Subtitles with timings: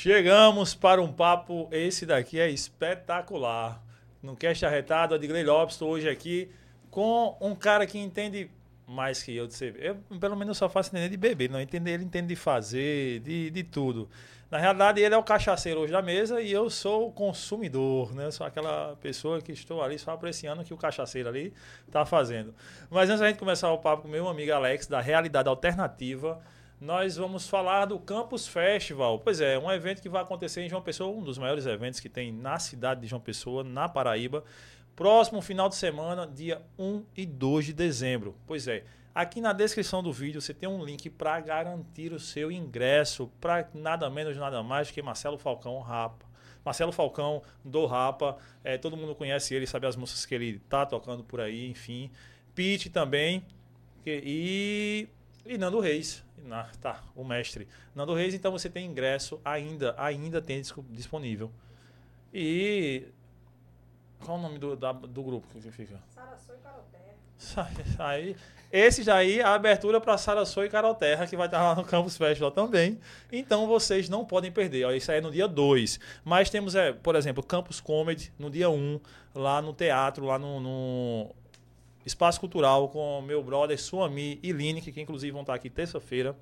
[0.00, 3.82] Chegamos para um papo, esse daqui é espetacular.
[4.22, 6.48] No Cast Arretado, Adgley Lopes, estou hoje aqui
[6.88, 8.48] com um cara que entende
[8.86, 9.98] mais que eu de cerveja.
[10.08, 13.50] Eu, pelo menos, só faço entender de beber, não entender, ele entende de fazer, de,
[13.50, 14.08] de tudo.
[14.48, 18.26] Na realidade, ele é o cachaceiro hoje da mesa e eu sou o consumidor, né?
[18.26, 21.52] Eu sou aquela pessoa que estou ali só apreciando o que o cachaceiro ali
[21.88, 22.54] está fazendo.
[22.88, 26.40] Mas antes da gente começar o papo com meu amigo Alex, da Realidade Alternativa,
[26.80, 29.18] nós vamos falar do Campus Festival.
[29.18, 32.08] Pois é, um evento que vai acontecer em João Pessoa, um dos maiores eventos que
[32.08, 34.44] tem na cidade de João Pessoa, na Paraíba.
[34.94, 38.36] Próximo final de semana, dia 1 e 2 de dezembro.
[38.46, 42.50] Pois é, aqui na descrição do vídeo você tem um link para garantir o seu
[42.50, 46.26] ingresso para nada menos, nada mais que Marcelo Falcão Rapa.
[46.64, 50.84] Marcelo Falcão do Rapa, é, todo mundo conhece ele, sabe as músicas que ele tá
[50.84, 52.10] tocando por aí, enfim.
[52.54, 53.44] Pete também.
[54.04, 55.08] E,
[55.46, 57.68] e Nando Reis, na, tá, o mestre.
[57.94, 60.60] Nando Reis, então você tem ingresso ainda, ainda tem
[60.90, 61.50] disponível.
[62.32, 63.06] E
[64.24, 66.00] qual o nome do, da, do grupo que fica?
[66.08, 66.98] Saraçou e Caroterra.
[67.98, 68.36] Aí,
[68.70, 72.16] esse já aí, a abertura para Saraçou e Caroterra, que vai estar lá no Campus
[72.16, 73.00] Festival também.
[73.32, 74.84] Então vocês não podem perder.
[74.84, 75.98] Ó, isso aí é no dia 2.
[76.24, 79.00] Mas temos, é, por exemplo, Campus Comedy no dia 1, um,
[79.34, 81.34] lá no teatro, lá no, no
[82.08, 86.34] Espaço Cultural, com meu brother Suami e Lineker, que inclusive vão estar aqui terça-feira.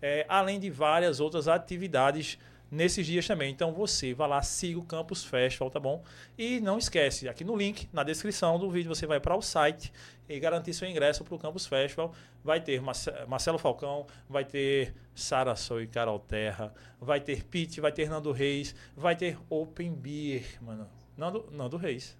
[0.00, 2.38] É, além de várias outras atividades
[2.70, 3.52] nesses dias também.
[3.52, 6.02] Então você vai lá, siga o Campus Festival, tá bom?
[6.38, 9.92] E não esquece, aqui no link, na descrição do vídeo, você vai para o site
[10.26, 12.14] e garantir seu ingresso para o Campus Festival.
[12.42, 12.80] Vai ter
[13.28, 18.32] Marcelo Falcão, vai ter Sara Sou e Carol Terra, vai ter Pete, vai ter Nando
[18.32, 20.88] Reis, vai ter Open Beer, mano.
[21.16, 22.16] Nando, Nando Reis.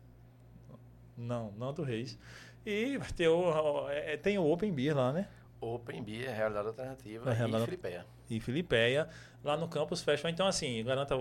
[1.17, 2.19] Não, Nando Reis.
[2.65, 5.27] E ter o, é, tem o Open Beer lá, né?
[5.61, 7.63] Open Beer, Realidade Alternativa é, realidade...
[7.63, 8.07] e Filipeia.
[8.31, 9.09] E Filipeia,
[9.45, 10.33] lá no Campus Festival.
[10.33, 11.15] Então, assim, garanta.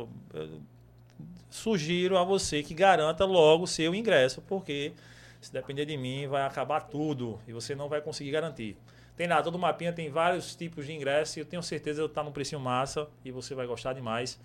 [1.50, 4.94] Sugiro a você que garanta logo o seu ingresso, porque
[5.42, 8.78] se depender de mim, vai acabar tudo e você não vai conseguir garantir.
[9.18, 12.24] Tem lá, todo mapinha tem vários tipos de ingresso e eu tenho certeza que está
[12.24, 14.40] no preço massa e você vai gostar demais.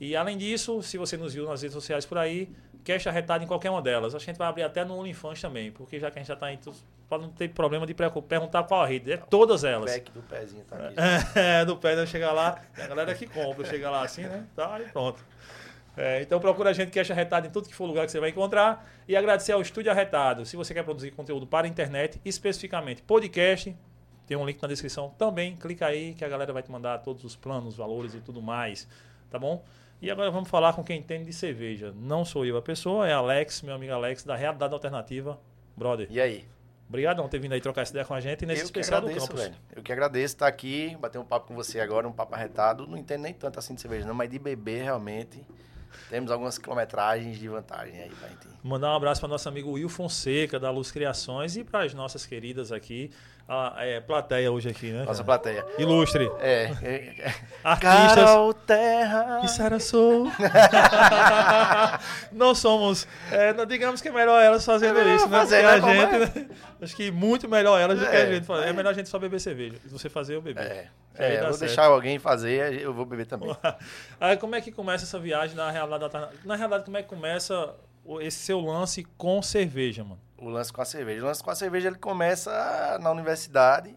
[0.00, 2.48] E além disso, se você nos viu nas redes sociais por aí,
[2.86, 4.14] cash arretado em qualquer uma delas.
[4.14, 6.52] A gente vai abrir até no OnlyFans também, porque já que a gente já está
[6.52, 6.72] indo
[7.08, 9.12] para não ter problema de perguntar qual a rede.
[9.12, 9.90] É todas elas.
[9.90, 11.38] O back do pezinho tá aqui.
[11.38, 12.06] É, do pé, né?
[12.06, 14.46] chegar lá, a galera que compra, chega lá assim, né?
[14.54, 15.22] Tá, e pronto.
[15.96, 18.20] É, então procura a gente que acha arretado em tudo que for lugar que você
[18.20, 18.86] vai encontrar.
[19.08, 20.46] E agradecer ao Estúdio Arretado.
[20.46, 23.74] Se você quer produzir conteúdo para a internet, especificamente podcast,
[24.26, 25.56] tem um link na descrição também.
[25.56, 28.86] Clica aí que a galera vai te mandar todos os planos, valores e tudo mais.
[29.30, 29.64] Tá bom?
[30.00, 31.92] E agora vamos falar com quem entende de cerveja.
[31.96, 35.38] Não sou eu a pessoa, é Alex, meu amigo Alex, da Realidade Alternativa.
[35.76, 36.06] Brother.
[36.10, 36.44] E aí?
[36.88, 39.26] Obrigado por ter vindo aí trocar essa ideia com a gente nesse eu especial agradeço,
[39.26, 39.44] do campus.
[39.44, 39.56] Velho.
[39.74, 42.86] Eu que agradeço estar aqui, bater um papo com você agora, um papo arretado.
[42.86, 45.44] Não entendo nem tanto assim de cerveja, não, mas de beber realmente.
[46.08, 48.48] Temos algumas quilometragens de vantagem aí pra gente.
[48.62, 52.24] Mandar um abraço para nosso amigo Will Fonseca, da Luz Criações, e para as nossas
[52.24, 53.10] queridas aqui,
[53.48, 55.04] a é, plateia hoje aqui, né?
[55.04, 55.24] Nossa cara?
[55.24, 55.66] plateia.
[55.78, 56.28] Ilustre.
[56.40, 56.72] É.
[56.82, 57.34] é, é.
[57.62, 58.14] Artistas.
[58.14, 59.40] Carol Terra.
[59.44, 60.26] E Sara Sou.
[62.32, 63.06] Não somos.
[63.30, 65.38] É, digamos que é melhor elas fazendo é isso, né?
[65.38, 65.68] Fazer, né?
[65.68, 66.14] a gente.
[66.14, 66.40] É?
[66.40, 66.48] Né?
[66.82, 68.68] Acho que muito melhor elas do que a é, gente fazer.
[68.68, 69.76] É melhor a gente só beber cerveja.
[69.80, 70.64] Se você fazer, eu beber.
[70.64, 70.88] É.
[71.14, 71.60] É, vou certo.
[71.60, 73.56] deixar alguém fazer, eu vou beber também.
[74.20, 76.12] Aí, como é que começa essa viagem na realidade?
[76.44, 77.74] Na realidade, como é que começa
[78.20, 80.25] esse seu lance com cerveja, mano?
[80.38, 81.22] O lance com a cerveja.
[81.22, 83.94] O lance com a cerveja ele começa na universidade.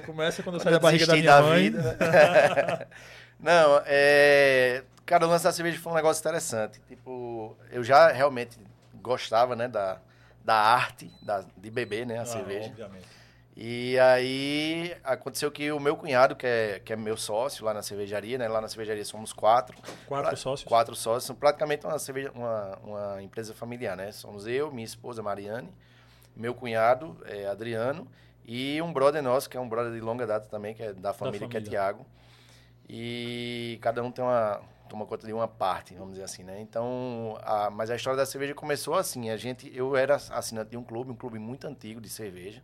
[0.00, 1.62] começa quando, quando sai da barriga da minha da mãe.
[1.64, 2.88] Vida?
[3.38, 4.82] Não, é...
[5.06, 6.80] Cara, o lance da cerveja foi um negócio interessante.
[6.88, 8.58] Tipo, eu já realmente
[8.94, 9.98] gostava, né, da,
[10.44, 12.68] da arte da, de beber, né, a ah, cerveja.
[12.70, 13.06] Obviamente.
[13.60, 17.82] E aí aconteceu que o meu cunhado, que é, que é meu sócio lá na
[17.82, 18.46] cervejaria, né?
[18.46, 19.76] Lá na cervejaria somos quatro.
[20.06, 20.68] Quatro pra, sócios?
[20.68, 21.24] Quatro sócios.
[21.24, 24.12] São praticamente uma, cerveja, uma, uma empresa familiar, né?
[24.12, 25.74] Somos eu, minha esposa Mariane,
[26.36, 28.06] meu cunhado, é, Adriano,
[28.44, 31.12] e um brother nosso, que é um brother de longa data também, que é da
[31.12, 31.48] família, da família.
[31.48, 32.06] que é Tiago.
[32.88, 36.60] E cada um tem uma toma conta de uma parte, vamos dizer assim, né?
[36.60, 39.30] Então, a, mas a história da cerveja começou assim.
[39.30, 42.62] A gente, eu era assinante de um clube, um clube muito antigo de cerveja.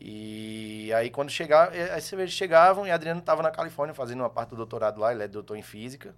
[0.00, 4.50] E aí quando chegava, as cervejas chegavam e Adriano estava na Califórnia fazendo uma parte
[4.50, 6.14] do doutorado lá, ele é doutor em física.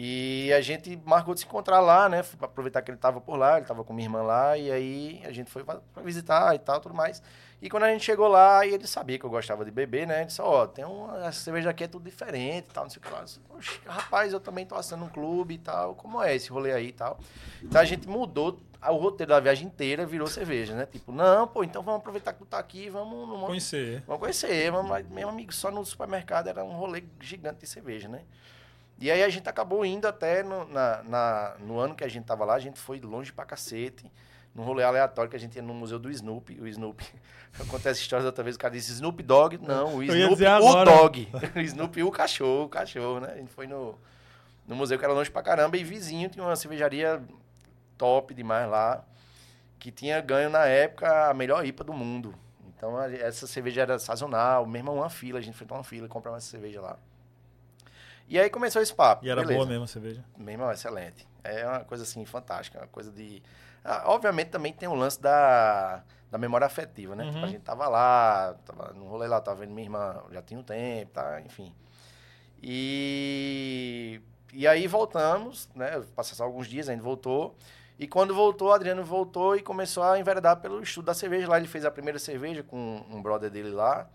[0.00, 2.22] E a gente marcou de se encontrar lá, né?
[2.22, 5.20] Pra aproveitar que ele estava por lá, ele estava com minha irmã lá, e aí
[5.24, 7.20] a gente foi para visitar e tal, tudo mais.
[7.60, 10.18] E quando a gente chegou lá, e ele sabia que eu gostava de beber, né?
[10.18, 12.90] Ele disse, ó, oh, tem uma essa cerveja aqui é tudo diferente e tal, não
[12.90, 13.24] sei o que lá.
[13.24, 13.40] Disse,
[13.84, 16.92] rapaz, eu também tô assando um clube e tal, como é esse rolê aí e
[16.92, 17.18] tal.
[17.60, 20.86] Então a gente mudou o roteiro da viagem inteira, virou cerveja, né?
[20.86, 23.28] Tipo, não, pô, então vamos aproveitar que tu tá aqui, vamos...
[23.28, 24.04] vamos conhecer.
[24.06, 28.22] Vamos conhecer, vamos, meu amigo, só no supermercado era um rolê gigante de cerveja, né?
[29.00, 32.24] E aí a gente acabou indo até no, na, na, no ano que a gente
[32.24, 34.10] tava lá, a gente foi longe pra cacete
[34.54, 36.60] num rolê aleatório que a gente ia no museu do Snoopy.
[36.60, 37.06] O Snoopy.
[37.60, 39.58] Acontece histórias outra vez, o cara disse Snoop Dogg.
[39.58, 41.28] Não, o Snoopy, o dog.
[41.54, 43.32] o Snoopy, o cachorro, o cachorro, né?
[43.32, 43.96] A gente foi no,
[44.66, 47.22] no museu que era longe pra caramba e vizinho tinha uma cervejaria
[47.96, 49.04] top demais lá,
[49.78, 52.34] que tinha ganho na época a melhor IPA do mundo.
[52.76, 56.36] Então essa cerveja era sazonal, mesmo uma fila, a gente fez uma fila e comprava
[56.36, 56.96] essa cerveja lá.
[58.28, 59.24] E aí começou esse papo.
[59.24, 59.58] E era beleza.
[59.58, 60.24] boa mesmo a cerveja?
[60.36, 61.26] Mesmo, excelente.
[61.42, 63.42] É uma coisa assim fantástica, uma coisa de
[63.84, 67.24] ah, obviamente também tem o lance da, da memória afetiva, né?
[67.24, 67.30] Uhum.
[67.30, 67.52] Tipo, a uhum.
[67.52, 71.12] gente tava lá, tava no rolê lá, tava vendo minha irmã, já tinha um tempo,
[71.12, 71.40] tá?
[71.40, 71.72] Enfim.
[72.62, 74.20] E,
[74.52, 76.02] e aí voltamos, né?
[76.14, 77.56] Passaram alguns dias, a gente voltou.
[77.98, 81.48] E quando voltou, o Adriano voltou e começou a enveredar pelo estudo da cerveja.
[81.48, 84.08] Lá ele fez a primeira cerveja com um brother dele lá.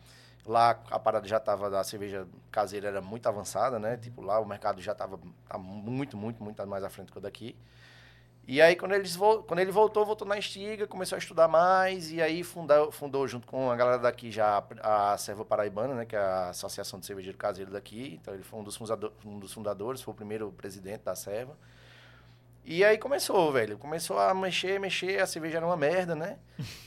[0.45, 3.98] Lá a parada já estava da cerveja caseira era muito avançada, né?
[3.98, 5.18] Tipo, lá o mercado já estava
[5.48, 7.56] tá muito, muito, muito mais à frente que o daqui.
[8.45, 8.94] E aí, quando,
[9.45, 13.48] quando ele voltou, voltou na Estiga, começou a estudar mais, e aí fundou, fundou junto
[13.48, 17.38] com a galera daqui já a Serva Paraibana, né, que é a Associação de Cervejeiro
[17.38, 18.19] Caseiro daqui.
[18.22, 21.56] Então, ele foi um dos, fundador, um dos fundadores, foi o primeiro presidente da Serva.
[22.66, 23.78] E aí começou, velho.
[23.78, 26.38] Começou a mexer, mexer, a cerveja era uma merda, né?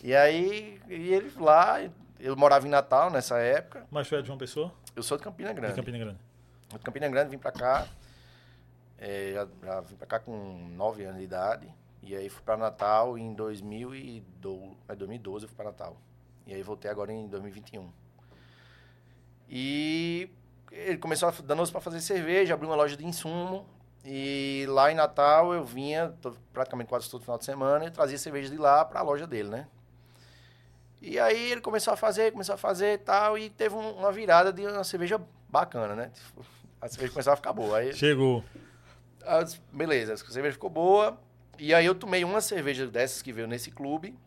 [0.04, 1.80] e aí, e ele lá,
[2.18, 3.86] eu morava em Natal nessa época.
[3.90, 4.72] Mas foi de João Pessoa?
[4.94, 5.74] Eu sou de Campina Grande.
[5.74, 6.18] De Campina Grande.
[6.70, 7.86] de Campina Grande, vim pra cá.
[8.98, 11.68] É, já, já, vim pra cá com 9 anos de idade.
[12.02, 15.96] E aí fui pra Natal em 2012, é 2012 eu fui pra Natal.
[16.46, 17.90] E aí voltei agora em 2021.
[19.48, 20.30] E
[20.70, 23.66] ele começou a danoso para fazer cerveja, abriu uma loja de insumo.
[24.04, 26.14] E lá em Natal eu vinha
[26.52, 29.48] praticamente quase todo final de semana e trazia cerveja de lá para a loja dele,
[29.48, 29.68] né?
[31.00, 34.10] E aí ele começou a fazer, começou a fazer e tal, e teve um, uma
[34.10, 36.10] virada de uma cerveja bacana, né?
[36.80, 37.78] A cerveja começou a ficar boa.
[37.78, 38.44] Aí, Chegou.
[39.24, 41.18] As, beleza, a cerveja ficou boa.
[41.58, 44.18] E aí eu tomei uma cerveja dessas que veio nesse clube.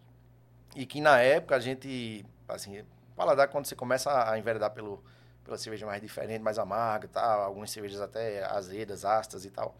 [0.75, 2.83] E que na época a gente, assim,
[3.16, 5.04] paladar quando você começa a enveredar pelo,
[5.44, 9.75] pela cerveja mais diferente, mais amarga tal, algumas cervejas até azedas, astas e tal.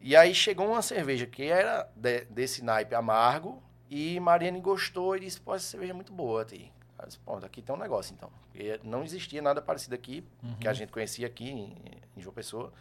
[0.00, 5.20] E aí chegou uma cerveja que era de, desse naipe amargo e Mariane gostou e
[5.20, 6.72] disse, pô, essa cerveja é muito boa, Ti.
[7.06, 8.30] Disse, Pô, aqui tem um negócio, então.
[8.50, 10.56] Porque não existia nada parecido aqui, uhum.
[10.56, 11.76] que a gente conhecia aqui em,
[12.16, 12.72] em João Pessoa.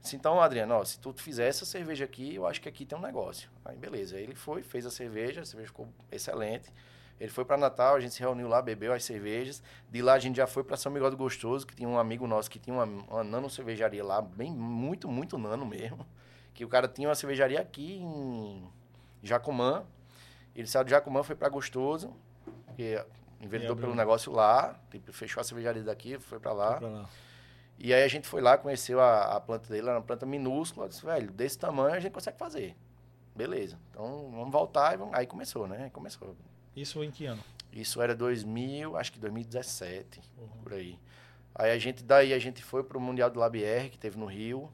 [0.00, 2.96] Disse, então, Adriano, ó, se tu fizer essa cerveja aqui, eu acho que aqui tem
[2.96, 3.50] um negócio.
[3.64, 4.16] Aí, beleza.
[4.16, 6.72] Aí ele foi, fez a cerveja, a cerveja ficou excelente.
[7.18, 9.62] Ele foi para Natal, a gente se reuniu lá, bebeu as cervejas.
[9.90, 12.26] De lá a gente já foi para São Miguel do Gostoso, que tinha um amigo
[12.26, 16.06] nosso que tinha uma, uma nano cervejaria lá, bem muito, muito nano mesmo.
[16.52, 18.70] Que o cara tinha uma cervejaria aqui em
[19.22, 19.84] Jacumã.
[20.56, 22.12] Ele saiu de Jacumã, foi para Gostoso,
[22.74, 22.98] que
[23.40, 26.78] enveredou pelo negócio lá, tipo, fechou a cervejaria daqui, foi para lá.
[26.80, 27.08] Lá.
[27.78, 30.88] E aí a gente foi lá, conheceu a, a planta dele, era uma planta minúscula,
[30.88, 32.74] disse, velho, desse tamanho a gente consegue fazer.
[33.34, 33.78] Beleza.
[33.90, 35.14] Então vamos voltar e vamos...
[35.14, 35.90] aí começou, né?
[35.90, 36.34] Começou.
[36.74, 37.42] Isso em que ano?
[37.70, 40.48] Isso era 2000, acho que 2017, uhum.
[40.62, 40.98] por aí.
[41.54, 44.70] Aí a gente daí a gente foi pro Mundial do LabR, que teve no Rio.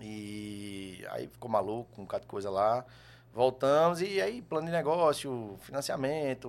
[0.00, 2.84] E aí ficou maluco, com um bocado de coisa lá.
[3.36, 6.48] Voltamos e aí plano de negócio, financiamento,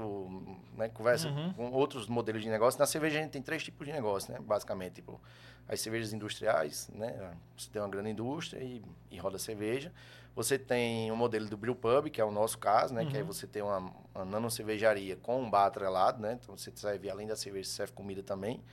[0.74, 1.52] né, conversa uhum.
[1.52, 2.80] com outros modelos de negócio.
[2.80, 5.20] Na cerveja a gente tem três tipos de negócio, né, basicamente, tipo,
[5.68, 9.92] as cervejas industriais, né, você tem uma grande indústria e, e roda cerveja.
[10.34, 13.10] Você tem o um modelo do brew pub, que é o nosso caso, né, uhum.
[13.10, 13.28] que aí uhum.
[13.28, 17.28] você tem uma, uma nano cervejaria com um bar atrelado, né, então você serve além
[17.28, 18.64] da cerveja, serve comida também.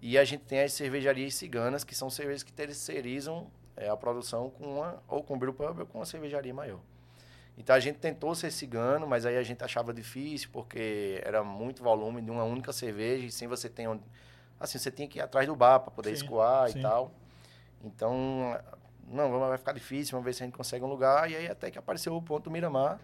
[0.00, 4.48] E a gente tem as cervejarias ciganas, que são cervejas que terceirizam é, a produção
[4.48, 6.80] com uma, ou com brew pub ou com uma cervejaria maior.
[7.60, 11.82] Então a gente tentou ser cigano, mas aí a gente achava difícil porque era muito
[11.82, 14.02] volume de uma única cerveja e sem você ter onde...
[14.58, 16.78] assim, você tinha que ir atrás do bar para poder sim, escoar sim.
[16.78, 17.12] e tal.
[17.84, 18.58] Então,
[19.06, 21.70] não, vai ficar difícil, vamos ver se a gente consegue um lugar e aí até
[21.70, 22.98] que apareceu o ponto do Miramar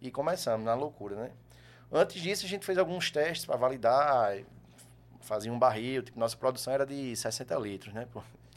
[0.00, 1.32] e começamos na loucura, né?
[1.90, 4.38] Antes disso a gente fez alguns testes para validar,
[5.20, 8.06] fazia um barril, tipo, nossa produção era de 60 litros, né?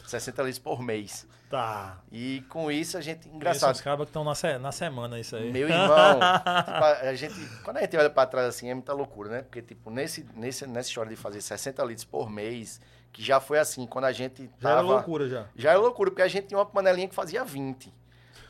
[0.09, 0.19] Pô?
[0.19, 1.27] 60 litros por mês.
[1.49, 1.97] Tá.
[2.11, 3.27] E com isso a gente.
[3.29, 3.73] Engraçado.
[3.73, 5.51] Os cabas que estão na, se, na semana, isso aí.
[5.51, 6.19] Meu irmão,
[6.65, 7.33] tipo, a, gente.
[7.63, 9.41] Quando a gente olha pra trás assim, é muita loucura, né?
[9.41, 12.79] Porque, tipo, nesse, nesse, nessa história de fazer 60 litros por mês,
[13.11, 14.43] que já foi assim, quando a gente.
[14.43, 15.45] Já tava, era loucura já.
[15.55, 17.91] Já era loucura, porque a gente tinha uma panelinha que fazia 20.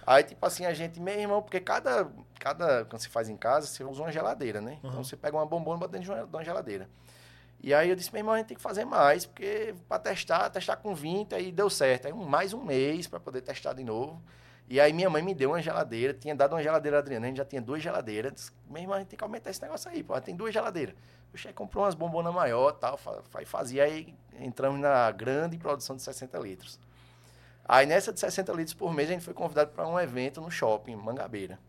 [0.05, 2.07] Aí, tipo assim, a gente, meu irmão, porque cada,
[2.39, 2.83] cada.
[2.85, 4.77] Quando você faz em casa, você usa uma geladeira, né?
[4.79, 5.03] Então Uhum.
[5.03, 6.89] você pega uma bombona e bota dentro de uma, de uma geladeira.
[7.61, 10.49] E aí eu disse, meu irmão, a gente tem que fazer mais, porque para testar,
[10.49, 12.07] testar com 20, aí deu certo.
[12.07, 14.21] Aí mais um mês para poder testar de novo.
[14.69, 17.29] E aí minha mãe me deu uma geladeira, tinha dado uma geladeira a Adriana, a
[17.29, 18.33] gente já tinha duas geladeiras.
[18.33, 20.95] Disse, meu irmão, a gente tem que aumentar esse negócio aí, pô, tem duas geladeiras.
[21.33, 25.95] O chefe comprou umas bombonas maior tal, fa- fa- fazia, aí entramos na grande produção
[25.95, 26.79] de 60 litros.
[27.67, 30.49] Aí nessa de 60 litros por mês, a gente foi convidado para um evento no
[30.49, 31.59] shopping, Mangabeira.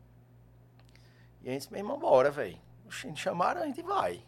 [1.42, 2.58] E a gente disse, meu irmão, bora, velho.
[3.16, 4.22] Chamaram, a gente vai.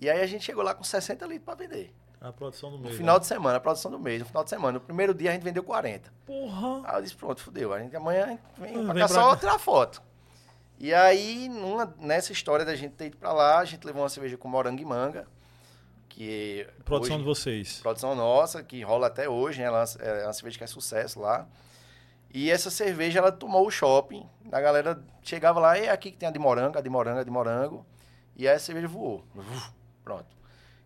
[0.00, 1.94] E aí a gente chegou lá com 60 litros para vender.
[2.20, 2.96] A produção do No mês.
[2.96, 3.20] final né?
[3.20, 4.72] de semana, a produção do mês, no final de semana.
[4.72, 6.10] No primeiro dia a gente vendeu 40.
[6.24, 6.80] Porra.
[6.88, 7.72] Aí eu disse, pronto, fudeu.
[7.72, 9.36] A gente, amanhã a gente vem pra vem cá pra só cá.
[9.36, 10.02] tirar foto.
[10.78, 14.08] E aí, numa- nessa história da gente ter ido pra lá, a gente levou uma
[14.08, 15.26] cerveja com morango e manga,
[16.08, 17.80] que Produção hoje- de vocês.
[17.80, 19.66] produção nossa, que rola até hoje, né?
[19.66, 21.46] Ela é uma cerveja que é sucesso lá.
[22.32, 24.26] E essa cerveja, ela tomou o shopping.
[24.50, 27.24] A galera chegava lá, é aqui que tem a de morango, a de morango, a
[27.24, 27.86] de morango.
[28.36, 29.24] E aí a cerveja voou.
[29.36, 29.70] Uf,
[30.04, 30.26] Pronto.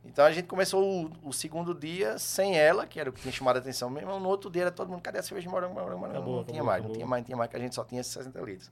[0.04, 3.32] Então a gente começou o, o segundo dia sem ela, que era o que tinha
[3.32, 4.18] chamado a atenção mesmo.
[4.20, 6.16] No outro dia era todo mundo, cadê a cerveja de morango, morango, morango?
[6.18, 6.88] Acabou, não tinha acabou, mais, acabou.
[6.88, 8.70] não tinha mais, não tinha mais, que a gente só tinha esses 60 litros.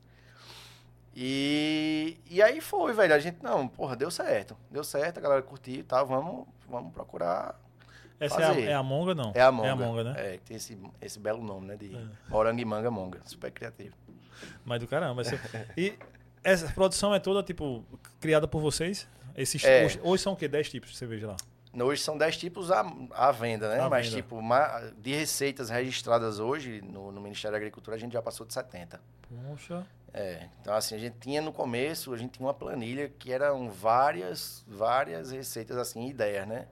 [1.15, 3.15] E, e aí foi, velho.
[3.15, 4.57] A gente, não, porra, deu certo.
[4.71, 6.07] Deu certo, a galera curtiu e tal.
[6.07, 7.59] Vamos, vamos procurar
[8.21, 8.65] Essa é a, fazer.
[8.69, 9.33] é a Monga, não?
[9.35, 9.69] é a monga.
[9.69, 10.15] É a Monga, né?
[10.17, 11.77] É, que tem esse, esse belo nome, né?
[11.77, 12.05] De É.
[12.29, 13.21] morango e manga monga.
[13.25, 13.95] Super criativo.
[14.65, 15.23] Mas do caramba.
[15.23, 15.39] essa-
[15.77, 15.95] E
[16.45, 17.83] essa produção é toda, tipo,
[18.21, 19.09] criada por vocês?
[19.37, 19.85] Esses, É.
[19.85, 20.49] hoje, hoje são o quê?
[20.49, 21.37] 10 tipos de cerveja lá?
[21.85, 23.81] Hoje são 10 tipos à, à venda, né?
[23.81, 24.23] À Mas, venda.
[24.23, 24.41] tipo,
[24.99, 28.99] de receitas registradas hoje no, no Ministério da Agricultura, a gente já passou de 70.
[29.51, 29.87] Poxa.
[30.15, 33.69] É, então assim, a gente tinha no começo, a gente tinha uma planilha que eram
[33.71, 36.67] várias, várias receitas assim, ideias, né?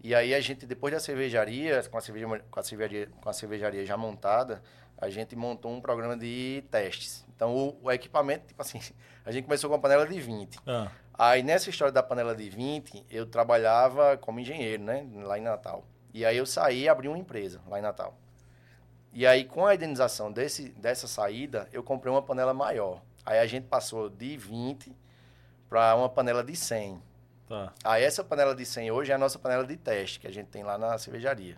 [0.00, 3.32] E aí a gente, depois da cervejaria, com a cervejaria, com a cervejaria, com a
[3.32, 4.62] cervejaria já montada,
[4.96, 7.24] a gente montou um programa de testes.
[7.34, 8.80] Então o, o equipamento, tipo assim,
[9.26, 10.58] a gente começou com uma panela de 20.
[10.64, 15.06] Ah, Aí nessa história da panela de 20, eu trabalhava como engenheiro, né?
[15.22, 15.84] Lá em Natal.
[16.12, 18.16] E aí eu saí e abri uma empresa lá em Natal.
[19.12, 23.00] E aí, com a indenização desse, dessa saída, eu comprei uma panela maior.
[23.24, 24.94] Aí a gente passou de 20
[25.70, 27.00] para uma panela de 100.
[27.48, 27.72] tá.
[27.82, 30.48] Aí essa panela de 100 hoje é a nossa panela de teste, que a gente
[30.48, 31.56] tem lá na cervejaria.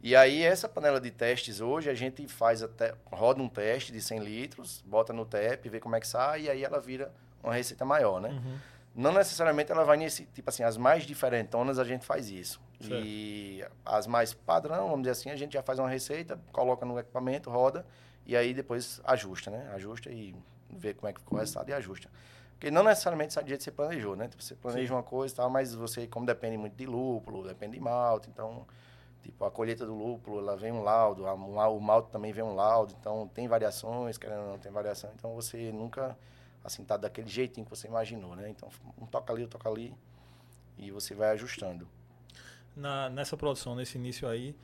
[0.00, 4.00] E aí essa panela de testes hoje, a gente faz até, roda um teste de
[4.00, 7.12] 100 litros, bota no TEP, vê como é que sai, e aí ela vira
[7.42, 8.28] uma receita maior, né?
[8.28, 8.58] Uhum.
[8.96, 12.58] Não necessariamente ela vai nesse, tipo assim, as mais diferentonas a gente faz isso.
[12.80, 12.94] Certo.
[13.04, 16.98] E as mais padrão, vamos dizer assim, a gente já faz uma receita, coloca no
[16.98, 17.84] equipamento, roda,
[18.24, 19.70] e aí depois ajusta, né?
[19.74, 20.34] Ajusta e
[20.70, 22.08] vê como é que ficou o resultado e ajusta.
[22.52, 24.28] Porque não necessariamente sai do jeito que você planejou, né?
[24.28, 24.94] Tipo, você planeja Sim.
[24.94, 28.66] uma coisa e tal, mas você, como depende muito de lúpulo, depende de malte, então,
[29.22, 32.54] tipo, a colheita do lúpulo, ela vem um laudo, a- o malte também vem um
[32.54, 36.16] laudo, então tem variações, querendo ou não, tem variação, então você nunca,
[36.66, 38.48] assim, tá daquele jeitinho que você imaginou, né?
[38.50, 38.68] Então,
[39.00, 39.94] um toca ali, um toca ali,
[40.76, 41.88] e você vai ajustando.
[42.74, 44.54] Na, nessa produção, nesse início aí,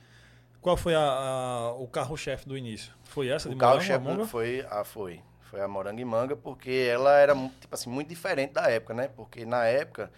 [0.61, 2.93] qual foi a, a- o carro-chefe do início?
[3.05, 6.87] Foi essa de O a carro-chefe foi, ah, foi, foi a moranga e manga, porque
[6.91, 9.07] ela era, tipo assim, muito diferente da época, né?
[9.07, 10.11] Porque na época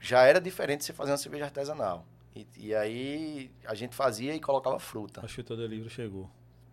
[0.00, 2.04] já era diferente você fazer uma cerveja artesanal.
[2.34, 5.20] E, e aí a gente fazia e colocava fruta.
[5.24, 6.30] A chuta do livro chegou.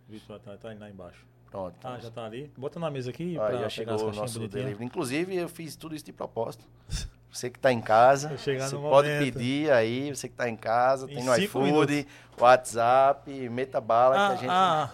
[0.07, 1.25] Vitor tá, tá aí lá embaixo.
[1.51, 1.75] Pronto.
[1.83, 2.51] Ah, já tá ali.
[2.57, 4.49] Bota na mesa aqui pra já chegou o nosso bonitinhas.
[4.51, 4.85] delivery.
[4.85, 6.63] Inclusive, eu fiz tudo isso de propósito.
[7.31, 9.33] Você que está em casa, você pode momento.
[9.35, 12.07] pedir aí, você que está em casa, Em tem no iFood,
[12.39, 14.49] WhatsApp, meta bala que a gente.
[14.49, 14.89] Ah,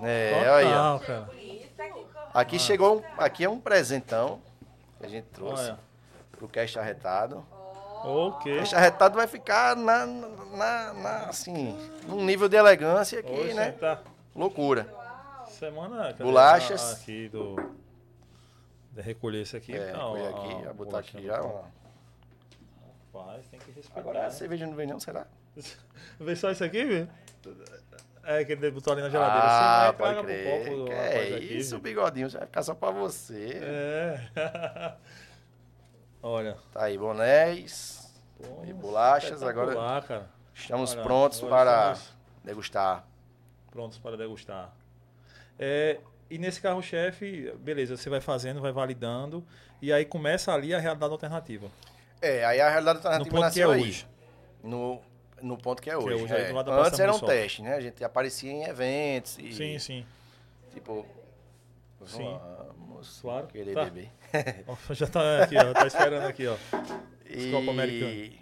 [0.00, 1.28] é, ah, olha aí, total, cara.
[2.32, 4.38] Aqui chegou, um- aqui é um presentão
[5.00, 5.78] que a gente trouxe Olha.
[6.30, 7.44] pro cast arretado.
[8.04, 8.56] O Ok.
[8.60, 13.72] cast arretado vai ficar na, na, na- assim, num nível de elegância aqui, Hoje né?
[13.72, 13.98] tá
[14.36, 14.86] Loucura.
[15.60, 16.12] Semana...
[16.14, 16.82] Bolachas.
[16.82, 17.56] Ah, Aqui do...
[18.92, 19.72] De recolher isso aqui.
[19.72, 21.40] É, foi ó, aqui, vou botar aqui já.
[21.40, 21.62] ó.
[23.14, 24.00] Rapaz, tem que respeitar.
[24.00, 24.30] Agora a né?
[24.30, 25.26] cerveja não vem não, será?
[26.18, 27.08] Vê só isso aqui, viu?
[28.24, 29.46] É, que ele botou ali na geladeira.
[29.46, 30.68] Ah, Você vai, pode traga pro crer.
[30.78, 31.80] copo é aqui, isso, viu?
[31.80, 33.60] bigodinho, vai ficar só pra você.
[33.62, 34.28] É.
[36.22, 36.56] Olha.
[36.72, 38.12] Tá aí, bonés.
[38.36, 40.28] pô, E bolachas, espetacular, cara.
[40.54, 43.04] Estamos Olha, prontos para estamos degustar.
[43.70, 44.72] prontos para degustar.
[45.62, 45.98] É,
[46.30, 49.44] e nesse carro-chefe, beleza, você vai fazendo, vai validando,
[49.82, 51.68] e aí começa ali a realidade alternativa.
[52.22, 53.82] É, aí a realidade No alternativa ponto que é nasceu aí.
[53.82, 54.06] hoje.
[54.62, 55.00] no,
[55.42, 56.18] no ponto que é Que hoje.
[56.18, 56.52] é hoje, é.
[56.86, 57.74] Antes era um teste, né?
[57.74, 60.06] A gente aparecia em eventos e, Sim, sim.
[60.72, 61.06] tipo...
[62.06, 62.38] Sim.
[62.78, 63.46] Vamos Claro.
[63.48, 63.84] querer Tá.
[63.84, 64.10] beber.
[64.92, 65.72] Já tá aqui, ó.
[65.74, 66.56] Tá esperando aqui, ó.
[67.26, 68.38] E Copa Americana.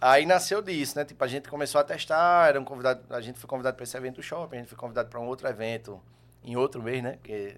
[0.00, 1.04] aí nasceu disso, né?
[1.04, 3.96] Tipo, a gente começou a testar, era um convidado, a gente foi convidado para esse
[3.96, 6.00] evento do shopping, a gente foi convidado para um outro evento
[6.44, 7.12] em outro mês, né?
[7.12, 7.56] Porque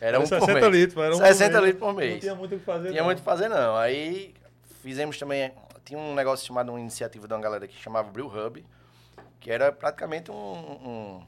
[0.00, 0.72] era um por 60 mês.
[0.74, 1.64] litros, era um 60 por mês.
[1.64, 2.20] litros por Não mês.
[2.20, 2.88] tinha muito o que fazer.
[2.90, 3.06] Tinha não.
[3.06, 3.76] muito o que fazer, não.
[3.76, 4.34] Aí
[4.82, 5.52] fizemos também.
[5.84, 8.64] Tinha um negócio chamado uma iniciativa de uma galera que chamava Brew Hub,
[9.40, 11.22] que era praticamente um, um,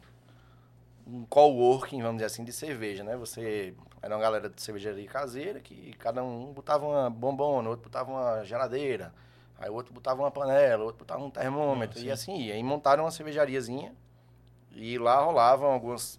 [1.06, 3.16] um coworking, vamos dizer assim, de cerveja, né?
[3.16, 3.74] Você.
[4.02, 8.42] Era uma galera de cervejaria caseira que cada um botava uma bombona, outro botava uma
[8.44, 9.12] geladeira,
[9.58, 12.10] aí o outro botava uma panela, outro botava um termômetro, Ah, e sim.
[12.10, 12.56] assim ia.
[12.56, 13.92] E montaram uma cervejariazinha,
[14.72, 16.18] e lá rolavam algumas.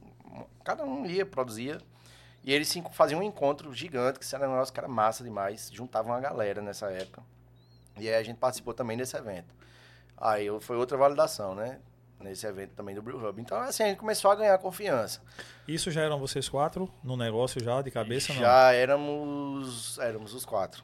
[0.63, 1.79] Cada um ia, produzia
[2.43, 5.69] e eles faziam um encontro gigante, que era um negócio que era massa demais.
[5.71, 7.21] Juntavam uma galera nessa época.
[7.97, 9.53] E aí a gente participou também desse evento.
[10.17, 11.79] Aí foi outra validação, né?
[12.19, 13.41] Nesse evento também do Brew Hub.
[13.41, 15.21] Então, assim, a gente começou a ganhar confiança.
[15.67, 18.41] Isso já eram vocês quatro no negócio já, de cabeça, não?
[18.41, 20.83] Já éramos, éramos os quatro.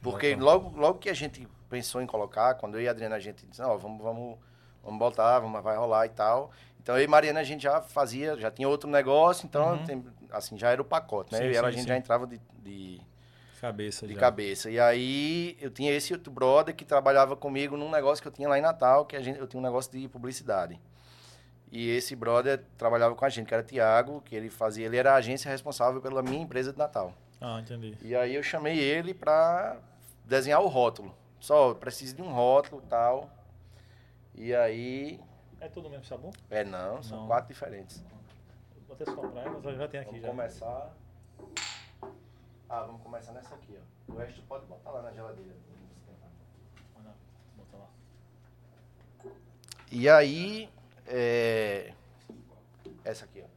[0.00, 0.44] Porque Bacana.
[0.44, 3.44] logo, logo que a gente pensou em colocar, quando eu e a Adriana, a gente
[3.46, 4.38] disse, ó, vamos, vamos,
[4.82, 6.52] vamos botar, vamos, vai rolar e tal.
[6.88, 9.84] Então eu e Mariana, a gente já fazia, já tinha outro negócio, então, Uhum.
[9.84, 11.40] tem- assim, já era o pacote, né?
[11.40, 11.88] Sim, eu e ela, sim, a gente sim.
[11.88, 12.98] já entrava de- de
[13.60, 14.18] Cabeça de já.
[14.20, 14.70] cabeça.
[14.70, 18.48] E aí eu tinha esse outro brother que trabalhava comigo num negócio que eu tinha
[18.48, 20.80] lá em Natal, que a gente, eu tinha um negócio de publicidade.
[21.70, 25.12] E esse brother trabalhava com a gente, que era Tiago, que ele fazia, ele era
[25.12, 27.12] a agência responsável pela minha empresa de Natal.
[27.38, 27.98] Ah, entendi.
[28.00, 29.76] E aí eu chamei ele pra
[30.24, 31.14] desenhar o rótulo.
[31.38, 33.28] Só, preciso de um rótulo tal.
[34.34, 35.20] E aí,
[35.60, 36.32] É tudo mesmo sabor?
[36.50, 37.26] é não, são Não.
[37.26, 38.02] quatro diferentes.
[38.86, 40.28] Vou até comprar elas, eu já tem aqui Vamos já.
[40.28, 40.94] começar.
[42.68, 44.12] Ah, vamos começar nessa aqui, ó.
[44.12, 45.54] O resto pode botar lá na geladeira.
[47.04, 47.14] lá,
[47.56, 49.30] bota lá.
[49.90, 50.70] E aí,
[51.06, 51.92] é...
[53.04, 53.48] essa aqui, ó.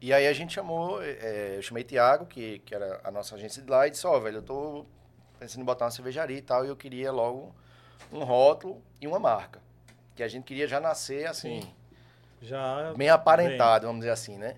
[0.00, 3.60] E aí a gente chamou, é, eu chamei Tiago, que, que era a nossa agência
[3.62, 4.86] de lá, e disse, ó, velho, eu tô
[5.38, 7.54] pensando em botar uma cervejaria e tal, e eu queria logo
[8.12, 9.60] um rótulo e uma marca.
[10.14, 11.74] Que a gente queria já nascer, assim, Sim.
[12.42, 12.92] Já.
[12.96, 14.56] bem aparentado, vamos dizer assim, né?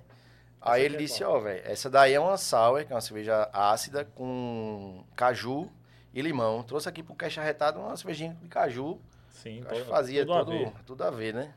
[0.61, 2.95] Aí Essa ele aqui é disse, ó, velho, essa daí é uma sour, que é
[2.95, 5.71] uma cerveja ácida com caju
[6.13, 6.63] e limão.
[6.63, 9.01] Trouxe aqui pro Caixa Retado uma cervejinha de caju.
[9.31, 10.73] Sim, acho que fazia tudo a tudo, ver.
[10.85, 11.55] tudo a ver, né?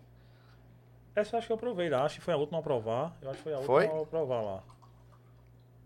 [1.16, 2.06] Essa eu acho que eu provei lá.
[2.06, 3.14] Acho que foi a última a provar.
[3.22, 3.84] Eu acho que foi a Foi?
[3.86, 4.64] última a provar lá.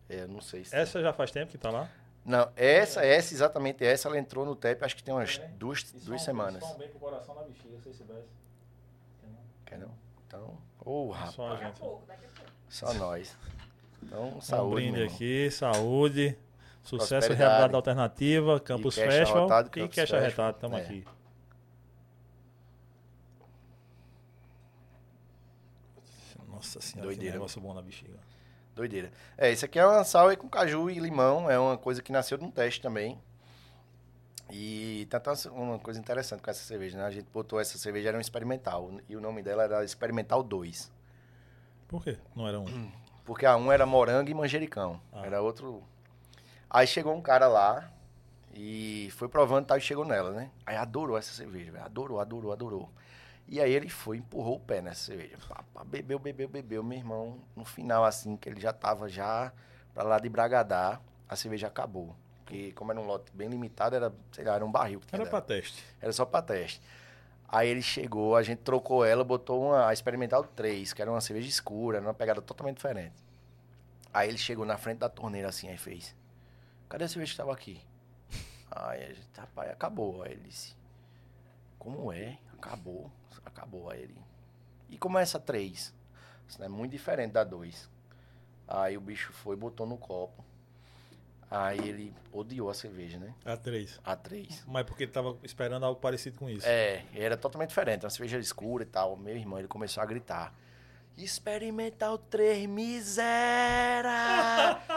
[0.10, 0.76] É, não sei se...
[0.76, 1.90] Essa já faz tempo que tá lá?
[2.28, 5.54] Não, essa, essa, exatamente essa, ela entrou no TEP, acho que tem umas É, né?
[5.58, 6.62] duas, duas semanas.
[6.78, 8.28] bem pro coração da bexiga, se soubesse.
[9.66, 9.92] Quer não?
[10.28, 11.80] Então, ô, rapaz, Só a gente.
[12.68, 13.38] só nós.
[14.04, 15.16] Então, Um saúde, brinde meu irmão.
[15.16, 16.38] aqui, saúde,
[16.84, 20.22] sucesso e realidade alternativa, Campus Festival arrotado, e Cash Festival.
[20.24, 20.82] Arretado, estamos É.
[20.82, 21.06] aqui.
[26.48, 27.32] Nossa senhora, Doideira.
[27.34, 28.20] que negócio bom na bexiga.
[28.78, 29.12] Doideira.
[29.36, 31.50] É, esse aqui é uma sour com caju e limão.
[31.50, 33.20] É uma coisa que nasceu de um teste também.
[34.52, 37.06] E tá até uma coisa interessante com essa cerveja, né?
[37.06, 38.92] A gente botou essa cerveja, era um experimental.
[39.10, 40.92] E o nome dela era Experimental 2.
[41.88, 42.18] Por quê?
[42.36, 42.92] Não era um.
[43.26, 45.02] Porque a um era morango e manjericão.
[45.12, 45.26] Ah.
[45.26, 45.84] Era outro.
[46.70, 47.92] Aí chegou um cara lá
[48.54, 50.52] e foi provando e tal, e chegou nela, né?
[50.66, 51.84] Aí adorou essa cerveja, velho.
[51.84, 52.90] Adorou, adorou, adorou.
[53.48, 55.38] E aí ele foi, empurrou o pé nessa cerveja.
[55.74, 56.84] Pá, bebeu, bebeu, bebeu.
[56.84, 59.54] Meu irmão, no final, assim, que ele já tava já
[59.94, 62.16] pra lá de Bragadá, a cerveja acabou.
[62.44, 65.00] Porque como era um lote bem limitado, era, sei lá, era um barril.
[65.00, 65.42] Que tinha Era dela.
[65.42, 65.84] pra teste.
[66.02, 66.82] Era só pra teste.
[67.48, 71.22] Aí ele chegou, a gente trocou ela, botou uma a Experimental 3, que era uma
[71.22, 73.16] cerveja escura, era uma pegada totalmente diferente.
[74.14, 76.14] Aí ele chegou na frente da torneira assim, aí fez.
[76.90, 77.80] Cadê a cerveja que estava aqui?
[78.72, 80.24] Aí a gente, rapaz, acabou.
[80.24, 80.76] Aí ele disse,
[81.80, 82.38] como é?
[82.54, 83.10] Acabou.
[83.48, 83.90] Acabou.
[83.90, 84.16] Aí ele.
[84.90, 85.94] E como é 3?
[86.48, 87.90] Isso é muito diferente da 2.
[88.68, 90.46] Aí o bicho foi e botou no copo.
[91.50, 93.34] Aí ele odiou a cerveja, né?
[93.46, 94.02] A três.
[94.04, 94.66] A 3.
[94.68, 96.68] Mas porque ele tava esperando algo parecido com isso.
[96.68, 99.16] É, era totalmente diferente, uma cerveja escura e tal.
[99.16, 100.54] Meu irmão, ele começou a gritar.
[101.18, 104.12] Experimental 3, miséria!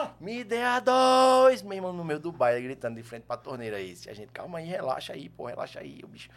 [0.20, 1.62] Me dê a dois!
[1.62, 3.96] Meu irmão, no meio do baile, gritando de frente pra torneira aí.
[4.08, 6.00] A gente, calma aí, relaxa aí, pô, relaxa aí.
[6.02, 6.28] O bicho,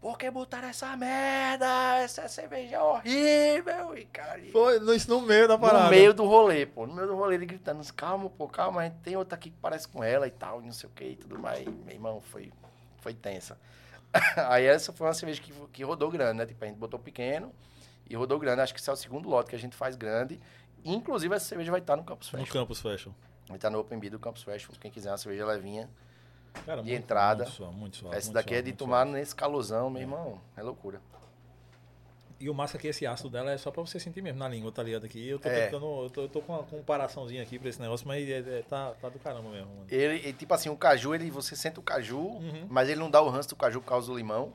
[0.00, 1.96] por que botaram essa merda?
[1.98, 3.98] Essa cerveja é horrível!
[3.98, 5.84] E, cara, Foi no, isso no meio da parada.
[5.84, 6.86] no meio do rolê, pô.
[6.86, 9.56] No meio do rolê, ele gritando, calma, pô, calma, a gente tem outra aqui que
[9.60, 11.66] parece com ela e tal, e não sei o que e tudo mais.
[11.66, 12.50] Meu irmão, foi,
[13.00, 13.58] foi tensa.
[14.48, 16.46] Aí essa foi uma cerveja que, que rodou grande, né?
[16.46, 17.52] Tipo, a gente botou pequeno
[18.08, 18.62] e rodou grande.
[18.62, 20.40] Acho que esse é o segundo lote que a gente faz grande.
[20.84, 22.52] Inclusive, essa cerveja vai estar no Campus No Fashion.
[22.52, 23.12] Campus Fashion.
[23.48, 24.76] Ele tá no Open B do Campus Festival.
[24.80, 25.90] Quem quiser uma cerveja levinha
[26.66, 27.44] Cara, de muito- entrada.
[27.44, 29.18] Muito suave, muito suave, Essa daqui suave, é de tomar suave.
[29.18, 30.40] nesse calorzão, meu irmão.
[30.56, 31.00] É loucura.
[32.38, 34.48] E o massa é que esse ácido dela é só pra você sentir mesmo na
[34.48, 35.04] língua, tá ligado?
[35.04, 35.66] Aqui eu tô É.
[35.66, 38.62] tentando, eu tô, eu tô com uma comparaçãozinha aqui pra esse negócio, mas é- é-
[38.62, 39.86] tá, tá do caramba mesmo, mano.
[39.90, 42.66] Ele, ele, tipo assim, o caju, ele, você sente o caju, Uhum.
[42.70, 44.54] mas ele não dá o ranço do caju por causa do limão.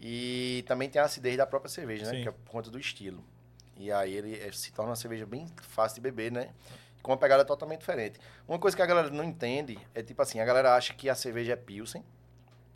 [0.00, 2.10] E também tem a acidez da própria cerveja, né?
[2.18, 2.22] Sim.
[2.22, 3.24] Que é por conta do estilo.
[3.76, 6.50] E aí ele é- se torna uma cerveja bem fácil de beber, né?
[7.04, 8.18] Com uma pegada totalmente diferente.
[8.48, 11.14] Uma coisa que a galera não entende é tipo assim, a galera acha que a
[11.14, 12.02] cerveja é Pilsen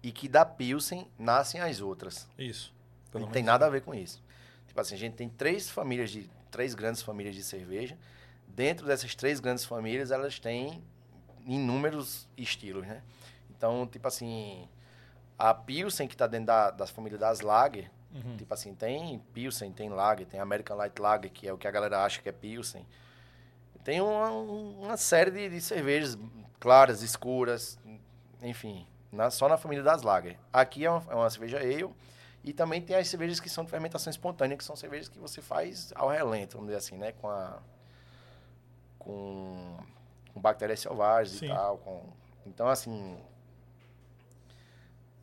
[0.02, 2.28] e que da Pilsen nascem as outras.
[2.38, 2.72] Isso.
[3.14, 4.22] Não tem nada a ver com isso.
[4.66, 7.96] Tipo assim, a gente tem três famílias de três grandes famílias de cerveja.
[8.46, 10.84] Dentro dessas três grandes famílias, elas têm
[11.46, 13.02] inúmeros estilos, né?
[13.50, 14.68] Então, tipo assim,
[15.38, 18.36] a Pilsen que está dentro da, das famílias das Lager, Uhum.
[18.38, 21.70] tipo assim, tem Pilsen, tem Lager, tem American Light Lager, que é o que a
[21.70, 22.86] galera acha que é Pilsen.
[23.88, 26.18] Tem uma, uma série de, de cervejas
[26.60, 27.78] claras, escuras,
[28.42, 30.38] enfim, na- só na família das Lager.
[30.52, 31.88] Aqui é uma, é uma cerveja ale
[32.44, 35.40] e também tem as cervejas que são de fermentação espontânea, que são cervejas que você
[35.40, 37.12] faz ao relento, vamos dizer assim, né?
[37.12, 37.60] Com a...
[38.98, 39.78] com,
[40.34, 41.46] com bactérias selvagens Sim.
[41.46, 41.78] e tal.
[41.78, 42.02] Com,
[42.44, 43.16] então, assim...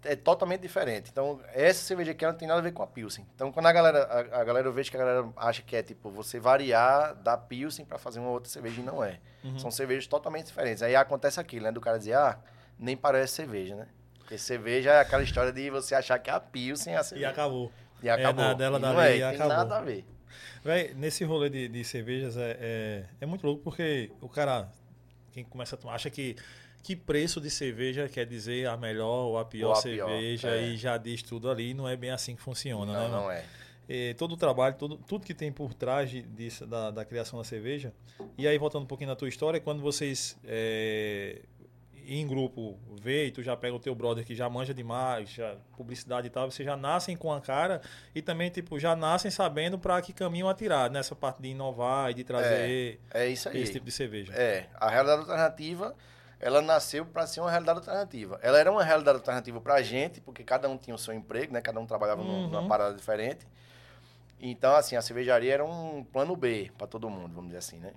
[0.06, 1.10] É totalmente diferente.
[1.12, 3.26] Então, essa cerveja aqui ela não tem nada a ver com a Pilsen.
[3.36, 5.82] Então, quando a galera, a, a galera eu vejo que a galera acha que é
[5.84, 9.20] tipo você variar da Pilsen para fazer uma outra cerveja e não é.
[9.44, 9.58] Uhum.
[9.60, 10.84] São cervejas totalmente diferentes.
[10.84, 11.72] Aí acontece aquilo, né?
[11.72, 12.38] Do cara dizer, ah,
[12.78, 13.88] nem parece cerveja, né?
[14.20, 17.30] Porque cerveja é aquela história de você achar que a Pilsen é a E cerveja.
[17.30, 17.72] acabou.
[18.02, 18.44] E acabou.
[18.46, 19.54] na dela E dali não é, e tem acabou.
[19.58, 20.06] nada a ver.
[20.63, 24.68] Véi, nesse rolê de, de cervejas é, é, é muito louco porque o cara,
[25.32, 26.36] quem começa a tomar, acha que
[26.86, 30.50] que preço de cerveja quer dizer a melhor ou a pior Ou a pior, cerveja
[30.50, 30.67] é.
[30.67, 31.74] e já diz tudo ali.
[31.74, 33.08] Não é bem assim que funciona, né?
[33.08, 33.43] não, não é.
[33.89, 37.43] É, todo o trabalho, todo, tudo que tem por trás disso, da, da criação da
[37.45, 37.91] cerveja.
[38.38, 41.41] E aí, voltando um pouquinho na tua história, quando vocês é,
[42.08, 45.56] em grupo vê e tu já pega o teu brother que já manja demais, já,
[45.76, 47.82] publicidade e tal, vocês já nascem com a cara
[48.13, 52.13] e também, tipo, já nascem sabendo para que caminho atirar nessa parte de inovar e
[52.13, 53.34] de trazer É aí.
[53.34, 54.34] esse tipo de cerveja.
[54.34, 55.95] É, a realidade alternativa,
[56.45, 58.39] ela nasceu para ser uma realidade alternativa.
[58.43, 61.51] Ela era uma realidade alternativa para a gente, porque cada um tinha o seu emprego,
[61.51, 61.60] né?
[61.60, 62.49] Cada um trabalhava Uhum.
[62.49, 63.47] numa parada diferente.
[64.39, 67.93] Então, assim, a cervejaria era um plano B para todo mundo, vamos dizer assim, né?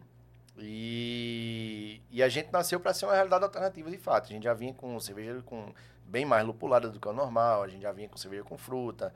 [0.56, 4.24] E, e a gente nasceu para ser uma realidade alternativa de fato.
[4.24, 5.66] A gente já vinha com cerveja com
[6.06, 9.12] bem mais lupulada do que o normal, a gente já vinha com cerveja com fruta.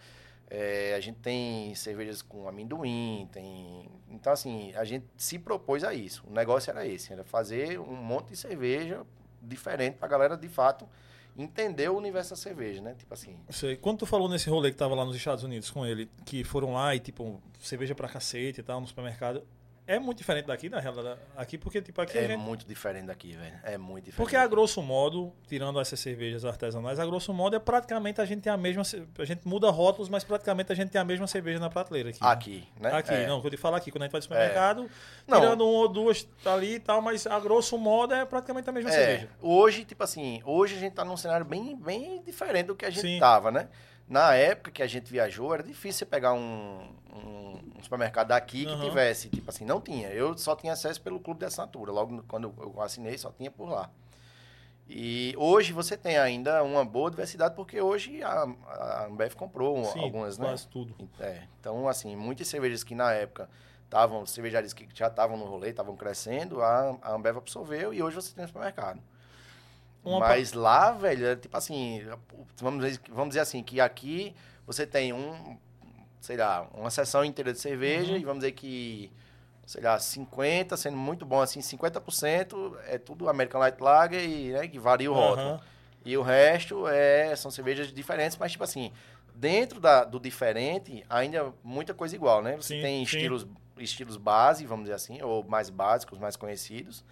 [0.50, 3.88] É, a gente tem cervejas com amendoim, tem.
[4.10, 6.22] Então, assim, a gente se propôs a isso.
[6.28, 9.06] O negócio era esse: era fazer um monte de cerveja
[9.42, 10.88] diferente pra galera, de fato,
[11.36, 12.94] entender o universo da cerveja, né?
[12.94, 13.36] Tipo assim.
[13.50, 13.76] Sei.
[13.76, 16.74] Quando tu falou nesse rolê que tava lá nos Estados Unidos com ele, que foram
[16.74, 19.42] lá e, tipo, cerveja pra cacete e tal, no supermercado,
[19.86, 23.32] é muito diferente daqui, na realidade, aqui, porque, tipo, aqui É gente muito diferente daqui,
[23.32, 23.58] velho.
[23.64, 24.16] É muito diferente.
[24.16, 28.42] Porque a grosso modo, tirando essas cervejas artesanais, a grosso modo é praticamente a gente
[28.42, 28.82] tem a mesma.
[29.18, 32.18] A gente muda rótulos, mas praticamente a gente tem a mesma cerveja na prateleira aqui.
[32.20, 32.92] Aqui, né?
[32.92, 33.26] Aqui, É.
[33.26, 34.90] não, eu te falar aqui, quando a gente vai no supermercado,
[35.26, 35.40] Não.
[35.40, 38.90] tirando uma ou duas ali e tal, mas a grosso modo é praticamente a mesma
[38.90, 39.28] É, cerveja.
[39.40, 42.90] hoje, tipo assim, hoje a gente tá num cenário bem, bem diferente do que a
[42.90, 43.18] gente Sim.
[43.18, 43.68] tava, né?
[44.12, 48.66] Na época que a gente viajou, era difícil você pegar um, um, um supermercado daqui
[48.66, 48.84] que Aham.
[48.84, 50.10] tivesse, tipo assim, não tinha.
[50.10, 51.90] Eu só tinha acesso pelo clube de assinatura.
[51.90, 53.88] Logo quando eu assinei, só tinha por lá.
[54.86, 59.84] E hoje você tem ainda uma boa diversidade, porque hoje a, a Ambev comprou um-
[59.86, 60.46] Sim, algumas, né?
[60.48, 60.94] quase tudo.
[61.18, 63.48] É, então, assim, muitas cervejas que na época
[63.84, 68.16] estavam, cervejarias que já estavam no rolê, estavam crescendo, a, a Ambev absorveu e hoje
[68.16, 69.00] você tem no supermercado.
[70.04, 72.02] Uma Mas lá, velho, é tipo assim,
[72.56, 74.34] vamos dizer, vamos dizer assim, que aqui
[74.66, 75.56] você tem um,
[76.20, 78.18] sei lá, uma seção inteira de cerveja Uhum.
[78.18, 79.12] e vamos dizer que,
[79.64, 84.66] sei lá, 50, sendo muito bom assim, 50% é tudo American Light Lager e, né,
[84.68, 85.48] que varia o rótulo.
[85.50, 85.60] Aham.
[86.04, 88.90] E o resto é, são cervejas diferentes, mas tipo assim,
[89.36, 92.56] dentro da, do diferente, ainda muita coisa igual, né?
[92.56, 93.16] Você Sim, tem sim.
[93.16, 93.46] estilos,
[93.78, 97.04] estilos base, vamos dizer assim, ou mais básicos, mais conhecidos,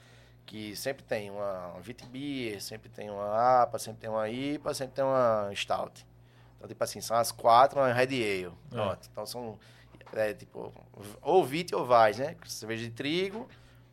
[0.50, 5.04] que sempre tem uma Vitibir, sempre tem uma APA, sempre tem uma IPA, sempre tem
[5.04, 6.04] uma Stout.
[6.56, 8.52] Então, tipo assim, são as quatro, uma Red Ale.
[8.68, 9.08] Pronto.
[9.12, 9.56] Então são,
[10.12, 10.72] é, tipo,
[11.22, 12.36] ou Vit ou Vais, né?
[12.46, 13.48] Cerveja de trigo,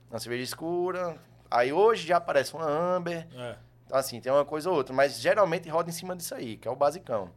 [0.10, 1.16] uma cerveja escura.
[1.52, 3.28] Aí hoje já aparece uma Amber.
[3.36, 3.56] É.
[3.86, 6.68] Então, assim, tem uma coisa ou outra, mas geralmente roda em cima disso aí, que
[6.68, 7.30] é o basicão.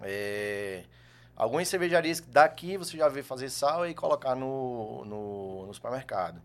[0.00, 0.84] É,
[1.34, 6.40] Algumas cervejarias daqui você já vê fazer sal e colocar no, no, no supermercado.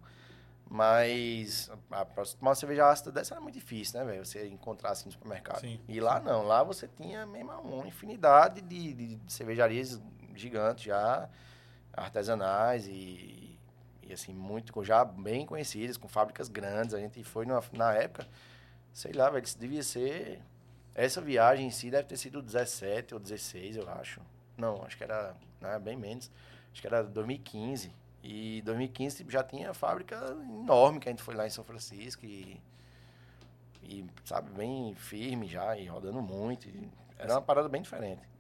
[0.74, 4.26] Mas a- pra você tomar uma cerveja ácida dessa era muito difícil, né, velho?
[4.26, 5.60] Você encontrar assim no supermercado.
[5.60, 10.02] Sim, e lá não, lá você tinha mesmo uma infinidade de, de cervejarias
[10.34, 11.30] gigantes já,
[11.96, 13.56] artesanais e,
[14.02, 16.96] e assim, muito, já bem conhecidas, com fábricas grandes.
[16.96, 18.28] A gente foi numa, na época,
[18.92, 20.42] sei lá, velho, isso devia ser.
[20.96, 24.20] Essa viagem em si deve ter sido 17 ou 16, eu acho.
[24.58, 26.32] Não, acho que era né, bem menos.
[26.72, 27.94] Acho que era 2015.
[28.24, 30.16] E 2015 tipo, já tinha fábrica
[30.62, 32.60] enorme que a gente foi lá em São Francisco e,
[33.84, 36.68] e sabe, bem firme já e rodando muito.
[36.68, 38.34] E era uma parada bem diferente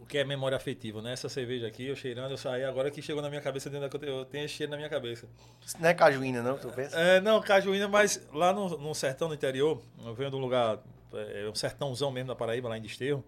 [0.00, 1.12] o que é memória afetiva, né?
[1.12, 4.06] Essa cerveja aqui, eu cheirando, eu saí agora que chegou na minha cabeça, dentro da,
[4.06, 5.26] eu tenho cheiro na minha cabeça.
[5.64, 6.98] Isso não é cajuína, não, tu pensa?
[6.98, 10.78] É, não, cajuína, mas lá no, no sertão do interior, eu venho de um lugar,
[11.12, 13.24] é, um sertãozão mesmo da Paraíba, lá em Desterro,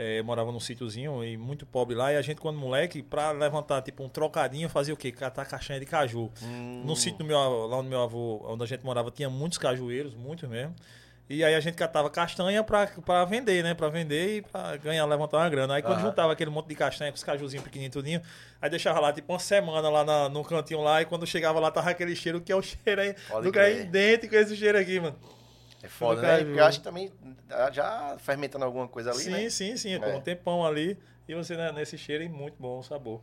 [0.00, 3.32] é, eu morava num sítiozinho e muito pobre lá, e a gente, quando moleque, pra
[3.32, 5.12] levantar tipo um trocadinho, fazia o quê?
[5.12, 6.32] Catar caixinha de caju.
[6.42, 6.82] Hum.
[6.86, 10.14] No sítio do meu lá onde meu avô, onde a gente morava, tinha muitos cajueiros,
[10.14, 10.74] muitos mesmo.
[11.28, 13.74] E aí a gente catava castanha pra, pra vender, né?
[13.74, 15.74] Pra vender e pra ganhar, levantar uma grana.
[15.74, 16.06] Aí quando uhum.
[16.06, 18.22] juntava aquele monte de castanha com os cajuzinhos pequenininhos, tudinho,
[18.60, 21.70] aí deixava lá tipo uma semana lá na, no cantinho lá, e quando chegava lá
[21.70, 24.78] tava aquele cheiro, que é o cheiro aí, do que é idêntico a esse cheiro
[24.78, 25.16] aqui, mano.
[25.82, 26.44] É foda, né?
[26.44, 27.12] Porque eu acho que também
[27.72, 29.38] já fermentando alguma coisa ali, sim, né?
[29.50, 29.94] Sim, sim, sim.
[29.94, 30.16] É.
[30.16, 33.20] um tempão ali e você né, nesse cheiro e muito bom o sabor.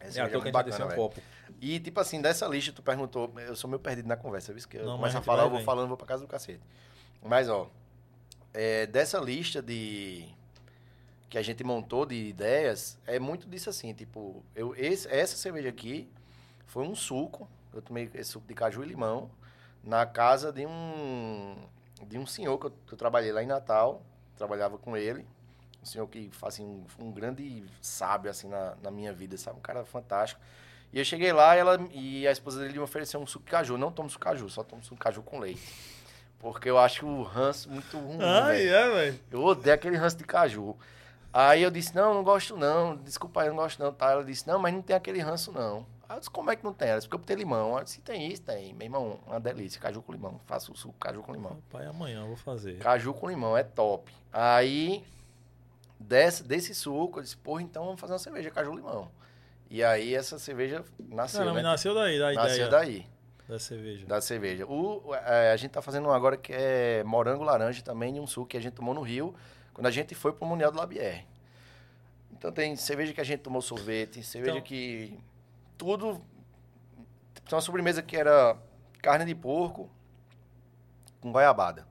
[0.00, 1.20] Esse é, é que a gente bacana, um copo.
[1.60, 4.66] E, tipo assim, dessa lista, tu perguntou, eu sou meio perdido na conversa, viu?
[4.68, 6.62] Que eu não, começo a falar, eu vou falando, vou pra casa do cacete.
[7.22, 7.68] Mas, ó,
[8.54, 10.24] é, dessa lista de
[11.28, 15.68] que a gente montou de ideias, é muito disso assim, tipo, eu, esse, essa cerveja
[15.68, 16.08] aqui
[16.66, 19.30] foi um suco, eu tomei esse suco de caju e limão,
[19.82, 21.56] na casa de um,
[22.06, 24.02] de um senhor que eu, que eu trabalhei lá em Natal,
[24.36, 25.26] trabalhava com ele,
[25.82, 29.58] um senhor que, assim, um, um grande sábio, assim, na, na minha vida, sabe?
[29.58, 30.40] Um cara fantástico.
[30.92, 33.50] E eu cheguei lá e, ela, e a esposa dele me ofereceu um suco de
[33.50, 33.76] caju.
[33.76, 35.62] Não tomo suco de caju, só tomo suco de caju com leite.
[36.38, 38.18] Porque eu acho o ranço muito ruim.
[38.20, 39.20] Ah, é, velho.
[39.30, 40.76] Eu odeio aquele ranço de caju.
[41.32, 42.96] Aí eu disse, não, não gosto não.
[42.96, 43.92] Desculpa aí, não gosto não.
[43.92, 44.12] Tá?
[44.12, 45.84] Ela disse, não, mas não tem aquele ranço não.
[46.08, 46.88] Aí eu disse, como é que não tem?
[46.88, 47.72] Ela disse, porque eu botei limão.
[47.72, 48.72] Ela disse, tem isso, tem.
[48.72, 49.80] Meu irmão, uma delícia.
[49.80, 50.40] Caju com limão.
[50.46, 51.58] Faço o suco caju com limão.
[51.70, 52.78] Pai, amanhã eu vou fazer.
[52.78, 54.10] Caju com limão, é top.
[54.32, 55.04] Aí,
[56.00, 59.10] desse, desse suco, eu disse, porra, então vamos fazer uma cerveja caju limão.
[59.70, 61.40] E aí essa cerveja nasceu.
[61.40, 61.62] Caramba, né?
[61.62, 62.70] nasceu daí, da nasceu ideia.
[62.70, 63.06] daí.
[63.46, 64.06] Da cerveja.
[64.06, 64.66] Da cerveja.
[64.66, 68.26] O, é, a gente tá fazendo um agora que é morango laranja também, de um
[68.26, 69.34] suco que a gente tomou no Rio,
[69.72, 71.24] quando a gente foi pro Mundial do Labier.
[72.32, 74.62] Então tem cerveja que a gente tomou sorvete, cerveja então...
[74.62, 75.18] que.
[75.78, 76.20] Tudo.
[77.34, 78.58] Tem uma sobremesa que era
[79.00, 79.88] carne de porco
[81.20, 81.86] com goiabada.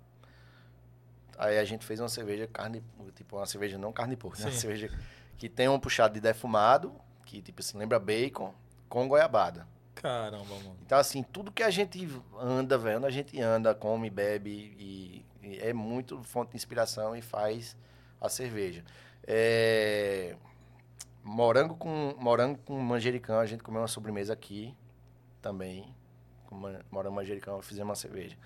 [1.37, 2.83] Aí a gente fez uma cerveja carne,
[3.15, 4.45] tipo uma cerveja não carne de porco, né?
[4.45, 4.91] uma cerveja
[5.37, 6.93] que tem um puxado de defumado,
[7.25, 8.53] que tipo assim, lembra bacon
[8.89, 9.67] com goiabada.
[9.95, 10.77] Caramba, mano.
[10.85, 12.07] Então, assim, tudo que a gente
[12.39, 17.21] anda, velho, a gente anda, come, bebe e, e, é muito fonte de inspiração e
[17.21, 17.75] faz
[18.21, 18.83] a cerveja.
[19.25, 20.35] É,
[21.27, 24.73] morango com morango com manjericão, a gente comeu uma sobremesa aqui
[25.41, 25.93] também.
[26.45, 26.55] Com
[26.89, 28.37] morango manjericão, fizemos uma cerveja.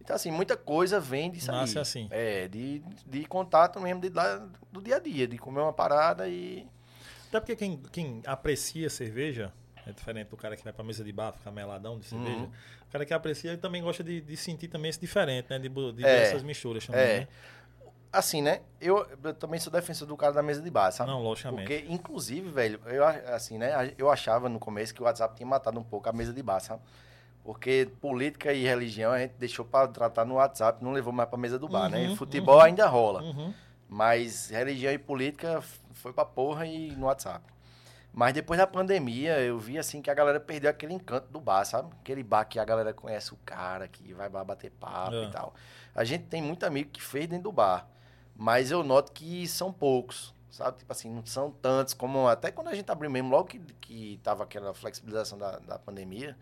[0.00, 1.82] Então, assim, muita coisa vem Nasce aí.
[1.82, 2.08] assim.
[2.10, 4.10] É, de, de contato mesmo de,
[4.72, 6.66] do dia a dia, de comer uma parada e
[7.30, 9.52] até porque quem, quem aprecia cerveja,
[9.86, 12.40] é diferente do cara que vai pra mesa de bar, ficar meladão de cerveja.
[12.40, 12.50] Uhum.
[12.88, 15.58] O cara que aprecia ele também gosta de, de sentir também esse diferente, né?
[15.60, 17.20] De, de é, essas misturas também, é.
[17.20, 17.28] né?
[18.12, 18.60] Assim, né?
[18.80, 21.10] Eu, eu, também sou defensor do cara da mesa de bar, sabe?
[21.10, 21.62] Não, logicamente.
[21.62, 23.92] Porque, inclusive, velho, eu, assim, né?
[23.96, 26.58] Eu achava no começo que o WhatsApp tinha matado um pouco a mesa de bar,
[26.58, 26.82] sabe?
[27.44, 31.38] Porque política e religião a gente deixou para tratar no WhatsApp, não levou mais para
[31.38, 31.98] mesa do bar, né?
[31.98, 32.12] uhum, né?
[32.12, 33.22] E futebol uhum, ainda rola.
[33.22, 33.54] Uhum.
[33.88, 35.62] Mas religião e política
[35.94, 37.44] foi pra porra e no WhatsApp.
[38.12, 41.64] Mas depois da pandemia, eu vi assim que a galera perdeu aquele encanto do bar,
[41.64, 41.90] sabe?
[42.00, 45.24] Aquele bar que a galera conhece o cara, que vai lá bater papo é.
[45.24, 45.54] e tal.
[45.94, 47.86] A gente tem muito amigo que fez dentro do bar.
[48.40, 50.78] Mas eu noto que são poucos, sabe?
[50.78, 54.18] Tipo assim, não são tantos como até quando a gente abriu mesmo, logo que, que
[54.22, 56.34] tava aquela flexibilização da, da pandemia,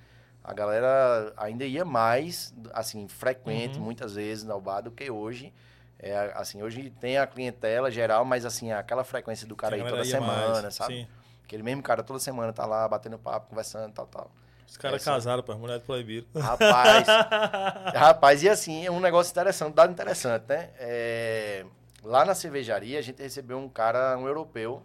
[0.45, 3.85] a galera ainda ia mais, assim, frequente, uhum.
[3.85, 5.53] muitas vezes no bar do que hoje.
[5.99, 10.05] É, assim, hoje tem a clientela geral, mas assim, aquela frequência do cara aí toda
[10.05, 10.75] semana, mais.
[10.75, 11.01] sabe?
[11.01, 11.09] Sim.
[11.43, 14.31] Aquele mesmo cara toda semana tá lá batendo papo, conversando, tal, tal.
[14.69, 16.29] Os caras é, casaram, pô, as mulheres proibiram.
[16.37, 17.09] Rapaz,
[17.93, 20.71] rapaz, e assim, é um negócio interessante, um dado interessante, né?
[20.79, 21.67] É,
[22.09, 24.83] lá na cervejaria, a gente recebeu um cara, um europeu,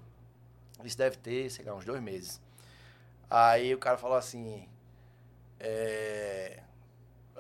[0.84, 2.42] isso deve ter, sei lá, uns dois meses.
[3.30, 4.68] Aí o cara falou assim,
[5.58, 6.60] é,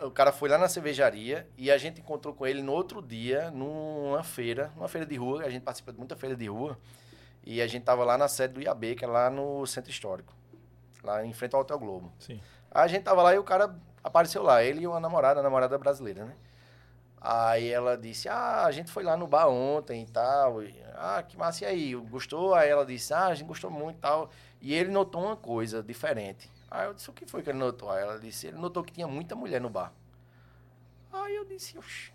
[0.01, 3.51] o cara foi lá na cervejaria e a gente encontrou com ele no outro dia,
[3.51, 6.79] numa feira, numa feira de rua, a gente participa de muita feira de rua,
[7.43, 10.33] e a gente tava lá na sede do IAB, que é lá no Centro Histórico,
[11.03, 12.13] lá em frente ao Hotel Globo.
[12.19, 12.39] Sim.
[12.71, 15.43] Aí a gente tava lá e o cara apareceu lá, ele e uma namorada, a
[15.43, 16.33] namorada brasileira, né?
[17.25, 21.23] Aí ela disse, ah, a gente foi lá no bar ontem e tal, e, ah,
[21.25, 22.53] que massa, e aí, gostou?
[22.53, 25.81] Aí ela disse, ah, a gente gostou muito e tal, e ele notou uma coisa
[25.81, 26.51] diferente.
[26.69, 27.89] Aí eu disse, o que foi que ele notou?
[27.89, 29.93] Aí ela disse, ele notou que tinha muita mulher no bar.
[31.13, 32.11] Aí eu disse, oxi,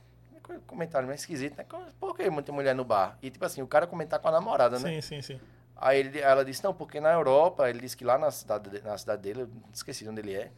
[0.66, 1.64] comentário mais esquisito, né?
[1.98, 3.16] Por que muita mulher no bar?
[3.22, 5.00] E tipo assim, o cara comentar com a namorada, né?
[5.00, 5.40] Sim, sim, sim.
[5.74, 8.98] Aí ele, ela disse, não, porque na Europa, ele disse que lá na cidade, na
[8.98, 10.50] cidade dele, eu esqueci onde ele é,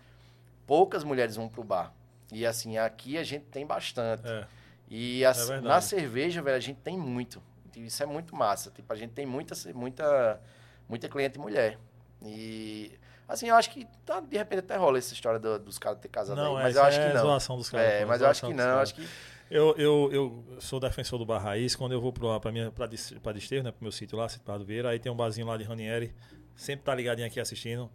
[0.66, 1.92] poucas mulheres vão pro bar.
[2.32, 4.26] E assim, aqui a gente tem bastante.
[4.26, 4.46] É.
[4.88, 7.42] E É assim, na cerveja, velho, a gente tem muito.
[7.76, 8.70] Isso é muito massa.
[8.70, 10.40] Tipo, a gente tem muita, muita,
[10.88, 11.78] muita cliente mulher.
[12.22, 12.92] E
[13.28, 16.08] assim, eu acho que tá, de repente até rola essa história do- dos caras ter
[16.08, 16.64] casado Não, aí.
[16.64, 17.22] Mas eu acho é que não.
[17.22, 18.78] zoação dos caras, é, pô, mas eu acho que não.
[18.80, 19.08] Acho que
[19.50, 21.74] Eu, eu, eu sou defensor do Bar Raiz.
[21.74, 25.10] Quando eu vou para Desterro, né, pro meu sítio lá, Sítio Pardo Vieira, aí tem
[25.10, 26.14] um barzinho lá de Ranieri,
[26.54, 27.90] sempre tá ligadinho aqui assistindo.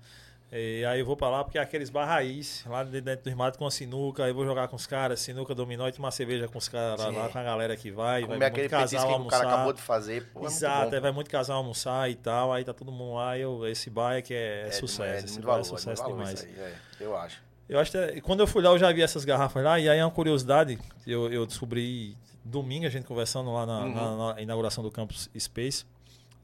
[0.58, 3.36] E aí eu vou pra lá porque é aqueles bar raiz, lá de dentro do
[3.38, 6.12] mato com a sinuca, aí eu vou jogar com os caras, sinuca, dominó e tomar
[6.12, 7.12] cerveja com os caras Sim.
[7.12, 9.42] lá, com a galera que vai, vai comer aquele casal que o almoçar.
[9.42, 10.24] cara acabou de fazer.
[10.32, 12.90] Pô, é muito Exato, bom, aí vai muito casal almoçar e tal, aí tá todo
[12.92, 15.58] mundo lá, eu, esse bar é que é, É sucesso, é de esse bar valor,
[15.58, 16.44] é é sucesso valor demais.
[16.46, 17.44] aí, é, eu acho.
[17.68, 19.90] Eu acho que é- quando eu fui lá, eu já vi essas garrafas lá, e
[19.90, 22.16] aí é uma curiosidade, eu, eu descobri
[22.46, 23.94] domingo, a gente conversando lá na, Uhum.
[23.94, 25.84] na- na inauguração do Campus Space.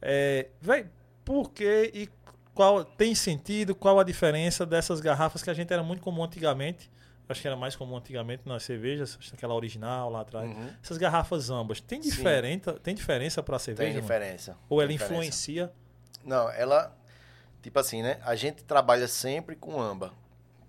[0.02, 0.88] É, véi,
[1.24, 2.10] por que e
[2.54, 6.92] qual tem sentido, qual a diferença dessas garrafas que a gente era muito comum antigamente?
[7.30, 10.50] Acho que era mais comum antigamente nas cervejas, aquela original lá atrás.
[10.50, 10.70] Uhum.
[10.84, 12.10] Essas garrafas ambas, tem Sim.
[12.10, 13.86] diferença, tem diferença para cerveja?
[13.86, 14.02] Tem mano?
[14.02, 14.58] diferença.
[14.68, 15.14] Ou ela diferença.
[15.14, 15.72] influencia?
[16.26, 16.96] Não, ela.
[17.62, 18.20] Tipo assim, né?
[18.26, 20.12] A gente trabalha sempre com amba.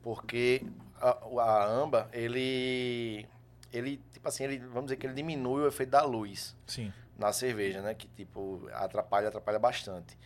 [0.02, 0.64] Porque
[1.00, 3.26] a, a amba, ele.
[3.72, 6.92] Ele, tipo assim, ele, vamos dizer que ele diminui o efeito da luz Sim.
[7.18, 7.94] na cerveja, né?
[7.94, 10.16] Que, tipo, atrapalha, atrapalha bastante.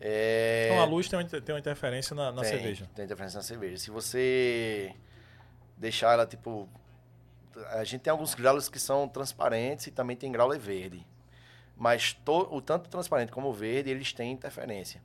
[0.00, 2.88] É, Então a luz tem uma, tem uma interferência na, na tem, cerveja.
[2.94, 3.76] Tem interferência na cerveja.
[3.76, 4.94] Se você
[5.76, 6.68] deixar ela, tipo.
[7.72, 11.04] A gente tem alguns graules que são transparentes e também tem grauler verde.
[11.76, 15.02] Mas to, o tanto transparente como o verde, eles têm interferência.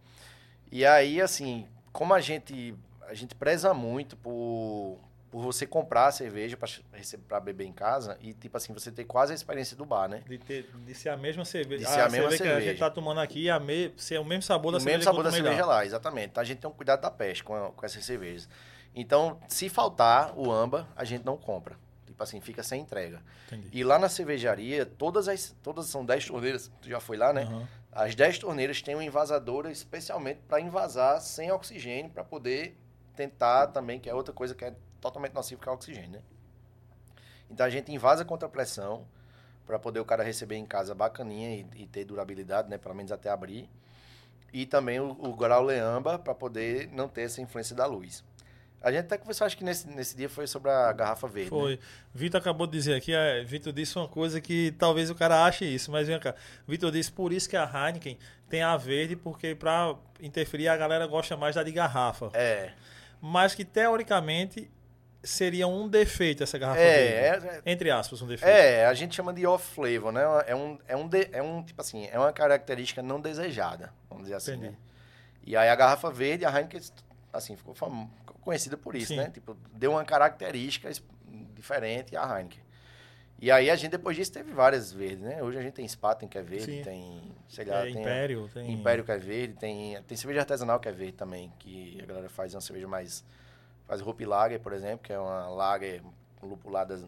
[0.71, 2.75] E aí, assim, como a gente,
[3.08, 4.99] a gente preza muito por,
[5.35, 6.57] por você comprar a cerveja
[7.27, 10.23] para beber em casa e, tipo assim, você ter quase a experiência do bar, né?
[10.25, 11.83] De, ter, de ser a mesma cerveja.
[11.83, 12.69] De ser a mesma cerveja que a cerveja.
[12.71, 14.97] gente tá tomando aqui, a me, ser o mesmo sabor da o cerveja.
[14.97, 15.85] mesmo sabor da cerveja lá.
[15.85, 16.27] exatamente.
[16.29, 18.47] Então a gente tem um cuidado da peste com, a- com essas cervejas.
[18.95, 21.75] Então, se faltar o amba, a gente não compra.
[22.05, 23.21] Tipo assim, fica sem entrega.
[23.47, 23.67] Entendi.
[23.73, 27.41] E lá na cervejaria, todas as todas são 10 torneiras, tu já foi lá, né?
[27.43, 27.67] Aham.
[27.91, 32.77] As 10 torneiras têm uma invasadora especialmente para invasar sem oxigênio, para poder
[33.17, 36.21] tentar também, que é outra coisa que é totalmente nociva, que é o oxigênio, né?
[37.49, 39.05] Então a gente invasa contra a pressão,
[39.65, 42.77] para poder o cara receber em casa bacaninha e, e ter durabilidade, né?
[42.77, 43.69] Pelo menos até abrir.
[44.53, 48.23] E também o, o grau leamba, para poder não ter essa influência da luz.
[48.81, 51.49] A gente até conversou, acho que nesse, nesse dia foi sobre a garrafa verde.
[51.49, 51.60] né?
[51.60, 51.79] Foi.
[52.13, 55.65] Vitor acabou de dizer aqui, é, Vitor disse uma coisa que talvez o cara ache
[55.65, 56.36] isso, mas vem cá.
[56.67, 61.08] Vitor disse por isso que a Heineken tem a verde, porque para interferir a galera
[61.08, 62.29] gosta mais da de garrafa.
[62.34, 62.73] É.
[63.19, 64.69] Mas que teoricamente
[65.25, 67.45] seria um defeito essa garrafa verde.
[67.47, 68.49] É, é, Entre aspas, um defeito.
[68.51, 70.21] É, a gente chama de off flavor, né?
[70.47, 74.23] É um, é um, de- é um tipo assim, é uma característica não desejada, vamos
[74.25, 74.69] dizer assim, Entendi.
[74.71, 74.77] né?
[75.45, 76.79] E aí a garrafa verde, a Heineken,
[77.33, 79.17] assim, ficou, fam- ficou conhecida por isso, Sim.
[79.17, 79.29] né?
[79.33, 80.89] Tipo, deu uma característica
[81.53, 82.63] diferente à Heineken.
[83.38, 85.43] E aí a gente, depois disso, teve várias verdes, né?
[85.43, 86.81] Hoje a gente tem Spaten, que é verde, Sim.
[86.83, 88.71] tem, sei lá, É, tem Império, tem...
[88.71, 92.29] Império, que é verde, tem, tem cerveja artesanal, que é verde também, que a galera
[92.29, 93.25] faz uma cerveja mais...
[93.87, 96.01] Faz Hoop Lager, por exemplo, que é uma lager
[96.41, 96.99] lupulada,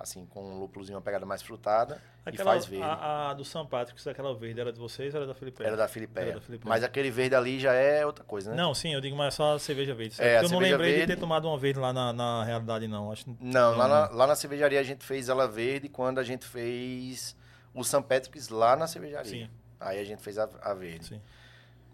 [0.00, 2.84] assim, com um lúpulozinho, uma pegada mais frutada, Aquela, e faz verde.
[2.84, 3.66] A, a do St.
[3.68, 5.62] Patrick's, aquela verde, era de vocês ou era da Felipe?
[5.62, 6.24] Era da Filipeia.
[6.24, 6.68] Era da Filipeia.
[6.68, 8.56] Mas aquele verde ali já é outra coisa, né?
[8.56, 10.16] Não, sim, eu digo mais só a cerveja verde.
[10.20, 13.12] É, eu não lembrei de verde- ter tomado uma verde lá na, na realidade, não.
[13.12, 16.22] Acho que- Não, lá na, lá na cervejaria a gente fez ela verde quando a
[16.24, 17.36] gente fez
[17.72, 18.02] o St.
[18.02, 19.30] Patrick's lá na cervejaria.
[19.46, 21.04] Sim, Aí a gente fez a, a verde.
[21.06, 21.20] sim.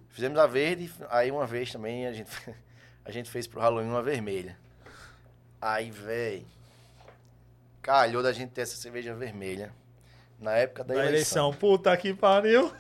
[0.09, 2.31] Fizemos a verde, aí uma vez também a gente,
[3.11, 4.57] a gente fez pro Halloween uma vermelha.
[5.61, 6.47] Aí, véi,
[7.83, 9.73] calhou da gente ter essa cerveja vermelha
[10.39, 11.47] na época da, Da eleição.
[11.49, 11.55] eleição.
[11.55, 12.73] Puta que pariu.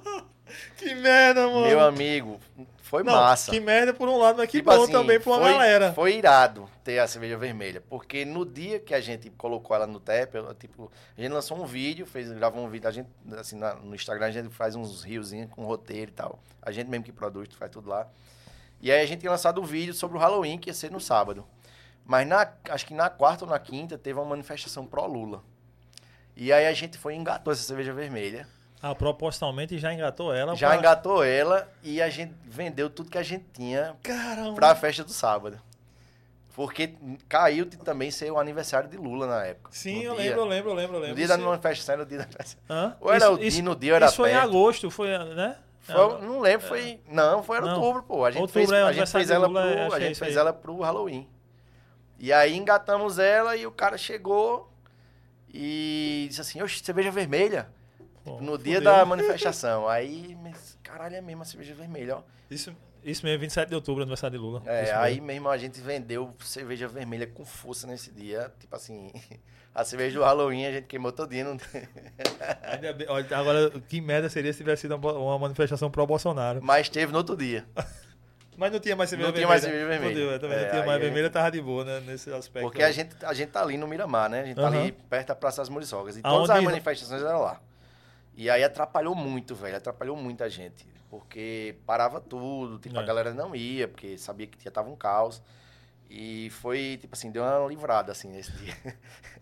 [0.76, 1.66] que merda, mano.
[1.66, 2.40] Meu amigo,
[2.82, 3.50] foi Não, massa.
[3.50, 5.92] Que merda por um lado, mas que Tipo bom assim, também pra uma foi, galera.
[5.92, 7.82] Foi irado ter a cerveja vermelha.
[7.88, 10.02] Porque no dia que a gente colocou ela no
[10.34, 13.74] ela, tipo, a gente lançou um vídeo, fez, gravou um vídeo, a gente, assim, na-
[13.76, 16.38] no Instagram a gente faz uns riozinhos com roteiro e tal.
[16.60, 18.06] A gente mesmo que produz, faz tudo lá.
[18.80, 21.00] E aí a gente tinha lançado um vídeo sobre o Halloween, que ia ser no
[21.00, 21.44] sábado.
[22.04, 25.42] Mas na, acho que na quarta ou na quinta teve uma manifestação pró-Lula.
[26.36, 28.48] E aí a gente foi e engatou essa cerveja vermelha.
[28.82, 30.56] Ah, propositalmente já engatou ela.
[30.56, 34.54] Já pra- engatou ela e a gente vendeu tudo que a gente tinha Caramba.
[34.54, 35.60] pra festa do sábado.
[36.54, 36.94] Porque
[37.28, 39.70] caiu de também ser o aniversário de Lula na época.
[39.72, 41.10] Sim, eu lembro, eu lembro, eu lembro, eu lembro.
[41.10, 42.60] No dia da manifestação era o dia da festa.
[42.68, 42.96] Hã?
[43.00, 44.44] Ou era o dia, no dia era Isso foi em perto.
[44.48, 45.56] agosto, foi, né?
[45.92, 47.00] Foi, não lembro, foi.
[47.08, 47.74] Não, foi em Não.
[47.80, 48.24] outubro, pô.
[48.24, 49.82] A gente Outubro fez, é a gente fez ela Lula, é, pro.
[49.86, 50.40] acho A é gente isso fez aí.
[50.40, 51.28] ela pro Halloween.
[52.18, 54.70] E aí engatamos ela e o cara chegou
[55.52, 57.68] e disse assim, oxe, cerveja vermelha.
[58.24, 58.92] Pô, No dia fudeu.
[58.92, 59.88] da manifestação.
[59.88, 60.36] Aí,
[60.82, 62.22] caralho, é mesmo a cerveja vermelha, ó.
[62.50, 64.62] Isso, isso mesmo, 27 de outubro, aniversário de Lula.
[64.66, 65.48] É, Isso aí, mesmo.
[65.48, 68.52] a gente vendeu cerveja vermelha com força nesse dia.
[68.60, 69.10] Tipo assim,
[69.74, 71.12] a cerveja do Halloween a gente queimou.
[72.62, 76.60] Ainda bem- olha, agora, que merda seria se tivesse sido uma, manifestação pró-Bolsonaro.
[76.62, 77.64] Mas teve no outro dia.
[78.56, 79.48] Mas não tinha mais cerveja Não tinha vermelha.
[79.48, 80.26] mais cerveja vermelha.
[80.26, 82.00] Fudeu, também É, não tinha mais a gente- vermelha, tava de boa, né?
[82.00, 82.66] Nesse aspecto.
[82.66, 84.42] Porque a gente, a gente tá ali no Miramar, né?
[84.42, 84.80] A gente tá Aham.
[84.82, 86.16] ali perto da Praça das Muriçogas.
[86.18, 87.58] E todas Aonde- as manifestações eram lá.
[88.36, 89.76] E aí atrapalhou muito, velho.
[89.76, 90.86] Atrapalhou muita gente.
[91.08, 93.06] Porque parava tudo, tipo, a É.
[93.06, 95.40] galera não ia, porque sabia que já tava um caos.
[96.10, 98.74] E foi, tipo assim, deu uma livrada, assim, nesse dia.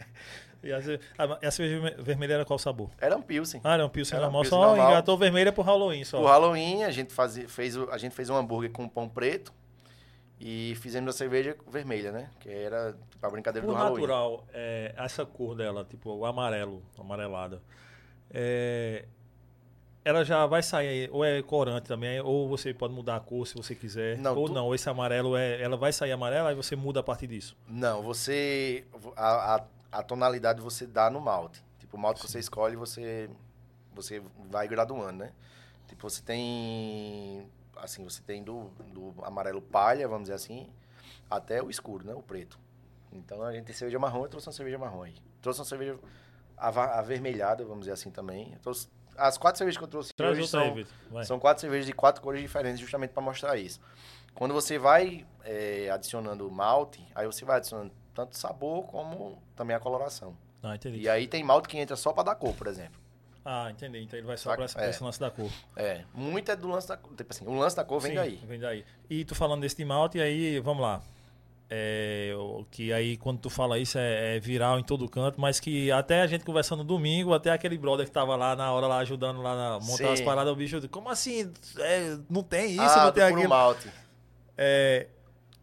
[0.63, 0.79] E a,
[1.19, 2.91] a, a cerveja vermelha era qual sabor?
[3.01, 3.61] Era um pilsen.
[3.63, 4.43] Ah, era um pilsen Era um normal.
[4.43, 4.91] pilsen Só normal.
[4.91, 6.21] engatou vermelha pro Halloween só.
[6.21, 9.53] O Halloween, a gente, fazia, fez, a gente fez um hambúrguer com pão preto
[10.41, 12.29] e fizemos a cerveja vermelha, né?
[12.41, 13.95] Que era tipo, a brincadeira do Halloween.
[14.03, 17.63] natural, é, essa cor dela, tipo o amarelo, amarelada,
[18.31, 19.05] é,
[20.05, 23.55] ela já vai sair, ou é corante também, ou você pode mudar a cor se
[23.55, 26.75] você quiser, Não, ou tu- não, esse amarelo, é, ela vai sair amarela e você
[26.75, 27.57] muda a partir disso.
[27.69, 28.85] Não, você.
[29.17, 31.65] A, a, a tonalidade você dá no malte.
[31.79, 33.31] Tipo, o malte que você escolhe, você,
[33.95, 35.33] você vai graduando, né?
[35.87, 37.49] Tipo, você tem.
[37.77, 40.69] Assim, você tem do, do amarelo palha, vamos dizer assim,
[41.31, 42.13] até o escuro, né?
[42.15, 42.59] O preto.
[43.13, 45.15] Então a gente tem cerveja marrom, eu trouxe uma cerveja marrom aí.
[45.41, 45.99] Trouxe uma cerveja
[46.57, 48.53] avermelhada, vamos dizer assim também.
[48.53, 50.85] Eu trouxe- as quatro cervejas que eu trouxe Traz hoje aí, são.
[51.11, 51.25] Vai.
[51.25, 53.81] são quatro cervejas de quatro cores diferentes, justamente para mostrar isso.
[54.35, 59.79] Quando você vai é, adicionando malte, aí você vai adicionando tanto sabor como também a
[59.81, 60.37] coloração.
[60.61, 60.99] Ah, entendi.
[60.99, 62.99] E aí tem malte que entra só para dar cor, por exemplo.
[63.45, 63.99] Ah, entendi.
[64.03, 64.91] Então ele vai só esse, É.
[64.91, 65.49] esse lance da cor.
[65.77, 67.15] É, muito é do lance da cor.
[67.15, 68.37] Tipo assim, o lance da cor vem Sim, daí.
[68.45, 68.85] Vem daí.
[69.09, 71.01] E tu falando desse de malte, aí, vamos lá.
[71.71, 75.61] É, o que aí, quando tu fala isso, é, é viral em todo canto, mas
[75.61, 78.87] que até a gente conversando no domingo, até aquele brother que tava lá na hora,
[78.89, 80.13] lá ajudando lá na montar Sim.
[80.15, 81.53] as paradas, o bicho, como assim?
[81.79, 83.49] É, não tem isso, ah, não tem puro aquilo.
[83.51, 83.89] malte.
[84.57, 85.07] É,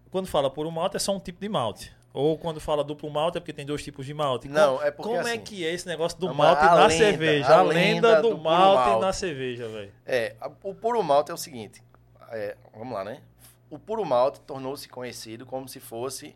[0.10, 1.95] quando fala puro malte, é só um tipo de malte.
[2.16, 4.48] Ou quando fala duplo malte, é porque tem dois tipos de malte.
[4.48, 6.74] Não, como, é porque Como é assim, que é esse negócio do é malte na
[6.86, 7.48] lenda, cerveja?
[7.56, 9.02] a A lenda, lenda do, malte, malte.
[9.06, 9.92] na cerveja, velho.
[10.06, 11.84] É, o puro malte é o seguinte.
[12.32, 13.22] é, vamos lá, né?
[13.70, 16.36] O puro malte tornou-se conhecido como se fosse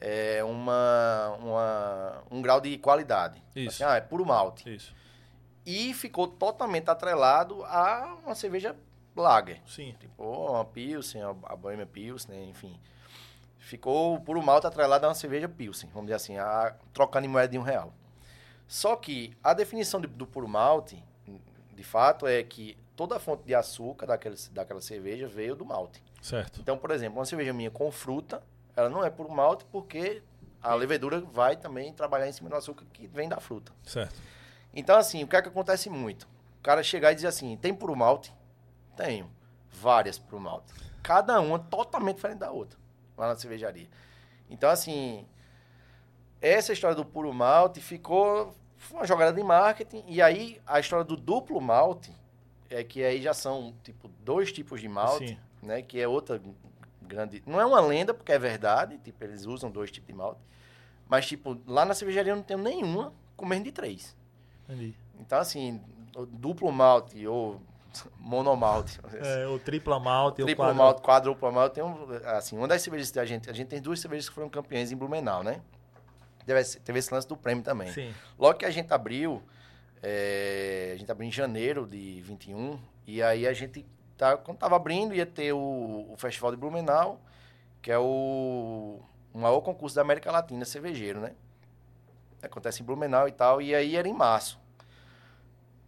[0.00, 3.42] é, uma, uma- um grau de qualidade.
[3.54, 3.82] Isso.
[3.82, 4.74] Assim, ah, é puro malte.
[4.74, 4.94] Isso.
[5.66, 8.74] E ficou totalmente atrelado a uma cerveja
[9.14, 9.60] lager.
[9.66, 9.94] Sim.
[10.00, 12.80] Tipo, uma Pilsen, a a Bohemia Pilsen, enfim.
[13.70, 17.28] Ficou o puro malte atrelado a uma cerveja Pilsen, vamos dizer assim, a, trocando em
[17.28, 17.92] moeda de um real.
[18.66, 21.00] Só que a definição de- do puro malte,
[21.72, 26.02] de fato, é que toda a fonte de açúcar daquela, daquela cerveja veio do malte.
[26.20, 26.60] Certo.
[26.60, 28.42] Então, por exemplo, uma cerveja minha com fruta,
[28.74, 30.20] ela não é puro malte porque
[30.60, 33.70] a levedura vai também trabalhar em cima do açúcar que vem da fruta.
[33.84, 34.20] Certo.
[34.74, 36.24] Então, assim, o que é que acontece muito?
[36.58, 38.34] O cara chegar e dizer assim, tem puro malte?
[38.96, 39.30] Tenho.
[39.70, 40.72] Várias puro malte.
[41.04, 42.76] Cada uma totalmente diferente da outra,
[43.20, 43.88] lá na cervejaria.
[44.48, 45.26] Então, assim,
[46.40, 48.54] essa história do puro malte ficou
[48.90, 50.02] uma jogada de marketing.
[50.08, 52.12] E aí, a história do duplo malte,
[52.70, 55.38] é que aí já são, tipo, dois tipos de malte, Sim.
[55.62, 55.82] né?
[55.82, 56.40] Que é outra
[57.02, 57.42] grande...
[57.46, 58.96] Não é uma lenda, porque é verdade.
[58.98, 60.40] Tipo, eles usam dois tipos de malte.
[61.06, 64.16] Mas, tipo, lá na cervejaria eu não tenho nenhuma com menos de três.
[64.64, 64.94] Entendi.
[65.18, 65.80] Então, assim,
[66.28, 67.60] duplo malte ou
[68.18, 70.78] monomalte, É, o tripla malte, o triplo quadro...
[70.78, 73.80] malte, quadruplo malte, tem um, assim, uma das cervejas que a gente, a gente tem
[73.80, 75.60] duas cervejas que foram campeãs em Blumenau, né?
[76.46, 77.92] Teve esse, teve esse lance do prêmio também.
[77.92, 78.14] Sim.
[78.38, 79.42] Logo que a gente abriu,
[80.02, 83.86] é, a gente abriu em janeiro de 21, e aí a gente,
[84.16, 87.20] tá, quando tava abrindo, ia ter o, o Festival de Blumenau,
[87.82, 89.00] que é o,
[89.32, 91.32] o maior concurso da América Latina cervejeiro, né?
[92.42, 94.59] Acontece em Blumenau e tal, e aí era em março.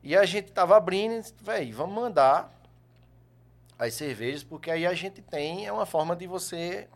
[0.02, 2.52] E a gente tava abrindo véi, vamos mandar
[3.78, 6.88] as cervejas, porque aí a gente tem, é uma forma de você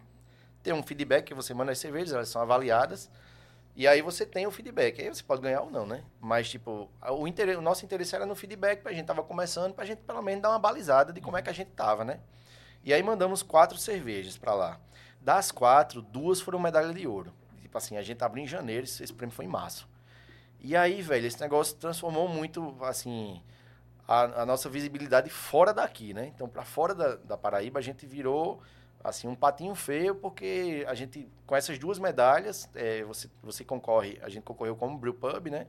[0.63, 3.09] ter um feedback, que você manda as cervejas, elas são avaliadas,
[3.77, 5.01] e aí você tem o feedback.
[5.01, 6.03] Aí você pode ganhar ou não, né?
[6.19, 9.85] Mas, tipo, o, interesse, o nosso interesse era no feedback, pra gente tava começando, pra
[9.85, 12.19] gente pelo menos dar uma balizada de como é que a gente tava, né?
[12.83, 14.81] E aí mandamos quatro cervejas pra lá.
[15.21, 17.33] Das quatro, duas foram medalha de ouro.
[17.61, 19.87] Tipo assim, a gente abriu em janeiro, esse prêmio foi em março.
[20.61, 23.41] E aí, velho, esse negócio transformou muito, assim,
[24.07, 26.33] a, a nossa visibilidade fora daqui, né?
[26.35, 28.61] Então, pra fora da, da Paraíba, a gente virou,
[29.03, 34.19] assim, um patinho feio, porque a gente, com essas duas medalhas, é, você, você concorre,
[34.23, 35.67] a gente concorreu como Brew Pub, né?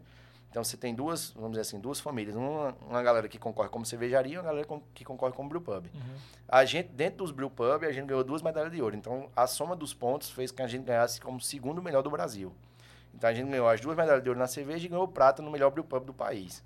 [0.50, 2.36] Então, você tem duas, vamos dizer assim, duas famílias.
[2.36, 5.88] Uma, uma galera que concorre como cervejaria e uma galera com, que concorre como brewpub.
[5.94, 6.16] Uhum.
[6.48, 8.96] A gente, dentro dos brewpub, a gente ganhou duas medalhas de ouro.
[8.96, 12.10] Então a soma dos pontos fez com que a gente ganhasse como segundo melhor do
[12.10, 12.54] Brasil.
[13.18, 15.50] Então a gente ganhou as duas medalhas de ouro na cerveja e ganhou prata no
[15.50, 16.64] melhor brewpub do país.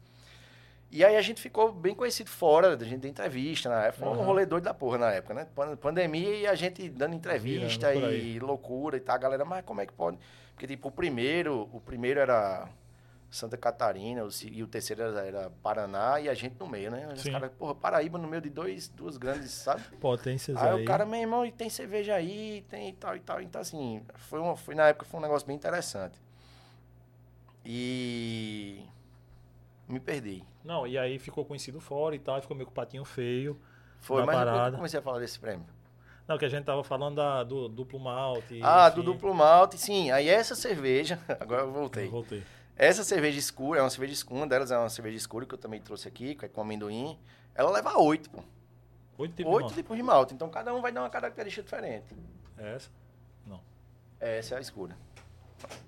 [0.92, 4.06] E aí a gente ficou bem conhecido fora, a gente deu entrevista na época.
[4.06, 5.48] Foi um rolê doido da porra na época, né?
[5.80, 9.16] Pandemia e a gente dando entrevista e loucura e tal.
[9.16, 10.18] A galera, mas como é que pode?
[10.54, 12.68] Porque, tipo, o primeiro, o primeiro era
[13.30, 17.08] Santa Catarina, e o terceiro era, era, Paraná, e a gente no meio, né?
[17.16, 19.82] Os caras, porra, Paraíba no meio de dois, duas grandes, sabe?
[20.02, 20.68] Potências aí.
[20.68, 23.42] Aí o cara, meu irmão, e tem cerveja aí, tem e tal e tal.
[23.42, 26.20] Então, assim, foi, uma, foi na época foi um negócio bem interessante.
[27.66, 28.84] E
[29.88, 30.44] me perdi.
[30.64, 33.60] Não, e aí ficou conhecido fora e tal, ficou meio com o patinho feio.
[34.00, 34.76] Foi, mas parada.
[34.76, 35.66] eu comecei a falar desse prêmio.
[36.28, 38.60] Não, que a gente tava falando da, do duplo malte.
[38.64, 38.96] Ah, enfim.
[38.96, 40.12] do duplo malte, sim.
[40.12, 42.08] Aí essa cerveja, agora eu voltei.
[42.08, 42.44] Eu voltei.
[42.76, 45.58] Essa cerveja escura, é uma cerveja escura, uma delas é uma cerveja escura que eu
[45.58, 47.20] também trouxe aqui, que é com amendoim.
[47.54, 48.42] Ela leva oito, pô.
[49.18, 50.34] Oito tipos Oito tipos de malte.
[50.34, 52.16] Então cada um vai dar uma característica diferente.
[52.58, 52.90] É essa?
[53.46, 53.60] Não.
[54.20, 54.96] Essa é a escura.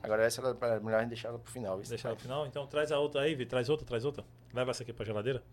[0.02, 1.78] Agora essa é melhor a gente deixar ela pro final.
[1.78, 2.46] Deixar ela pro final?
[2.46, 3.46] Então traz a outra aí, Vi.
[3.46, 4.24] Traz outra, traz outra.
[4.54, 5.44] Leva essa aqui pra geladeira.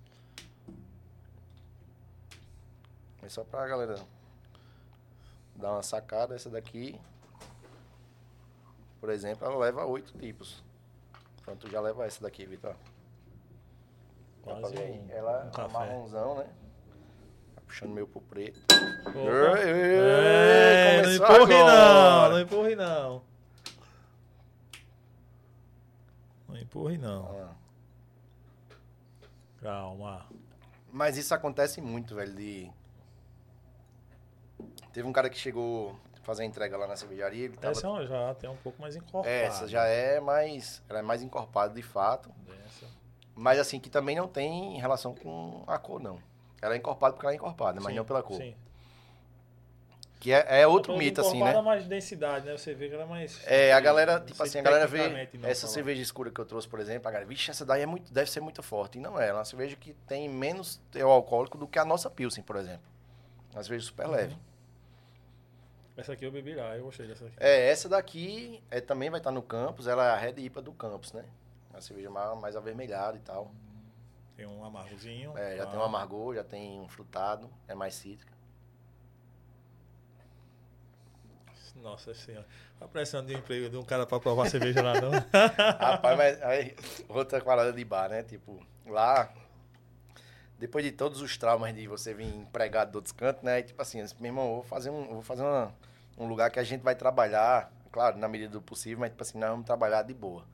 [3.22, 3.96] É só pra galera
[5.56, 6.34] dar uma sacada.
[6.34, 6.98] Essa daqui,
[9.00, 10.62] por exemplo, ela leva oito tipos.
[11.40, 12.74] Então tu já leva essa daqui, Vitor.
[14.42, 16.46] Quase um, Ela um é marronzão, né?
[17.54, 18.60] Tá puxando meio pro preto.
[19.14, 23.22] É, não empurre não, não empurre não.
[26.48, 27.26] Não empurre não.
[27.26, 27.54] Ah.
[29.60, 30.26] Calma.
[30.92, 32.70] Mas isso acontece muito, velho, de...
[34.92, 37.44] Teve um cara que chegou fazer a entrega lá na cervejaria.
[37.44, 37.72] Ele tava...
[37.72, 39.28] Essa é já tem um pouco mais encorpada.
[39.28, 40.82] Essa já é mais...
[40.88, 42.30] Ela é mais encorpada, de fato.
[42.66, 42.86] Essa.
[43.34, 46.18] Mas assim, que também não tem relação com a cor, não.
[46.62, 48.36] Ela é encorpada porque ela é encorpada, mas Sim, não pela cor.
[48.36, 48.54] Sim.
[50.20, 51.54] Que é, é outro A mito, assim, né?
[51.54, 52.54] é mais densidade, né?
[52.54, 53.40] Vê que ela é mais...
[53.46, 54.98] É, a galera, tipo assim, a galera vê
[55.44, 55.72] essa falar.
[55.72, 58.30] cerveja escura que eu trouxe, por exemplo, a galera, vixe, essa daí é muito, deve
[58.30, 58.98] ser muito forte.
[58.98, 61.86] E não é, ela é uma cerveja que tem menos teor alcoólico do que a
[61.86, 62.82] nossa Pilsen, por exemplo.
[63.50, 64.12] Uma cerveja super Uhum.
[64.12, 64.36] leve.
[65.96, 67.34] Essa aqui eu bebi lá, eu gostei dessa aqui.
[67.38, 70.72] É, essa daqui é, também vai estar no campus, ela é a Red IPA do
[70.72, 71.24] campus, né?
[71.70, 73.50] Uma cerveja mais, mais avermelhada e tal.
[74.36, 75.36] Tem um amargozinho.
[75.36, 78.32] É, já Ah, tem um amargor, já tem um frutado, é mais cítrica.
[81.82, 82.46] Nossa senhora.
[82.78, 85.10] Tá precisando de um emprego de um cara pra provar cerveja lá, não?
[85.78, 86.74] Rapaz, mas aí,
[87.08, 88.22] outra parada de bar, né?
[88.22, 89.32] Tipo, lá,
[90.58, 93.62] depois de todos os traumas de você vir empregado de outros cantos, né?
[93.62, 95.74] Tipo assim, meu irmão, eu vou fazer um, vou fazer uma,
[96.18, 99.38] um lugar que a gente vai trabalhar, claro, na medida do possível, mas tipo assim,
[99.38, 100.44] nós vamos trabalhar de boa.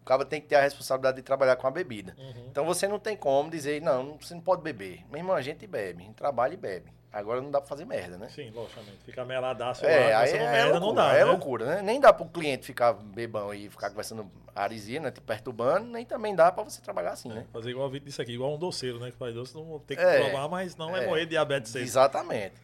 [0.00, 2.14] O cara tem que ter a responsabilidade de trabalhar com a bebida.
[2.16, 2.46] Uhum.
[2.48, 5.04] Então você não tem como dizer, não, você não pode beber.
[5.10, 6.95] Meu irmão, a gente bebe, a gente trabalha e bebe.
[7.12, 8.28] Agora não dá pra fazer merda, né?
[8.28, 8.98] Sim, logicamente.
[9.04, 11.24] Ficar meladaço É, lá, aí é, merda, loucura, não dá, é né?
[11.24, 11.82] loucura, né?
[11.82, 15.10] Nem dá pro cliente ficar bebão e ficar conversando aresia, né?
[15.10, 17.46] Te perturbando, nem também dá pra você trabalhar assim, né?
[17.52, 19.10] Fazer igual o Vitor disse aqui, igual um doceiro, né?
[19.10, 21.06] Que faz doce, não tem que É, provar, mas não é, é.
[21.06, 21.82] morrer de diabetes cedo.
[21.82, 22.54] Exatamente.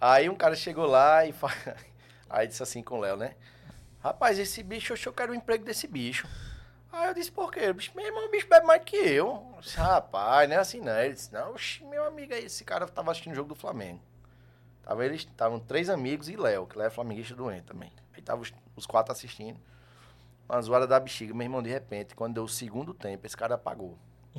[0.00, 1.48] Aí um cara chegou lá e fa...
[2.28, 3.34] aí disse assim com o Léo, né?
[4.02, 6.26] Rapaz, esse bicho, eu quero o emprego desse bicho.
[6.94, 7.72] Aí eu disse, por quê?
[7.72, 9.26] Bicho, meu irmão, o bicho bebe mais que eu.
[9.56, 10.96] Eu disse, Rapaz, não é assim não.
[10.96, 14.00] Ele disse, não, oxi, meu amigo, aí esse cara tava assistindo o jogo do Flamengo.
[14.80, 17.90] Tava eles, estavam três amigos e Léo, que Léo é flamenguista doente também.
[18.12, 19.58] Aí tava os, os quatro assistindo.
[20.48, 23.56] Uma zoada da bexiga, meu irmão, de repente, quando deu o segundo tempo, esse cara
[23.56, 23.98] apagou.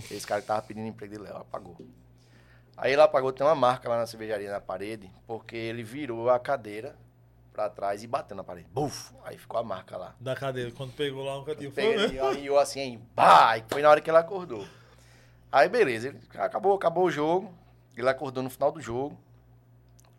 [0.09, 1.75] Esse cara que tava pedindo emprego de Léo, apagou.
[2.77, 6.39] Aí ele apagou, tem uma marca lá na cervejaria na parede, porque ele virou a
[6.39, 6.95] cadeira
[7.55, 8.67] pra trás e bateu na parede.
[8.69, 9.13] Buf!
[9.23, 10.13] Aí ficou a marca lá.
[10.19, 11.71] Da cadeira, quando pegou lá um cantinho.
[11.71, 13.57] Peguei Foi, ele, aí eu assim, aí, pá!
[13.57, 14.67] E foi na hora que ele acordou.
[15.49, 17.53] Aí beleza, ele, acabou, acabou o jogo.
[17.95, 19.17] Ele acordou no final do jogo.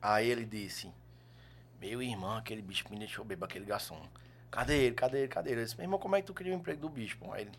[0.00, 0.90] Aí ele disse:
[1.78, 4.00] Meu irmão, aquele bicho me deixou beber, aquele garçom.
[4.50, 4.94] Cadê ele?
[4.94, 5.28] Cadê ele?
[5.28, 5.60] Cadê ele?
[5.60, 7.18] Eu disse, meu irmão, como é que tu queria o emprego do bicho?
[7.18, 7.52] pô?" Aí ele,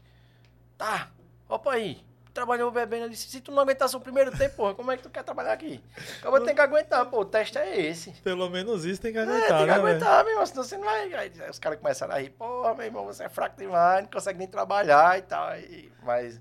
[0.76, 1.12] tá,
[1.48, 2.04] opa aí.
[2.38, 3.06] Trabalhou bebendo.
[3.06, 5.24] Eu disse, se tu não aguentasse o primeiro tempo, porra, como é que tu quer
[5.24, 5.82] trabalhar aqui?
[6.20, 8.12] Acabou tem que aguentar, pô, o teste é esse.
[8.22, 9.74] Pelo menos isso tem que É, aguentar, tem que né?
[9.74, 11.12] aguentar, meu irmão, senão você não vai.
[11.16, 14.38] Aí os caras começaram a rir, porra, meu irmão, você é fraco demais, não consegue
[14.38, 15.48] nem trabalhar e tal.
[15.48, 16.40] aí- mas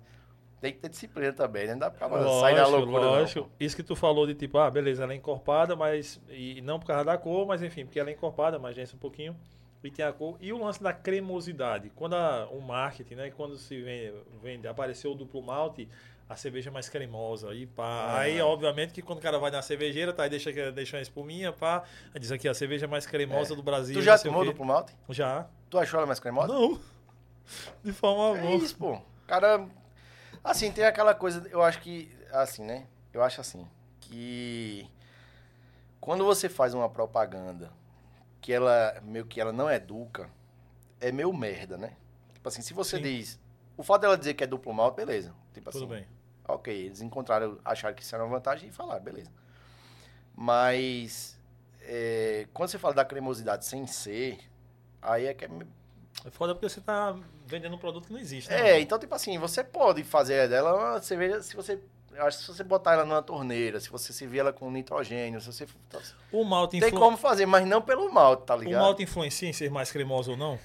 [0.61, 1.73] tem que ter disciplina também, né?
[1.73, 3.01] Não dá pra sair na Lógico, loucura.
[3.07, 3.41] lógico.
[3.41, 3.51] Não.
[3.59, 6.21] Isso que tu falou de tipo, ah, beleza, ela é encorpada, mas.
[6.29, 8.99] E não por causa da cor, mas enfim, porque ela é encorpada, mas desce um
[8.99, 9.35] pouquinho.
[9.87, 10.37] E tem a cor.
[10.41, 11.91] E o lance da cremosidade.
[11.95, 13.31] Quando a- o marketing, né?
[13.31, 14.13] Quando se vende,
[14.43, 15.89] vende apareceu o duplo malte,
[16.29, 17.55] a cerveja é mais cremosa.
[17.55, 17.85] E pá.
[17.85, 18.19] Ah.
[18.21, 20.25] Aí, obviamente, que quando o cara vai na cervejeira, tá?
[20.25, 21.85] Aí deixa, deixa uma espuminha, pá.
[22.13, 23.57] Aí diz aqui, a cerveja mais cremosa É.
[23.57, 23.95] do Brasil.
[23.95, 24.93] Tu já tomou duplo malte?
[25.11, 25.47] Já.
[25.71, 26.49] Tu achou ela mais cremosa?
[26.53, 26.81] Não.
[27.85, 29.01] De forma É isso, pô.
[29.27, 29.67] Cara,
[30.43, 32.87] assim, tem aquela coisa, eu acho que, assim, né?
[33.13, 33.67] Eu acho assim,
[34.01, 34.89] que
[36.01, 37.71] quando você faz uma propaganda
[38.41, 40.31] que ela meio que ela não educa,
[41.01, 41.97] é meio merda, né?
[42.35, 43.03] Tipo assim, se você Sim.
[43.03, 43.41] diz,
[43.77, 45.35] o fato dela dizer que é duplo malte, beleza.
[45.53, 46.07] Tipo Tudo assim, bem.
[46.47, 49.31] ok, eles encontraram, acharam que isso era uma vantagem e falaram, beleza.
[50.35, 51.39] Mas
[51.81, 54.39] é, quando você fala da cremosidade sem ser,
[55.01, 55.49] aí é que é
[56.25, 57.17] É foda porque você tá
[57.47, 58.51] vendendo um produto que não existe.
[58.51, 61.81] né, é, então, tipo assim, você pode fazer dela uma cerveja se você.
[62.17, 65.39] Eu acho que se você botar ela numa torneira, se você servir ela com nitrogênio,
[65.41, 65.67] se você.
[66.33, 66.99] O malte, Tem influ...
[66.99, 68.81] como fazer, mas não pelo malte, tá o ligado?
[68.81, 70.59] malte influencia em ser mais cremoso ou não?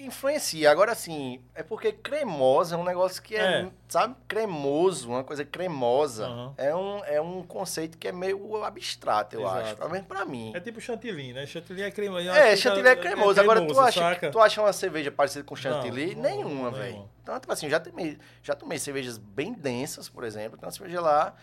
[0.00, 0.70] Influencia.
[0.70, 3.70] Agora, assim, é porque cremosa é um negócio que é, É.
[3.86, 6.26] sabe, cremoso, uma coisa cremosa.
[6.26, 6.54] Aham.
[6.56, 9.58] É, um, é um conceito que é meio abstrato, eu Exato.
[9.58, 9.76] acho.
[9.76, 10.52] Pelo menos pra mim.
[10.54, 11.46] É tipo chantilly, né?
[11.46, 12.28] Chantilly é cremoso.
[12.30, 13.40] É, chantilly é cremoso.
[13.40, 14.30] Agora, tu acha, saca?
[14.30, 16.14] tu acha uma cerveja parecida com chantilly?
[16.14, 16.70] Não, nenhuma, nenhuma.
[16.70, 17.08] velho.
[17.22, 20.56] Então, tipo assim, já tomei, já tomei cervejas bem densas, por exemplo.
[20.56, 21.34] Tem uma cerveja lá.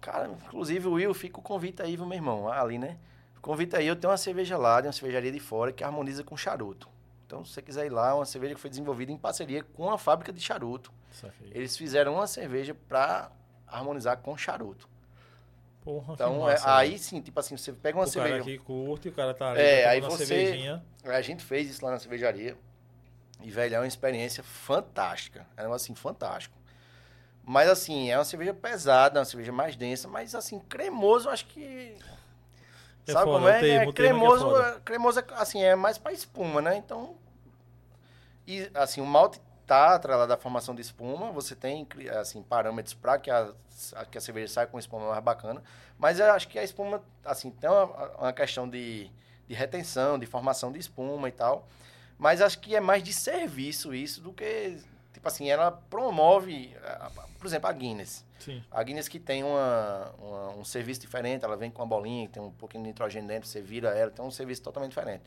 [0.00, 2.50] Cara, inclusive, o Will, fica o convite aí, viu, meu irmão?
[2.50, 2.96] Ali, né?
[3.42, 6.36] Convite aí, eu tenho uma cerveja lá, de uma cervejaria de fora, que harmoniza com
[6.36, 6.88] charuto.
[7.30, 9.88] Então, se você quiser ir lá, é uma cerveja que foi desenvolvida em parceria com
[9.88, 10.92] a fábrica de charuto.
[11.52, 13.30] Eles fizeram uma cerveja pra
[13.68, 14.88] harmonizar com charuto.
[15.84, 17.00] Porra, que Então, é- massa, aí velho.
[17.00, 18.42] sim, tipo assim, você pega uma o cerveja.
[18.44, 20.84] cara curte, o cara tá ali, É, tá aí você- cervejinha.
[21.04, 22.56] A gente fez isso lá na cervejaria.
[23.40, 25.46] E, velho, é uma experiência fantástica.
[25.56, 26.58] É um negócio, assim, fantástico.
[27.44, 31.96] Mas, assim, é uma cerveja pesada, uma cerveja mais densa, mas, assim, cremoso, acho que...
[33.06, 33.60] É sabe foda, como é?
[33.60, 36.76] termo- é é cremoso, é- cremoso, é, assim, é mais pra espuma, né?
[36.76, 37.16] Então...
[38.50, 41.30] E, assim, o malte tá atrelado à formação de espuma.
[41.30, 41.86] Você tem,
[42.18, 43.52] assim, parâmetros para que a,
[44.10, 45.62] que a cerveja saia com espuma mais bacana.
[45.98, 47.84] Mas eu acho que a espuma, assim, tem uma,
[48.18, 49.08] uma questão de,
[49.46, 51.68] de retenção, de formação de espuma e tal.
[52.18, 54.78] Mas acho que é mais de serviço isso do que...
[55.12, 56.74] Tipo assim, ela promove...
[57.38, 58.24] Por exemplo, a Guinness.
[58.38, 58.62] Sim.
[58.70, 62.32] A Guinness que tem uma, uma- um serviço diferente, ela vem com uma bolinha, que
[62.34, 65.22] tem um pouquinho de nitrogênio dentro, você vira ela, tem um serviço totalmente diferente.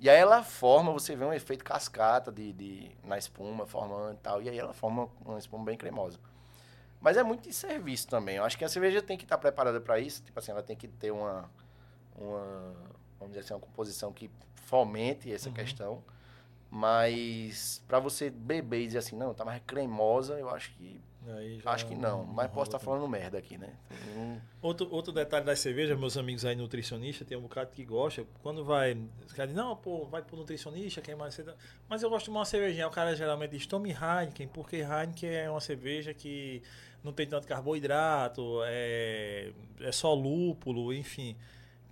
[0.00, 4.18] E aí ela forma, você vê um efeito cascata de, de, na espuma, formando e
[4.18, 6.18] tal, e aí ela forma uma espuma bem cremosa.
[7.00, 8.36] Mas é muito de serviço também.
[8.36, 10.76] Eu acho que a cerveja tem que estar preparada para isso, tipo assim, ela tem
[10.76, 11.50] que ter uma,
[12.16, 12.74] uma,
[13.18, 14.30] vamos dizer assim, uma composição que
[14.66, 15.54] fomente essa Uhum.
[15.54, 16.04] questão.
[16.70, 21.00] Mas para você beber e dizer assim, não, tá mais cremosa, eu acho que
[21.64, 22.84] Acho que não, mas posso rola estar também.
[22.94, 23.72] falando merda aqui, né?
[24.16, 28.24] Hum, Outro, outro detalhe das cervejas, meus amigos aí nutricionistas, tem um bocado que gosta,
[28.42, 28.92] quando vai,
[29.26, 31.38] os caras dizem, não, pô, vai pro nutricionista, quem mais.
[31.88, 35.50] Mas eu gosto de uma cervejinha, o cara geralmente diz, tome Heineken, porque Heineken é
[35.50, 36.62] uma cerveja que
[37.04, 41.36] não tem tanto carboidrato, é, é só lúpulo, enfim.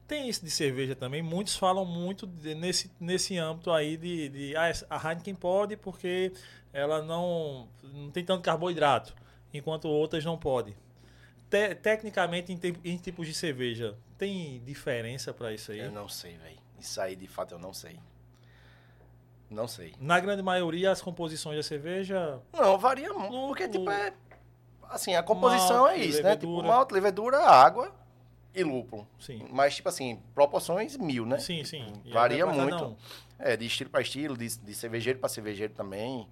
[0.09, 4.57] Tem isso de cerveja também, muitos falam muito de- nesse, nesse âmbito aí de, de
[4.57, 6.33] ah, a Heineken pode porque
[6.73, 9.15] ela não, não tem tanto carboidrato,
[9.57, 10.75] enquanto outras não podem.
[11.51, 15.81] Te- tecnicamente, em, te- em tipos de cerveja, tem diferença para isso aí?
[15.81, 16.59] Eu não sei, velho.
[16.79, 17.99] Isso aí, de fato, eu não sei.
[19.49, 19.95] Não sei.
[20.01, 22.41] Na grande maioria, as composições da cerveja.
[22.53, 24.13] Não, varia muito, porque, tipo, é...
[24.89, 26.37] Assim, a composição Malte, é isso, né?
[26.37, 26.69] Tipo, levedura.
[26.69, 27.93] malte, levedura, água
[28.55, 29.07] e lúpulo.
[29.21, 29.47] Sim.
[29.51, 31.39] Mas, tipo assim, proporções mil, né?
[31.39, 31.93] Sim, sim.
[32.05, 32.97] E Varia muito.
[33.39, 36.29] É, de estilo para estilo, de, de cervejeiro para cervejeiro também.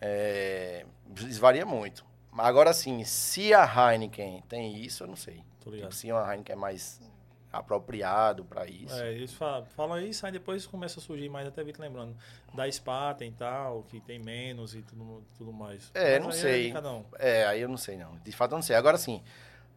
[0.00, 0.84] É,
[1.40, 2.04] varia muito.
[2.38, 5.42] Mas Agora, assim, se a Heineken tem isso, eu não sei.
[5.60, 5.88] Tô ligado.
[5.90, 7.00] Tipo, se uma Heineken é mais
[7.52, 8.94] apropriado para isso.
[8.94, 12.16] É, eles falam, falam isso, aí depois começa a surgir mais, até vi te lembrando.
[12.54, 15.90] Da Spaten e tal, que tem menos e tudo, tudo mais.
[15.94, 16.76] É, Mas não aí sei.
[16.76, 17.04] um.
[17.18, 18.14] É, aí eu não sei, não.
[18.18, 18.76] De fato, eu não sei.
[18.76, 19.20] Agora, assim,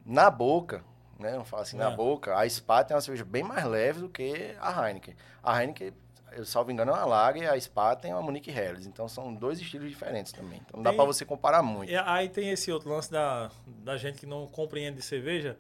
[0.06, 0.84] na boca,
[1.20, 1.36] né?
[1.36, 1.96] Eu falo assim, na É.
[1.96, 5.16] boca, a Spa tem uma cerveja bem mais leve do que a Heineken.
[5.42, 5.94] A Heineken,
[6.32, 8.86] eu salvo engano, é uma Lager e a Spa tem uma Munich Helles.
[8.86, 10.60] Então, são dois estilos diferentes também.
[10.66, 11.92] Então, não dá Tem- pra você comparar muito.
[11.92, 15.58] E aí tem esse outro lance da, da gente que não compreende de cerveja,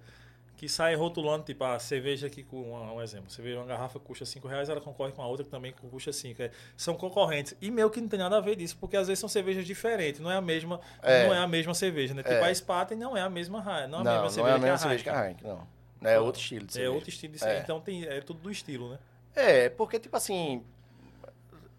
[0.57, 3.31] que sai rotulando, tipo, a cerveja aqui com um, um exemplo.
[3.31, 6.39] Cerveja, uma garrafa custa 5 reais, ela concorre com a outra que também custa 5.
[6.43, 7.55] É, são concorrentes.
[7.59, 10.21] E meio que não tem nada a ver disso, porque às vezes são cervejas diferentes,
[10.21, 11.25] não é a mesma, É.
[11.27, 12.21] não é a mesma cerveja, né?
[12.21, 12.49] Tipo, É.
[12.49, 14.59] a Spaten não é a mesma não é a Não, mesma não é cerveja a
[14.59, 15.49] mesma que a cerveja que Heineken.
[15.49, 15.67] a não.
[16.03, 16.91] É outro estilo de É cerveja.
[16.93, 17.59] outro estilo de cerveja.
[17.59, 17.63] É.
[17.63, 18.99] Então tem, é tudo do estilo, né?
[19.35, 20.63] É, porque, tipo assim.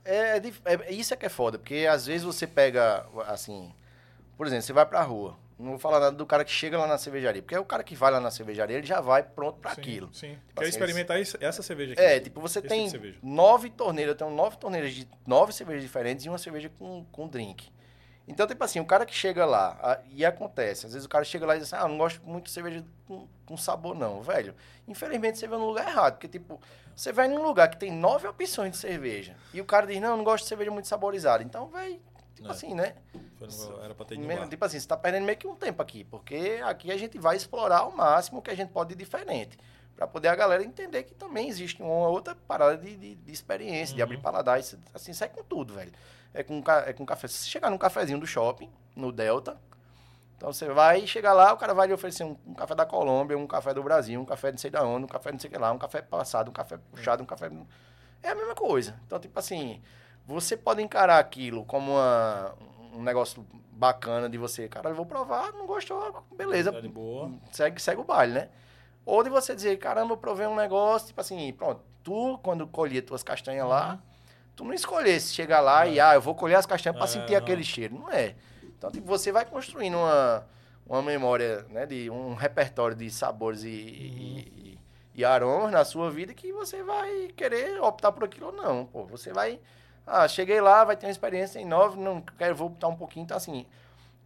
[0.05, 3.73] É, dif- é- isso é que é foda, porque às vezes você pega, assim.
[4.37, 5.37] Por exemplo, você vai pra rua.
[5.59, 7.41] Não vou falar nada do cara que chega lá na cervejaria.
[7.41, 10.11] Porque o cara que vai lá na cervejaria, ele já vai pronto pra Sim, aquilo.
[10.13, 10.31] Sim.
[10.49, 12.03] Tipo Quer assim, experimentar isso- essa cerveja aqui?
[12.03, 15.83] É, tipo, você Esse tem tipo nove torneiras, eu tenho nove torneiras de nove cervejas
[15.83, 17.71] diferentes e uma cerveja com, com drink.
[18.27, 21.25] Então, tipo assim, o cara que chega lá, a- e acontece, às vezes o cara
[21.25, 24.21] chega lá e diz assim, ah, não gosto muito de cerveja com, com sabor, não,
[24.21, 24.55] velho.
[24.89, 26.61] Infelizmente, você vai no lugar errado, porque, tipo,
[26.95, 30.11] você vai num lugar que tem nove opções de cerveja, e o cara diz, não,
[30.11, 31.43] eu não gosto de cerveja muito saborizada.
[31.43, 32.01] Então, velho,
[32.35, 32.51] tipo é.
[32.51, 32.95] assim, né?
[33.83, 36.61] Era pra ter meio, Tipo assim, você tá perdendo meio que um tempo aqui, porque
[36.65, 39.59] aqui a gente vai explorar ao máximo que a gente pode de diferente.
[39.97, 43.93] Pra poder a galera entender que também existe uma outra parada de, de, de experiência,
[43.93, 43.97] uhum.
[43.97, 44.59] de abrir paladar.
[44.59, 45.93] Isso, assim, sai com tudo, velho.
[46.33, 47.29] É com, é com café.
[47.29, 49.61] Se você chegar num cafezinho do shopping, no Delta,
[50.43, 53.39] então você vai chegar lá, o cara vai lhe oferecer um, um, café da Colômbia,
[53.39, 55.39] um café do Brasil, um café de não sei da onde, um café de não
[55.39, 57.49] sei o que lá, um café passado, um café puxado, um café.
[58.21, 59.01] É a mesma coisa.
[59.07, 59.81] Então, tipo assim,
[60.27, 62.57] você pode encarar aquilo como uma,
[62.93, 66.73] um negócio bacana de você, cara, eu vou provar, não gostou, beleza.
[66.73, 67.31] Tá de boa.
[67.53, 68.49] Segue, segue o baile, né?
[69.07, 73.01] Ou de você dizer, caramba, eu provei um negócio, tipo assim, pronto, tu, quando colhia
[73.01, 73.71] tuas castanhas uhum.
[73.71, 74.03] lá,
[74.57, 75.93] tu não escolhesse chegar lá é.
[75.93, 77.95] e, ah, eu vou colher as castanhas é, para sentir aquele cheiro.
[77.95, 78.35] Não é.
[78.83, 80.45] Então, tipo, você vai construindo uma,
[80.85, 83.77] uma memória, né, de um repertório de sabores e, uhum.
[83.79, 84.79] e,
[85.15, 88.87] e, aromas na sua vida que você vai querer optar por aquilo ou não.
[88.87, 89.61] Pô, você vai.
[90.05, 93.23] Ah, cheguei lá, vai ter uma experiência em nove, não quero, vou optar um pouquinho.
[93.23, 93.65] Então, assim,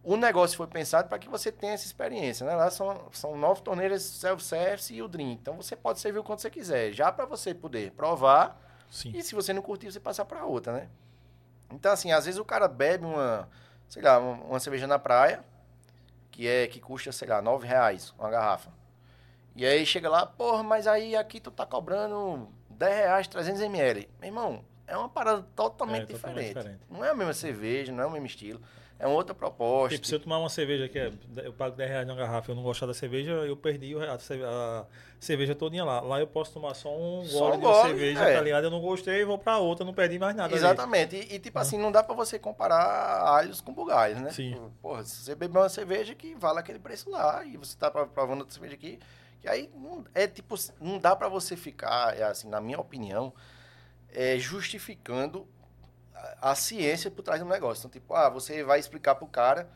[0.03, 2.55] o negócio foi pensado para que você tenha essa experiência, né?
[2.55, 5.39] Lá são, são nove torneiras self-service e o drink.
[5.39, 8.59] Então, você pode servir o quanto você quiser, já para você poder provar.
[8.89, 9.11] Sim.
[9.13, 10.89] E se você não curtir, você passar para outra, né?
[11.71, 13.47] Então, assim, às vezes o cara bebe uma
[13.89, 15.43] sei lá, uma cerveja na praia,
[16.31, 18.71] que é que custa, sei lá, nove reais uma garrafa.
[19.55, 24.07] E aí chega lá, porra, mas aí aqui tu tá cobrando 10 reais, 300 ml.
[24.19, 26.57] Meu irmão, é uma parada totalmente, é, totalmente diferente.
[26.57, 26.81] diferente.
[26.89, 28.61] Não é a mesma cerveja, não é o mesmo estilo.
[28.99, 29.95] É uma outra proposta.
[29.95, 31.11] Tipo, se eu tomar uma cerveja que é,
[31.43, 34.85] eu pago 10 reais na garrafa e eu não gostar da cerveja, eu perdi a,
[35.19, 36.01] cerveja todinha lá.
[36.01, 38.35] Lá eu posso tomar só um só gole um de cerveja, é.
[38.35, 38.63] tá ligado?
[38.63, 40.55] Eu não gostei, vou pra outra, não perdi mais nada.
[40.55, 41.15] Exatamente.
[41.15, 44.31] E, e, tipo assim, não dá pra você comparar alhos com bugalhos, né?
[44.31, 44.53] Sim.
[44.53, 47.91] Tipo, porra, se você beber uma cerveja que vale aquele preço lá, e você tá
[47.91, 48.99] provando outra cerveja aqui,
[49.39, 53.31] que aí não, é tipo, não dá pra você ficar, é assim, na minha opinião,
[54.09, 55.47] é, justificando
[56.41, 57.81] a, ciência por trás do negócio.
[57.81, 59.69] Então, tipo, ah, você vai explicar pro cara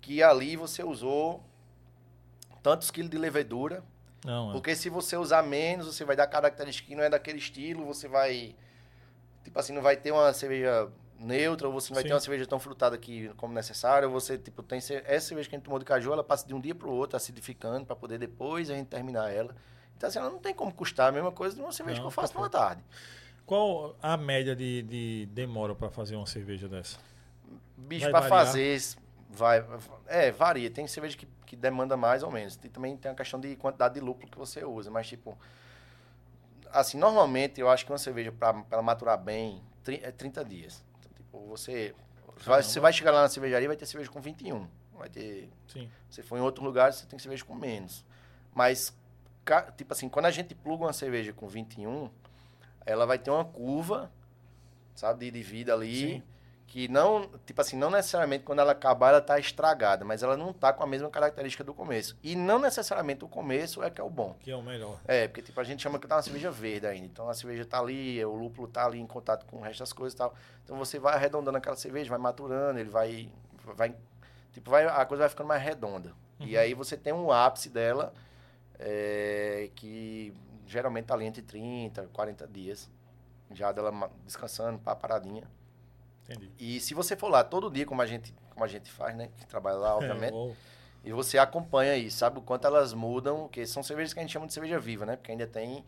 [0.00, 1.42] que ali você usou
[2.62, 3.82] tantos quilos de levedura.
[4.24, 4.52] Não, é.
[4.52, 8.08] porque se você usar menos, você vai dar característica que não é daquele estilo, você
[8.08, 8.54] vai.
[9.44, 12.08] Tipo assim, não vai ter uma cerveja neutra, ou você não vai Sim.
[12.08, 14.78] ter uma cerveja tão frutada aqui como necessário, você, tipo, tem.
[14.78, 17.16] Essa cerveja que a gente tomou de caju, ela passa de um dia pro outro
[17.16, 19.54] acidificando para poder depois a gente terminar ela.
[19.96, 22.06] Então, assim, ela não tem como custar a mesma coisa de uma cerveja não, que
[22.06, 22.82] eu faço numa tarde.
[23.48, 26.98] Qual a média de, de demora para fazer uma cerveja dessa?
[27.78, 28.78] Bicho, para fazer,
[29.30, 29.64] vai.
[30.06, 30.70] É, varia.
[30.70, 32.60] Tem cerveja que, que demanda mais ou menos.
[32.62, 34.90] E também tem a questão de quantidade de lúpulo que você usa.
[34.90, 35.34] Mas, tipo.
[36.70, 40.84] Assim, normalmente eu acho que uma cerveja, para ela maturar bem, é 30 dias.
[41.00, 41.94] Então, tipo, você.
[42.44, 44.68] Vai, você vai chegar lá na cervejaria vai ter cerveja com 21.
[44.92, 45.48] Vai ter.
[45.68, 45.90] Sim.
[46.10, 48.04] Se for em outro lugar, você tem cerveja com menos.
[48.54, 48.94] Mas,
[49.74, 52.10] tipo assim, quando a gente pluga uma cerveja com 21
[52.88, 54.10] ela vai ter uma curva,
[54.94, 56.14] sabe, de, de vida ali.
[56.14, 56.22] Sim.
[56.66, 60.52] Que não, tipo assim, não necessariamente quando ela acabar ela tá estragada, mas ela não
[60.52, 62.14] tá com a mesma característica do começo.
[62.22, 64.36] E não necessariamente o começo é que é o bom.
[64.38, 65.00] Que é o melhor.
[65.06, 67.06] É, porque tipo, a gente chama que tá uma cerveja verde ainda.
[67.06, 69.94] Então a cerveja tá ali, o lúpulo tá ali em contato com o resto das
[69.94, 70.34] coisas e tal.
[70.62, 73.30] Então você vai arredondando aquela cerveja, vai maturando, ele vai.
[73.74, 73.94] vai
[74.52, 76.12] tipo, vai, a coisa vai ficando mais redonda.
[76.38, 76.46] Uhum.
[76.46, 78.12] E aí você tem um ápice dela
[78.78, 80.34] é, que
[80.68, 82.90] geralmente tá ali entre 30, 40 dias.
[83.50, 85.48] Já dela descansando, paradinha.
[86.24, 86.52] Entendi.
[86.58, 89.30] E se você for lá todo dia, como a gente, como a gente faz, né?
[89.38, 90.36] Que trabalha lá, obviamente.
[90.36, 90.54] É,
[91.04, 94.32] e você acompanha aí, sabe o quanto elas mudam, porque são cervejas que a gente
[94.32, 95.16] chama de cerveja viva, né?
[95.16, 95.84] Porque ainda tem,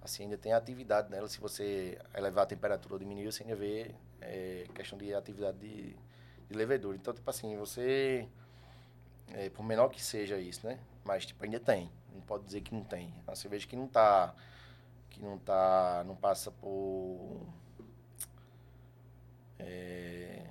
[0.00, 1.28] assim, ainda tem atividade nela.
[1.28, 5.94] Se você elevar a temperatura ou diminuir, você ainda vê é, questão de atividade de,
[6.48, 6.96] de levedura.
[6.96, 8.26] Então, tipo assim, você,
[9.34, 10.78] é, por menor que seja isso, né?
[11.04, 11.90] Mas, tipo, ainda tem.
[12.14, 13.14] Não pode dizer que não tem.
[13.26, 14.34] É uma cerveja que não está
[15.10, 17.46] que não tá, não passa por
[19.58, 20.46] é,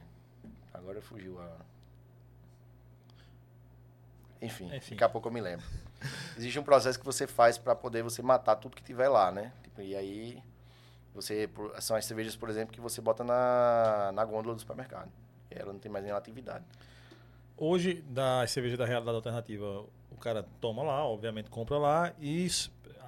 [0.74, 1.58] agora fugiu a
[4.42, 5.66] enfim, Enfim, daqui a pouco eu me lembro.
[6.36, 9.54] Existe um processo que você faz para poder você matar tudo que tiver lá, né?
[9.62, 10.42] Tipo, e aí
[11.14, 11.48] você
[11.80, 15.12] são as cervejas, por exemplo, que você bota na, na gôndola do supermercado.
[15.52, 16.66] E ela não tem mais nenhuma atividade.
[17.56, 22.48] Hoje, da cerveja da realidade alternativa, o cara toma lá, obviamente compra lá e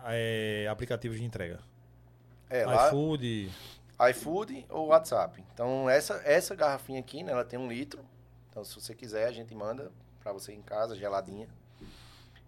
[0.05, 1.59] é, aplicativos de entrega.
[2.49, 3.51] É, iFood.
[4.09, 5.43] iFood ou WhatsApp.
[5.53, 8.03] Então, essa, essa garrafinha aqui, né, ela tem um litro.
[8.49, 9.91] Então, se você quiser, a gente manda
[10.21, 11.47] para você em casa, geladinha.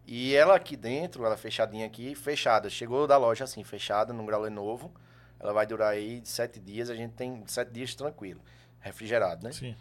[0.08, 2.70] E ela aqui dentro, ela fechadinha aqui, fechada.
[2.70, 4.92] Chegou da loja assim, fechada, num grau novo.
[5.40, 6.90] Ela vai durar aí de sete dias.
[6.90, 8.40] A gente tem sete dias tranquilo.
[8.80, 9.52] Refrigerado, né?
[9.52, 9.76] Sim.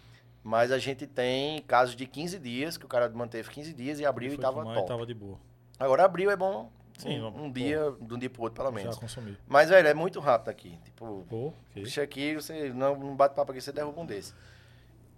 [0.44, 4.04] Mas a gente tem casos de 15 dias, que o cara manteve 15 dias e
[4.04, 4.86] abriu e, e tava top.
[4.86, 5.38] tava de boa.
[5.80, 8.94] Agora abriu é bom Sim, um, um dia, de um dia pro outro, pelo menos.
[8.94, 9.36] Já consumi.
[9.48, 10.78] Mas, velho, é muito rápido aqui.
[10.84, 12.02] Tipo, Pô, okay.
[12.02, 14.32] aqui, você não, não bate papo aqui, você derruba um desse.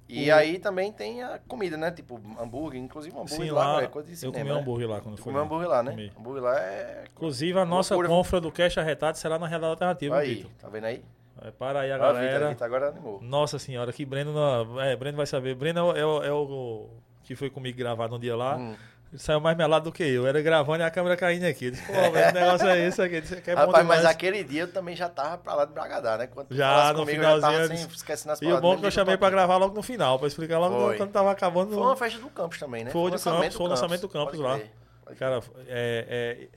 [0.08, 1.90] E aí também tem a comida, né?
[1.90, 4.60] Tipo, hambúrguer, inclusive hambúrguer Sim, lá, lá é coisa de eu cinema, comi né?
[4.60, 5.32] hambúrguer lá quando Tu foi.
[5.32, 5.90] comeu hambúrguer lá, né?
[5.90, 6.12] Comi.
[6.16, 7.04] Hambúrguer lá é...
[7.12, 8.08] Inclusive, a nossa Loucura.
[8.08, 10.50] confra do Cash Arretado será na realidade alternativa, Aí, Vitor.
[10.60, 11.02] tá vendo aí?
[11.46, 12.48] É, para aí a Ó, a Vitor, a galera.
[12.48, 13.20] Vitor agora animou.
[13.22, 14.32] Nossa senhora, que Breno.
[14.32, 15.54] Não, é, Breno vai saber.
[15.54, 16.88] Breno é, o- é o- é o
[17.22, 18.56] que foi comigo gravado um dia lá.
[18.56, 18.74] Hum.
[19.12, 20.26] Ele saiu mais melado do que eu.
[20.26, 21.66] Era gravando e a câmera caindo aqui.
[21.66, 23.20] Eu disse, pô, velho, que negócio é esse aqui?
[23.20, 26.26] Disse é Rapaz, mas aquele dia eu também já tava pra lá de Bragadá, né?
[26.26, 28.84] Quando Já, no comigo, eu já tava finalzinho, sem, esquecendo as E o bom que
[28.84, 30.96] eu chamei pra gravar logo no final, pra explicar logo Foi.
[30.96, 31.72] quando tava acabando.
[31.72, 32.90] Foi uma festa do campus também, né?
[32.90, 34.58] Foi o de lançamento campus, foi o lançamento do campus lá.
[35.04, 36.48] pode Cara, é, é,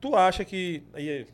[0.00, 0.84] tu acha que.
[0.94, 1.26] aí,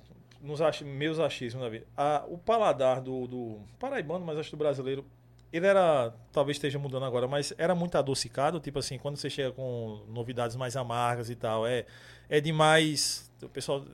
[0.47, 1.87] nos ach, meus achismos na vida.
[1.97, 5.05] a- o paladar do, do paraibano, mas acho do brasileiro,
[5.53, 6.13] ele era.
[6.33, 8.59] Talvez esteja mudando agora, mas era muito adocicado.
[8.61, 11.87] Tipo assim, quando você chega com novidades mais amargas e tal, é,
[12.29, 13.31] é demais.
[13.43, 13.85] O pessoal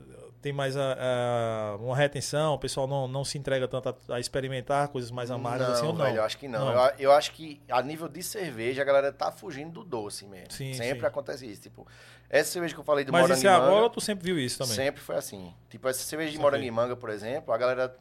[0.43, 4.19] tem mais a, a- uma retenção, o pessoal não, não se entrega tanto a, a
[4.19, 6.03] experimentar coisas mais amargas não, assim ou não.
[6.05, 6.65] velho, eu acho que não.
[6.73, 6.85] Não.
[6.89, 10.51] Eu, eu acho que a nível de cerveja, a galera tá fugindo do doce mesmo.
[10.51, 11.05] Sim, sempre sim.
[11.05, 11.61] acontece isso.
[11.61, 11.87] Tipo,
[12.29, 14.57] essa cerveja que eu falei do mas isso é agora ou tu sempre viu isso
[14.57, 14.75] também?
[14.75, 15.53] sempre foi assim.
[15.69, 17.95] Tipo, essa cerveja de morango e manga, por exemplo, a galera,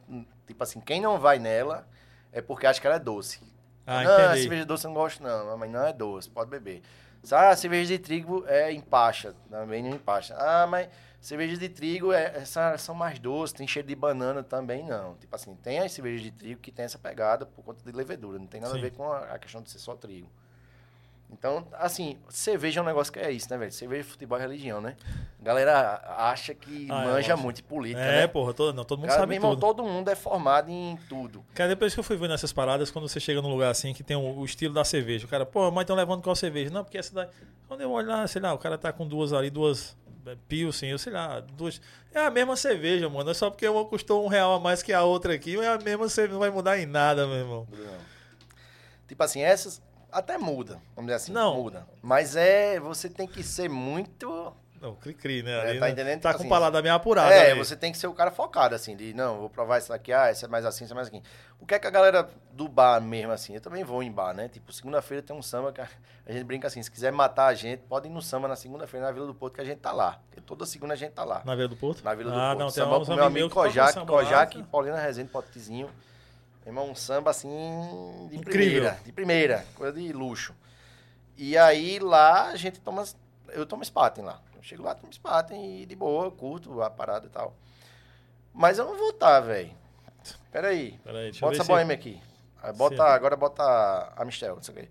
[0.47, 1.86] tipo assim, quem não vai nela
[2.32, 3.40] é porque acha que ela é doce.
[3.86, 4.43] Ah, não, entendi.
[4.43, 6.82] cerveja doce eu não gosto não, mas não é doce, pode beber.
[7.30, 10.34] Ah, cerveja de trigo é empacha, também não empacha.
[10.36, 10.88] Ah, mas
[11.22, 15.14] cerveja de trigo é, essa, são mais doces, tem cheiro de banana também não.
[15.14, 18.38] Tipo assim, tem as cervejas de trigo que tem essa pegada por conta de levedura,
[18.38, 18.78] não tem nada Sim.
[18.80, 20.28] a ver com a, a questão de ser só trigo.
[21.30, 23.72] Então, assim, cerveja é um negócio que é isso, né, velho?
[23.72, 24.94] Cerveja, futebol e religião, né?
[25.40, 28.26] A galera acha que Ah, eu manja muito de política, É, né?
[28.26, 29.60] porra, todo, não, todo mundo Cara, sabe meu irmão, tudo.
[29.60, 31.42] todo mundo é formado em tudo.
[31.54, 34.02] Cara, depois que eu fui ver nessas paradas, quando você chega num lugar assim que
[34.02, 36.70] tem o, o estilo da cerveja, o cara, pô, mas estão levando qual cerveja?
[36.70, 37.28] Não, porque essa daí.
[37.66, 40.01] Quando eu olho lá, sei lá, o cara tá com duas ali, duas é,
[40.48, 41.80] Pilsen, eu sei lá, duas.
[42.12, 43.30] É a mesma cerveja, mano.
[43.30, 45.78] É só porque uma custou um real a mais que a outra aqui, é a
[45.78, 47.68] mesma cerveja, não vai mudar em nada, meu irmão.
[49.06, 51.54] Tipo assim, essas até muda, vamos dizer assim, Não.
[51.54, 51.86] muda.
[52.02, 54.54] Mas é, você tem que ser muito...
[54.82, 55.52] Não, cri-cri, né?
[55.52, 55.92] É, ali, tá né?
[55.92, 56.20] entendendo?
[56.20, 57.30] Tá Tipo com assim, o paladar meio apurado.
[57.32, 57.58] é, ali.
[57.58, 60.26] você tem que ser o cara focado, assim, de, não, vou provar isso daqui, ah,
[60.26, 61.22] essa é mais assim, essa é mais assim.
[61.60, 64.34] O que é que a galera do bar mesmo, assim, eu também vou em bar,
[64.34, 64.48] né?
[64.48, 65.86] Tipo, segunda-feira tem um samba que a,
[66.26, 69.06] a gente brinca assim, se quiser matar a gente, pode ir no samba na segunda-feira
[69.06, 70.18] na Vila do Porto, que a gente tá lá.
[70.26, 71.42] Porque toda segunda a gente tá lá.
[71.44, 72.02] Na Vila do Porto?
[72.02, 72.58] Na Vila do ah, Porto.
[72.58, 74.62] não, tem samba uns com meu amigo Kojak, Kojak.
[74.64, 75.88] Paulina Rezende, Potezinho.
[76.66, 77.48] Irmão, um samba assim,
[78.28, 78.42] de Incrível.
[78.42, 78.98] primeira.
[79.04, 80.52] De primeira, coisa de luxo.
[81.36, 83.04] E aí lá a gente toma.
[83.50, 84.40] Eu tomo Spaten lá.
[84.62, 87.54] Chego lá, tomo Spaten e de boa, eu curto a parada e tal.
[88.54, 89.72] Mas eu não vou estar, velho.
[90.50, 90.98] Peraí.
[91.02, 92.22] Peraí, Bota essa se- boêmia aqui.
[92.62, 93.02] Aí bota, Sim.
[93.02, 94.88] agora bota a Mistel, não sei o quê.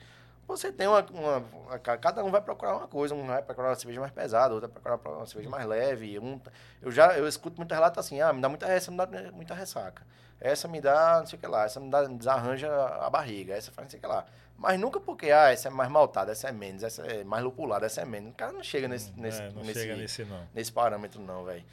[0.48, 3.16] Você tem uma, uma- uma- Cada um vai procurar uma coisa.
[3.16, 6.20] Um vai procurar uma cerveja mais pesada, outro vai procurar uma cerveja mais leve.
[6.20, 6.42] Um,
[6.82, 9.54] eu já eu escuto muito relato assim: ah, me dá muita, essa me dá muita
[9.54, 10.06] ressaca.
[10.42, 11.64] Essa me dá não sei o que lá.
[11.64, 13.54] Essa me dá, desarranja a barriga.
[13.54, 14.26] Essa faz não sei o que lá.
[14.62, 17.88] Mas nunca porque, ah, essa é mais maltada, essa é menos, essa é mais lupulada,
[17.88, 18.32] essa é menos.
[18.32, 20.48] O cara não chega nesse, nesse, É, não nesse, chega nesse, não.
[20.54, 21.64] nesse parâmetro, não, velho.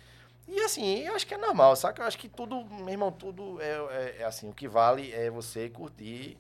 [0.49, 2.01] E assim, eu acho que é normal, saca?
[2.03, 4.49] Eu acho que tudo, meu irmão, tudo é, é- é assim.
[4.49, 6.39] O que vale é você curtir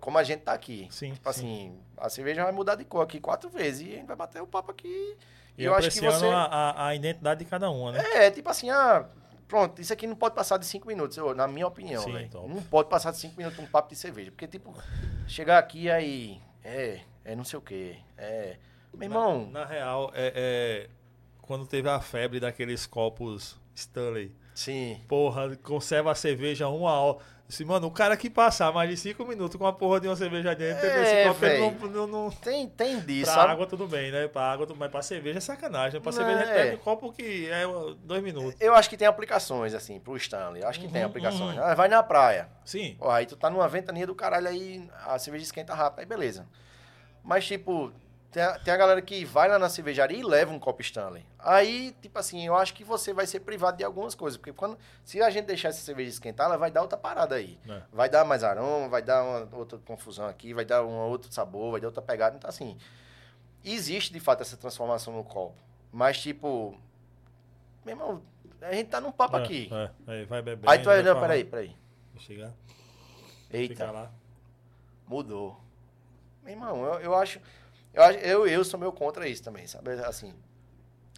[0.00, 0.88] como a gente tá aqui.
[0.90, 1.40] Sim, Tipo sim.
[1.40, 4.40] assim, a cerveja vai mudar de cor aqui quatro vezes e a gente vai bater
[4.40, 5.14] o papo aqui.
[5.58, 6.24] E eu acho que você.
[6.26, 8.02] a, a, a identidade de cada uma, né?
[8.14, 9.04] É, tipo assim, ah,
[9.50, 12.30] pronto, isso aqui não pode passar de cinco minutos, eu- na minha opinião, Sim.
[12.48, 14.30] Não pode passar de cinco minutos um papo de cerveja.
[14.30, 14.72] Porque, tipo,
[15.26, 18.56] chegar aqui aí, é, é não sei o quê, é.
[18.94, 20.90] Meu irmão, Na, na real, é, é,
[21.42, 25.00] quando teve a febre daqueles copos Stanley, sim.
[25.08, 27.18] porra, conserva a cerveja uma hora.
[27.52, 30.14] Assim, mano, o cara que passar mais de cinco minutos com a porra de uma
[30.14, 33.52] cerveja dentro, É, esse copo ele não, não, não- Tem, tem disso, Pra sabe?
[33.52, 34.28] água tudo bem, né?
[34.28, 36.00] Pra água, tudo- mas pra cerveja é sacanagem.
[36.00, 36.54] Pra Não, cerveja é.
[36.54, 37.64] pega um copo que é
[38.04, 38.54] dois minutos.
[38.60, 40.62] Eu acho que tem aplicações, assim, pro Stanley.
[40.62, 41.56] Eu acho que tem Uhum, aplicações.
[41.58, 41.64] uhum.
[41.64, 42.48] Ah, vai na praia.
[42.64, 42.96] Sim.
[43.00, 46.46] Ó, aí tu tá numa ventania do caralho, aí a cerveja esquenta rápido, aí beleza.
[47.24, 47.92] Mas, tipo,
[48.30, 51.26] tem a, tem a galera que vai lá na cervejaria e leva um copo Stanley.
[51.38, 54.36] Aí, tipo assim, eu acho que você vai ser privado de algumas coisas.
[54.36, 57.58] Porque quando, se a gente deixar essa cerveja esquentar, ela vai dar outra parada aí.
[57.68, 57.82] É.
[57.92, 61.72] Vai dar mais aroma, vai dar uma outra confusão aqui, vai dar um outro sabor,
[61.72, 62.36] vai dar outra pegada.
[62.36, 62.76] Então, assim,
[63.64, 65.56] existe de fato essa transformação no copo.
[65.92, 66.78] Mas, tipo,
[67.84, 68.22] meu irmão,
[68.60, 69.68] a gente tá num papo É, aqui.
[69.72, 70.70] É, aí vai beber.
[70.70, 71.76] Aí tu vai, não, peraí, peraí.
[72.18, 72.52] Chegar,
[73.50, 73.74] Eita.
[73.74, 74.10] fica lá.
[75.08, 75.58] Mudou.
[76.42, 77.40] Meu irmão, eu, eu acho.
[77.92, 79.90] Eu, eu, eu sou meio contra isso também, sabe?
[80.04, 80.34] Assim.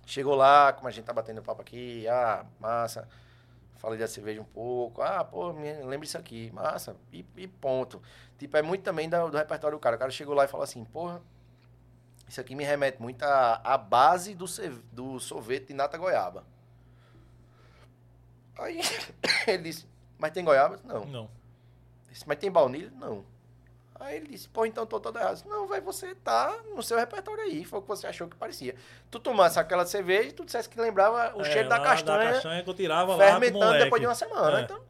[0.06, 3.08] Chegou lá, como a gente tá batendo papo aqui, ah, massa.
[3.76, 5.02] Falei da cerveja um pouco.
[5.02, 6.96] Ah, pô, lembra isso aqui, massa.
[7.12, 8.00] E, e ponto.
[8.38, 9.96] Tipo, é muito também da- do repertório do cara.
[9.96, 11.20] O cara chegou lá e falou assim, porra,
[12.28, 14.46] isso aqui me remete muito à, à base do,
[14.92, 16.44] do sorvete de nata goiaba.
[18.58, 18.80] Aí
[19.46, 19.86] ele disse,
[20.18, 20.78] mas tem goiaba?
[20.84, 21.04] Não.
[21.04, 21.30] Não.
[22.10, 22.90] Disse, mas tem baunilha?
[22.92, 23.24] Não.
[24.02, 25.44] Aí ele disse, pô, então tô todo errado.
[25.46, 28.74] Não, vai, você tá no seu repertório aí, foi o que você achou que parecia.
[29.08, 32.32] Tu tomasse aquela cerveja e tu dissesse que lembrava o É, cheiro da castanha, Da
[32.32, 34.60] castanha que eu tirava lá fermentando depois de uma semana.
[34.60, 34.62] É.
[34.64, 34.80] Então,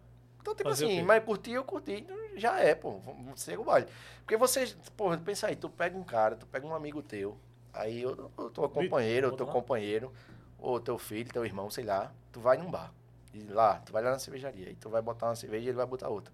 [0.40, 3.00] então, tipo Fazer assim, mas curti, eu curti, então já é, pô,
[3.30, 3.86] você o baile.
[4.20, 7.38] Porque você, pô, pensa aí, tu pega um cara, tu pega um amigo teu,
[7.72, 9.62] aí eu, eu tua companheira, ou teu bota lá.
[9.62, 10.12] companheiro,
[10.58, 12.92] ou teu filho, teu irmão, sei lá, tu vai num bar.
[13.34, 15.76] E lá, tu vai lá na cervejaria, aí tu vai botar uma cerveja e ele
[15.76, 16.32] vai botar outra.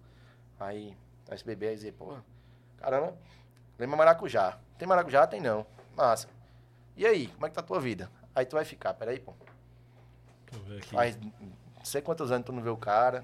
[0.59, 2.23] Aí, vai se beber e dizer, porra,
[2.79, 3.15] caramba,
[3.77, 4.57] lembra maracujá.
[4.77, 5.27] Tem maracujá?
[5.27, 5.65] Tem não.
[5.95, 6.27] Massa.
[6.95, 8.09] E aí, como é que tá a tua vida?
[8.33, 9.33] Aí tu vai ficar, peraí, pô.
[10.51, 10.89] Deixa eu ver aqui.
[10.89, 11.17] Faz
[11.79, 13.23] não sei quantos anos tu não vê o cara.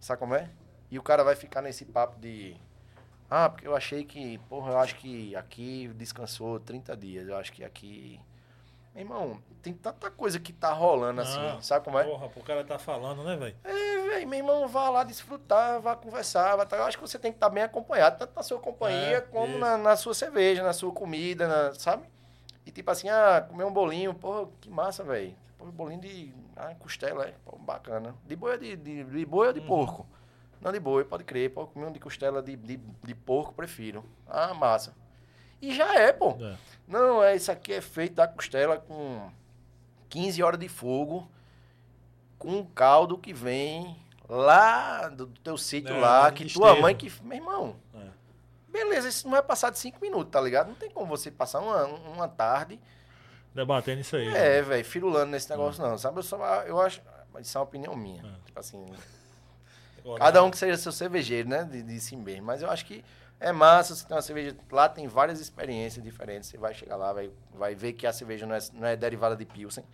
[0.00, 0.50] Sabe como é?
[0.90, 2.56] E o cara vai ficar nesse papo de.
[3.30, 4.38] Ah, porque eu achei que.
[4.48, 7.28] Porra, eu acho que aqui descansou 30 dias.
[7.28, 8.20] Eu acho que aqui.
[8.94, 11.40] Meu irmão, tem tanta coisa que tá rolando assim.
[11.40, 12.04] Ah, sabe como é?
[12.04, 13.56] Porra, o cara tá falando, né, velho?
[13.64, 16.54] É, velho, meu irmão, vá lá desfrutar, vá conversar.
[16.56, 19.16] Vá, tá- eu acho que você tem que estar bem acompanhado, tanto na sua companhia
[19.16, 22.08] É, como na, na sua cerveja, na sua comida, na- sabe?
[22.64, 25.34] E tipo assim, ah, comer um bolinho, pô, que massa, velho.
[25.58, 28.14] Bolinho de ah, costela, é, pô, bacana.
[28.24, 29.66] De boi ou de, de, de boi ou de Uhum.
[29.66, 30.06] porco?
[30.60, 31.50] Não de boi, pode crer.
[31.52, 34.04] Pô, comer um de costela de, de, de porco, prefiro.
[34.26, 34.94] Ah, massa.
[35.68, 36.36] E já é, pô.
[36.40, 36.56] É.
[36.86, 39.30] Não, é, isso aqui é feito da costela com
[40.08, 41.28] 15 horas de fogo,
[42.38, 43.96] com um caldo que vem
[44.28, 47.10] lá do do teu sítio É, lá, que tua mãe que...
[47.22, 48.06] Meu irmão, É.
[48.70, 50.68] beleza, isso não vai passar de 5 minutos, tá ligado?
[50.68, 52.78] Não tem como você passar uma, uma tarde,
[53.54, 54.26] Debatendo isso aí.
[54.28, 54.62] é, né?
[54.62, 56.18] velho, firulando nesse negócio não, sabe?
[56.18, 57.00] Eu, só, eu acho...
[57.32, 58.22] Mas isso é uma opinião minha.
[58.22, 58.46] É.
[58.46, 58.84] Tipo assim,
[60.18, 61.64] cada um que seja seu cervejeiro, né?
[61.64, 62.46] De, de si mesmo.
[62.46, 63.04] Mas eu acho que
[63.44, 64.56] é massa, você tem uma cerveja.
[64.70, 66.48] Lá tem várias experiências diferentes.
[66.48, 69.36] Você vai chegar lá, vai, vai ver que a cerveja não é, não é derivada
[69.36, 69.84] de Pilsen.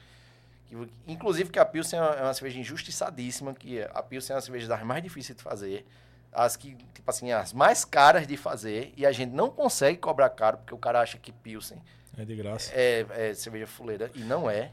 [0.67, 0.77] Que,
[1.07, 4.43] inclusive que a Pilsen é uma, é uma cerveja injustiçadíssima, que a Pilsen é uma
[4.43, 5.87] cerveja das mais difíceis de fazer.
[6.33, 8.93] As que, tipo assim, as mais caras de fazer.
[8.97, 11.83] E a gente não consegue cobrar caro, porque o cara acha que Pilsen
[12.17, 12.71] É de graça.
[12.75, 14.11] é, é cerveja fuleira.
[14.15, 14.71] E não é.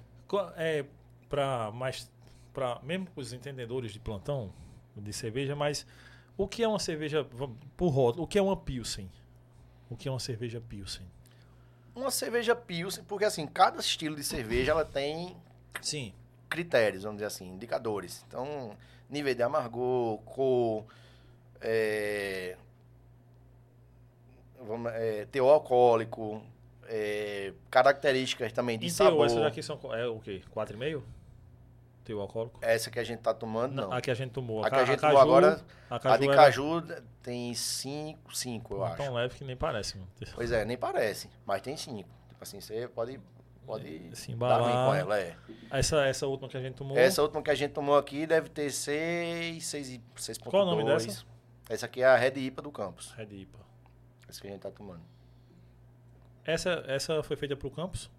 [0.56, 0.86] É,
[1.30, 2.10] pra mais.
[2.54, 4.52] Pra, mesmo os entendedores de plantão
[4.96, 5.86] de cerveja, mas
[6.38, 7.26] o que é uma cerveja.
[7.76, 9.10] Por rótulo, o que é uma Pilsen?
[9.90, 11.06] O que é uma cerveja Pilsen?
[11.96, 15.36] Uma cerveja Pilsen, porque assim, cada estilo de cerveja ela tem
[15.82, 16.14] Sim.
[16.50, 18.24] critérios, vamos dizer assim, indicadores.
[18.28, 18.76] Então,
[19.10, 20.86] nível de amargor, cor,
[21.60, 22.56] é,
[24.62, 26.44] vamos, é, teor alcoólico,
[26.84, 29.26] é, características também de E sabor.
[29.28, 29.80] teu, essas aqui são.
[29.96, 30.44] É o quê?
[30.56, 31.02] 4,5?
[32.08, 32.58] Teu alcoólico?
[32.62, 33.92] Essa que a gente tá tomando, não.
[33.92, 34.62] A que a gente tomou.
[34.62, 36.82] A que ca- a gente caju- tomou agora, A, a de era caju
[37.22, 38.96] tem 5, 5, eu não acho.
[38.98, 40.10] tão leve que nem parece, mano.
[40.34, 42.08] Pois é, nem parece, mas tem 5.
[42.30, 43.20] Tipo assim, você pode,
[43.66, 45.36] pode Se dar ruim com ela, é.
[45.70, 46.98] Essa, essa última que a gente tomou.
[46.98, 50.50] Essa última que a gente tomou aqui deve ter 6, 6,2.
[50.50, 51.26] Qual o nome dessa?
[51.70, 53.12] Essa aqui é a Red IPA do campus.
[53.18, 53.60] Red IPA.
[54.30, 55.02] Essa que a gente tá tomando.
[56.46, 58.10] Essa, essa foi feita pro campus?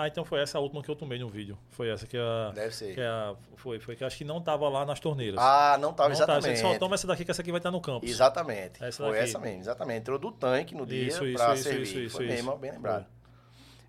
[0.00, 1.58] Ah, então foi essa a última que eu tomei no vídeo.
[1.68, 2.52] Foi essa que a.
[2.54, 2.94] Deve ser.
[2.94, 5.38] Que a foi, foi que acho que não tava lá nas torneiras.
[5.38, 6.60] Ah, não tava não tava, exatamente.
[6.60, 8.08] Só toma essa daqui que essa aqui vai estar no campus.
[8.08, 8.82] Exatamente.
[8.82, 9.24] Essa foi daqui.
[9.24, 9.98] essa mesmo, exatamente.
[9.98, 11.82] Entrou do tanque no dia Isso, pra isso, servir.
[11.82, 12.34] isso, isso, foi isso.
[12.34, 13.06] mesmo, bem lembrado.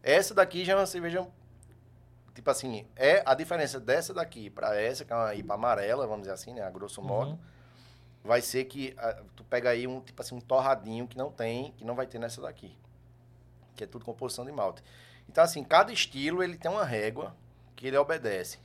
[0.04, 1.26] Essa daqui já é uma cerveja.
[2.36, 6.24] Tipo assim, é a diferença dessa daqui pra essa, que é uma IPA amarela, vamos
[6.24, 6.64] dizer assim, né?
[6.64, 7.32] A grosso modo.
[7.32, 7.40] Uhum.
[8.24, 11.72] vai ser que ah, tu pega aí um tipo assim um torradinho que não tem,
[11.74, 12.76] que não vai ter nessa daqui.
[13.76, 14.84] Que é tudo composição de malte.
[15.32, 17.36] Então assim, cada estilo ele tem uma régua
[17.76, 18.60] que ele obedece.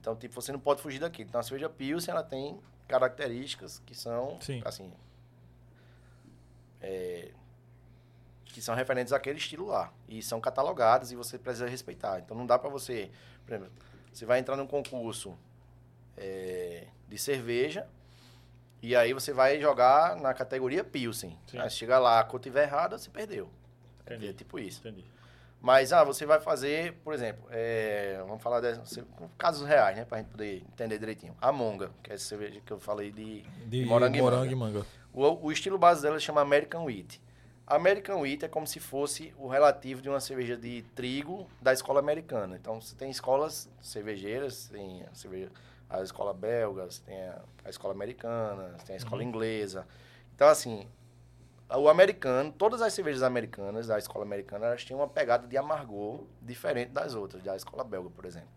[0.00, 1.28] Então, tipo, você não pode fugir daquilo.
[1.28, 4.62] Então a cerveja Pilsen ela tem características que são Sim.
[4.64, 4.90] assim
[6.80, 7.30] é,
[8.44, 12.20] que são referentes àquele estilo lá e são catalogadas e você precisa respeitar.
[12.20, 13.10] Então não dá para você,
[13.44, 13.72] por exemplo,
[14.12, 15.36] você vai entrar num concurso
[16.16, 17.86] é, de cerveja
[18.80, 21.36] e aí você vai jogar na categoria Pilsen.
[21.48, 21.58] Sim.
[21.58, 23.50] Aí, se chegar lá, a cor tiver errada, você perdeu.
[24.02, 24.28] Entendi.
[24.28, 24.80] É tipo isso.
[24.86, 25.04] Entendi.
[25.60, 28.80] Mas, ah, você vai fazer, por exemplo, é, vamos falar de,
[29.36, 30.04] casos reais, né?
[30.04, 31.36] Pra gente poder entender direitinho.
[31.40, 34.78] A Monga, que é essa cerveja que eu falei de, De morango e morango manga.
[34.78, 34.86] manga.
[35.12, 37.20] O, o estilo base dela chama American Wheat.
[37.66, 41.98] American Wheat é como se fosse o relativo de uma cerveja de trigo da escola
[41.98, 42.56] americana.
[42.56, 45.50] Então, você tem escolas cervejeiras, tem a, cerveja,
[45.90, 49.28] a escola belga, você tem a, a escola americana, tem a escola Uhum.
[49.28, 49.86] inglesa.
[50.34, 50.86] Então, assim,
[51.70, 56.24] o americano, todas as cervejas americanas da escola americana, elas têm uma pegada de amargor
[56.40, 58.48] diferente das outras, da escola belga, por exemplo.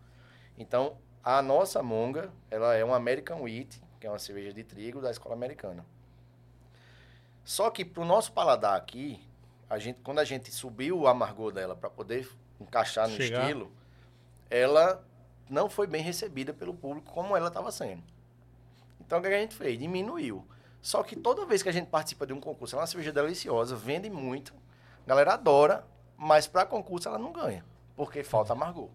[0.57, 5.01] Então, a nossa monga, ela é uma American Wheat, que é uma cerveja de trigo
[5.01, 5.86] da escola americana.
[7.43, 9.22] Só que pro nosso paladar aqui,
[9.70, 13.41] a gente, quando a gente subiu o amargor dela para poder encaixar no Chegar.
[13.41, 13.72] estilo,
[14.49, 15.03] ela
[15.49, 18.03] não foi bem recebida pelo público como ela estava sendo.
[18.99, 19.78] Então o que a gente fez?
[19.78, 20.45] Diminuiu.
[20.82, 23.11] Só que toda vez que a gente participa de um concurso, ela é uma cerveja
[23.11, 24.53] deliciosa, vende muito,
[25.05, 25.86] a galera adora,
[26.17, 27.63] mas para concurso ela não ganha,
[27.95, 28.89] porque falta amargor.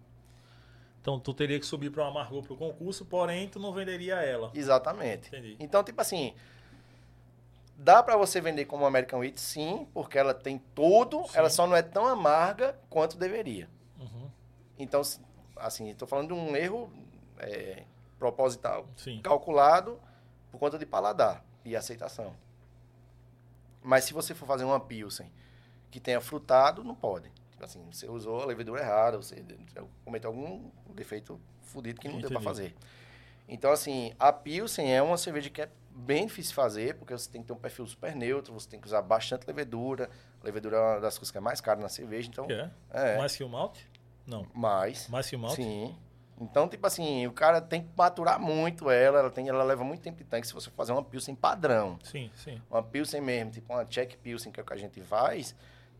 [0.99, 4.15] Então tu teria que subir para uma amargor para o concurso, porém tu não venderia
[4.15, 4.51] ela.
[4.53, 5.29] Exatamente.
[5.29, 5.55] Entendi.
[5.57, 6.35] Então, tipo assim,
[7.77, 11.37] dá para você vender como American Wheat, sim, porque ela tem tudo, Sim.
[11.37, 13.69] ela só não é tão amarga quanto deveria.
[13.97, 14.29] Uhum.
[14.77, 15.01] Então,
[15.55, 16.91] assim, estou falando de um erro
[17.39, 17.83] é,
[18.19, 19.21] proposital, Sim.
[19.21, 19.97] calculado
[20.51, 22.33] por conta de paladar e aceitação.
[23.81, 25.31] Mas se você for fazer uma Pilsen
[25.89, 27.29] que tenha frutado, não pode.
[27.51, 29.43] Tipo assim, você usou a levedura errada, você
[30.03, 32.45] cometeu algum defeito fudido que não deu para Entendi.
[32.45, 32.75] fazer.
[33.47, 37.29] Então, assim, a Pilsen é uma cerveja que é bem difícil de fazer, porque você
[37.29, 40.09] tem que ter um perfil super neutro, você tem que usar bastante levedura.
[40.43, 42.45] Levedura é uma das coisas que é mais cara na cerveja, então...
[42.49, 42.69] É?
[42.91, 43.89] É, Mais que o malte?
[44.25, 44.45] Não.
[44.53, 45.07] mais.
[45.07, 45.63] Mais que o malte?
[45.63, 45.95] Sim.
[46.39, 50.01] Então, tipo assim, o cara tem que maturar muito ela, ela, tem, ela leva muito
[50.01, 51.97] tempo de tanque se você fazer uma Pilsen padrão.
[52.03, 52.61] Sim, sim.
[52.69, 55.55] Uma Pilsen mesmo, tipo uma Check Pilsen, que é o que a gente faz,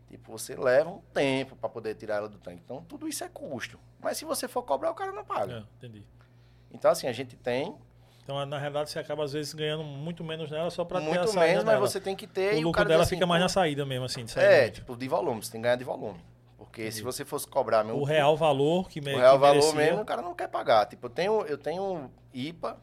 [0.08, 2.60] tipo, você leva um tempo para poder tirar ela do tanque.
[2.64, 3.80] Então, tudo isso é custo.
[4.00, 5.54] Mas se você for cobrar, o cara não paga.
[5.54, 6.04] É, entendi.
[6.70, 7.74] Então, assim, a gente tem
[8.22, 11.08] Então, na realidade, você acaba às vezes ganhando muito menos nela só para ter a
[11.08, 12.54] muito saída menos, mas você tem que ter.
[12.54, 15.08] O lucro cara dela assim, fica mais na saída mesmo, assim, de É, tipo, de
[15.08, 16.20] volume, você tem que ganhar de volume.
[16.68, 19.54] Porque se você fosse cobrar meu o real valor que, me, o real que valor
[19.54, 20.86] merecia, mesmo, o cara não quer pagar.
[20.86, 22.78] Tipo, eu tenho, eu tenho IPA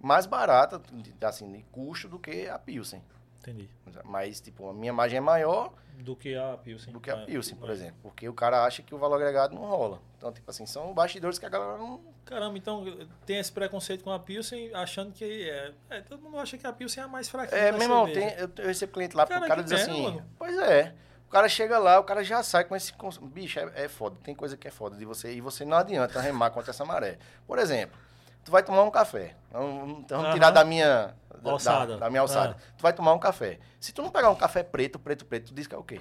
[0.00, 0.80] mais barata,
[1.22, 3.02] assim, de custo do que a Pilsen.
[3.40, 3.68] Entendi.
[4.04, 6.92] Mas, tipo, a minha margem é maior Do que a Pilsen.
[6.92, 7.72] do que a É, Pilsen, por é.
[7.72, 7.96] exemplo.
[8.02, 10.00] Porque o cara acha que o valor agregado não rola.
[10.18, 12.00] Então, tipo assim, são bastidores que a galera não...
[12.26, 12.84] Caramba, então
[13.24, 16.72] tem esse preconceito com a Pilsen, achando que é, é, Todo mundo acha que a
[16.72, 17.58] Pilsen é a mais fraquinha.
[17.58, 20.02] É, meu irmão, tem, eu, eu recebo cliente lá, Cara, o cara diz assim...
[20.02, 20.24] mano.
[20.38, 20.94] Pois é.
[21.30, 22.92] O cara chega lá, o cara já sai com esse...
[23.22, 24.16] Bicho, é, é foda.
[24.24, 25.32] Tem coisa que é foda de você.
[25.32, 27.18] E você não adianta remar contra essa maré.
[27.46, 27.96] Por exemplo,
[28.44, 29.36] tu vai tomar um café.
[29.52, 30.32] Vamos, vamos Aham.
[30.34, 31.14] tirar da minha...
[31.40, 31.96] Da, Alçada.
[31.98, 32.56] da minha alçada.
[32.58, 32.72] Ah.
[32.76, 33.60] Tu vai tomar um café.
[33.78, 36.00] Se tu não pegar um café preto, preto, preto, tu diz que é o quê?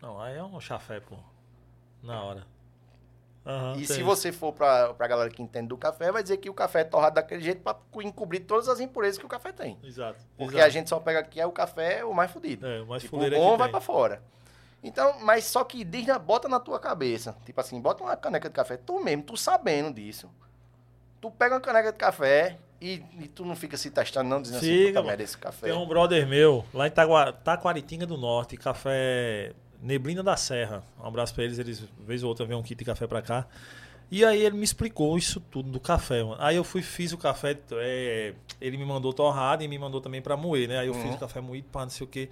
[0.00, 1.16] Não, aí é um chafé, pô.
[2.00, 2.46] Na hora.
[3.44, 6.48] Aham, E se você for pra, pra galera que entende do café, vai dizer que
[6.48, 9.50] o café é torrado daquele jeito pra co- encobrir todas as impurezas que o café
[9.52, 9.76] tem.
[9.82, 10.20] Exato.
[10.36, 10.66] Porque exato.
[10.66, 12.64] a gente só pega aqui é o café o mais fudido.
[12.66, 13.72] É, o mais tipo, o fuleiro bom que vai tem.
[13.72, 14.22] pra fora.
[14.82, 17.36] Então, mas só que diz bota na tua cabeça.
[17.44, 18.76] Tipo assim, bota uma caneca de café.
[18.76, 20.30] Tu mesmo, tu sabendo disso.
[21.20, 24.58] Tu pega uma caneca de café e, e tu não fica se testando, não, dizendo
[24.58, 25.66] assim, Fica, puta merda, esse café.
[25.66, 26.92] Tem um brother meu, lá em
[27.42, 29.52] Taquaritinga do Norte, café
[29.82, 30.82] Neblina da Serra.
[31.02, 33.46] Um abraço pra eles, eles, vez ou outra, vêm um kit de café pra cá.
[34.10, 36.36] E aí ele me explicou isso tudo do café, mano.
[36.38, 40.22] Aí eu fui, fiz o café, é, ele me mandou torrado e me mandou também
[40.22, 40.78] pra moer, né?
[40.78, 41.14] Aí eu fiz Uhum.
[41.14, 42.30] o café moído, pá, não sei o quê.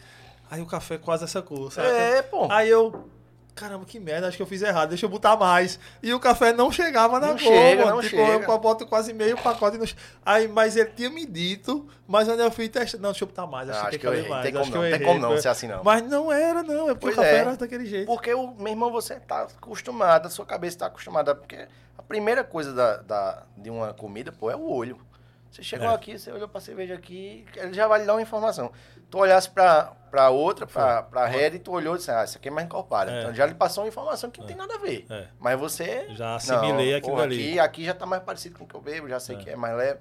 [0.51, 1.89] Aí o café quase essa cor, sabe?
[1.89, 2.47] É, pô.
[2.51, 3.09] Aí eu,
[3.55, 5.79] caramba, que merda, acho que eu fiz errado, deixa eu botar mais.
[6.03, 7.97] E o café não chegava na Não cor, chega, mano.
[7.97, 8.45] não tipo, chega.
[8.53, 9.85] eu boto quase meio pacote no...
[10.25, 13.47] Aí, mas ele tinha me dito, mas quando eu fui testar, não, deixa eu botar
[13.47, 14.31] mais, acho, Ah, que acho tem que eu que errei.
[14.31, 14.43] mais.
[14.45, 15.83] Tem acho como que não, eu tem errei, como não foi- ser assim não.
[15.83, 17.39] Mas não era, não, é porque Pois o café é.
[17.39, 18.07] era daquele jeito.
[18.07, 21.35] Porque, o, meu irmão, você tá acostumado, a sua cabeça tá acostumada.
[21.35, 21.67] Porque
[21.99, 24.99] a primeira coisa da, da- de uma comida, pô, é o olho.
[25.57, 25.95] Você chegou É.
[25.95, 28.71] aqui, você olhou pra cerveja aqui, ele já vai lhe dar uma informação.
[29.11, 32.37] Tu olhasse pra, pra outra, pra, pra Red, e tu olhou e disse, ah, essa
[32.37, 33.11] aqui é mais encorpada.
[33.11, 33.21] É.
[33.21, 35.07] Então já lhe passou uma informação que não tem nada a ver.
[35.09, 35.29] É.
[35.41, 36.09] Mas você...
[36.11, 37.53] Já assimilei não, aquilo ali.
[37.53, 39.39] Aqui, aqui já tá mais parecido com o que eu bebo, já sei É.
[39.39, 39.99] que é mais leve.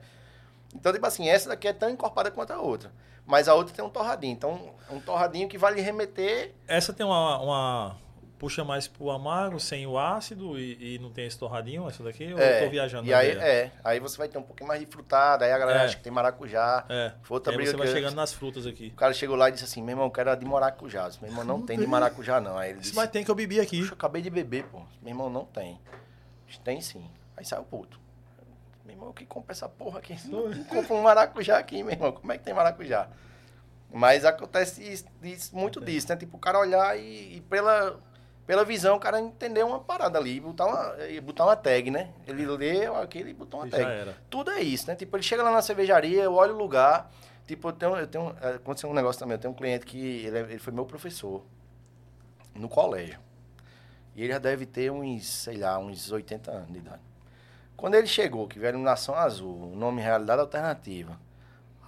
[0.76, 2.92] Então, tipo assim, essa daqui é tão encorpada quanto a outra.
[3.26, 4.34] Mas a outra tem um torradinho.
[4.34, 7.98] Então, um torradinho que vai lhe remeter Essa tem uma, uma-
[8.38, 12.34] Puxa mais pro amargo, sem o ácido e, e não tem esse torradinho, essa daqui?
[12.34, 13.08] Ou eu tô viajando?
[13.08, 13.44] E aí, ideia?
[13.46, 15.86] é, aí você vai ter um pouquinho mais de frutada, aí a galera É.
[15.86, 16.86] acha que tem maracujá.
[16.90, 17.14] É.
[17.24, 18.88] Foi outra aí briga você vai eu- chegando nas frutas aqui.
[18.88, 21.08] O cara chegou lá e disse assim, meu irmão, eu quero a de maracujá.
[21.08, 22.58] Disse, meu irmão, não, tem de maracujá, não.
[22.58, 23.80] Aí ele disse, Mas tem que eu bebi aqui.
[23.80, 24.80] Puxa, eu acabei de beber, pô.
[25.02, 25.80] Meu irmão, não tem.
[26.46, 27.10] Disse, Tem sim.
[27.38, 27.98] Aí saiu puto.
[28.86, 30.16] Meu irmão, que compra essa porra aqui?
[30.30, 32.12] Não, não compra um maracujá aqui, meu irmão.
[32.12, 33.08] Como é que tem maracujá?
[33.92, 36.16] Mas acontece isso- isso- muito disso, né?
[36.18, 37.98] Tipo, o cara olhar e, e pela,
[38.46, 41.90] pela visão, o cara entender uma parada ali, e botar uma, e botar uma tag,
[41.90, 42.10] né?
[42.28, 43.84] Ele leu aquilo e botou uma E tag.
[44.30, 44.96] Tudo é isso, né?
[44.96, 47.12] Tipo, ele chega lá na cervejaria, eu olho o lugar.
[47.48, 48.36] Tipo, eu tenho, eu tenho.
[48.42, 49.36] é, Aconteceu um negócio também.
[49.36, 51.44] Eu tenho um cliente que ele, é- ele foi meu professor
[52.54, 53.20] no colégio.
[54.16, 57.02] E ele já deve ter uns, sei lá, uns 80 anos de idade.
[57.76, 61.20] Quando ele chegou, que veio a Iluminação Azul, o nome Realidade Alternativa.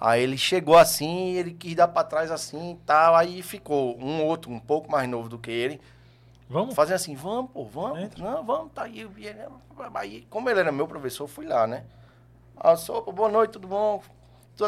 [0.00, 3.16] Aí ele chegou assim, ele quis dar pra trás assim e tal.
[3.16, 5.80] Aí ficou um outro, um pouco mais novo do que ele,
[6.48, 6.74] Vamos?
[6.74, 8.00] fazendo assim, vamos, pô, vamos.
[8.00, 8.24] Entra.
[8.24, 9.08] Não, vamos, tá aí.
[9.16, 9.38] E ele-
[9.94, 10.26] aí.
[10.30, 11.84] Como ele era meu professor, eu fui lá, né?
[12.56, 14.02] Ah, sopa, boa noite, tudo bom?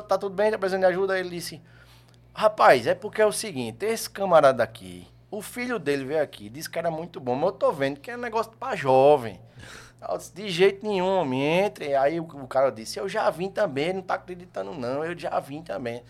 [0.08, 0.50] Tá tudo bem?
[0.50, 1.14] Tá precisando de ajuda?
[1.14, 1.60] Aí ele disse,
[2.34, 6.70] rapaz, é porque é o seguinte, esse camarada aqui, o filho dele veio aqui, disse
[6.70, 9.40] que era muito bom, mas eu tô vendo que é negócio pra jovem.
[10.08, 11.94] Eu disse, de jeito nenhum, homem, entre.
[11.94, 15.38] Aí o, o cara disse, eu já vim também, não tá acreditando não, eu já
[15.40, 16.02] vim também.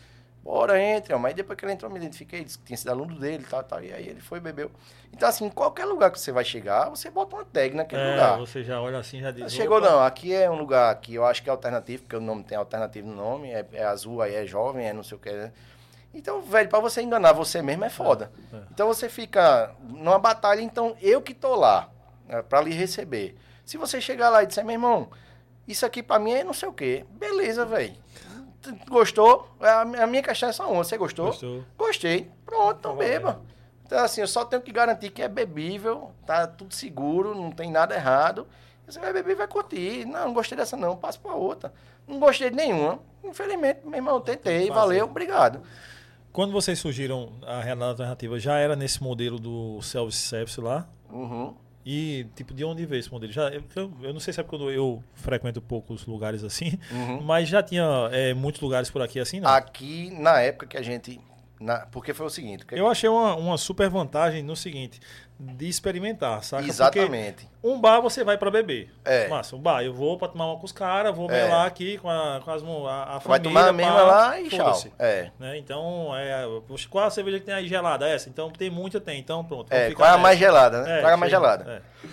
[0.42, 1.18] Bora, entre, ó.
[1.18, 3.62] Mas depois que ele entrou, eu me identifiquei, disse que tinha sido aluno dele, tal,
[3.62, 3.82] tal.
[3.82, 4.70] E aí ele foi, bebeu.
[5.12, 8.10] Então, assim, em qualquer lugar que você vai chegar, você bota uma tag naquele É,
[8.12, 8.38] lugar.
[8.38, 9.52] você já olha assim, já diz.
[9.52, 12.20] Chegou opa, não, aqui é um lugar que eu acho que é alternativo, porque o
[12.20, 15.20] nome tem alternativo no nome, é, é azul, aí é jovem, é não sei o
[15.20, 15.52] que, né?
[16.14, 18.32] Então, velho, pra você enganar você mesmo é foda.
[18.52, 18.60] É, é.
[18.72, 21.88] Então você fica numa batalha, então eu que tô lá,
[22.26, 23.36] né, pra lhe receber.
[23.64, 25.08] Se você chegar lá e disser, meu irmão,
[25.68, 27.94] isso aqui pra mim é não sei o que, beleza, velho.
[28.88, 29.48] Gostou?
[29.60, 31.26] A minha questão é só uma, você gostou?
[31.26, 31.64] Gostou?
[31.78, 32.30] Gostei.
[32.44, 33.40] Pronto, então Tá beba.
[33.86, 37.70] Então, assim, eu só tenho que garantir que é bebível, tá tudo seguro, não tem
[37.70, 38.46] nada errado.
[38.86, 40.04] Você vai beber e vai curtir.
[40.04, 41.72] Não, não gostei dessa não, passa pra outra.
[42.06, 43.00] Não gostei de nenhuma.
[43.24, 45.60] Infelizmente, meu irmão, tentei, valeu, obrigado.
[46.32, 50.86] Quando vocês surgiram a Renata Alternativa, já era nesse modelo do self-service lá?
[51.10, 51.56] Uhum.
[51.84, 53.32] E, tipo, de onde veio esse modelo?
[53.32, 53.62] Já, eu,
[54.02, 57.22] eu- não sei se é porque eu, eu frequento poucos lugares assim, Uhum.
[57.22, 59.48] mas já tinha é, muitos lugares por aqui assim, não?
[59.50, 61.18] Aqui, na época que a gente.
[61.58, 62.64] na- porque foi o seguinte.
[62.66, 65.00] que- Eu achei uma, uma super vantagem no seguinte,
[65.42, 66.66] de experimentar, saca?
[66.66, 67.48] exatamente.
[67.62, 68.92] Porque um bar você vai pra beber.
[69.04, 69.26] É.
[69.28, 71.44] Massa, um bar, eu vou pra tomar uma com os caras, vou É.
[71.44, 73.42] melar aqui com, a, com as, a, a Vai família.
[73.42, 74.82] tomar a mesma lá e tchau.
[74.98, 75.30] É.
[75.38, 75.56] Né?
[75.56, 76.44] Então, é,
[76.90, 78.06] qual a cerveja que tem aí gelada?
[78.06, 78.28] Essa?
[78.28, 79.18] Então tem muita, tem.
[79.18, 79.72] Então pronto.
[79.72, 80.98] É, qual é a mais gelada, né?
[80.98, 81.82] É, Traga a mais gelada.
[82.04, 82.08] É.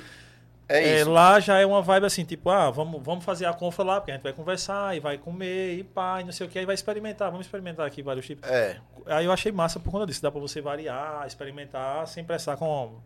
[0.69, 1.10] É, É, isso.
[1.10, 4.11] lá já é uma vibe assim, tipo, ah, vamos, vamos fazer a compra lá, porque
[4.11, 6.65] a gente vai conversar e vai comer e pá, e não sei o que, aí
[6.65, 8.49] vai experimentar, vamos experimentar aqui vários tipos.
[8.49, 8.77] É.
[9.06, 12.99] Aí eu achei massa por conta disso, dá pra você variar, experimentar, sem prestar com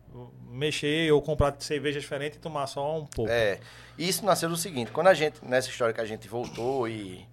[0.50, 3.30] mexer ou comprar cerveja diferente e tomar só um pouco.
[3.30, 3.60] É.
[3.96, 7.24] Isso nasceu do seguinte, quando a gente, nessa história que a gente voltou e,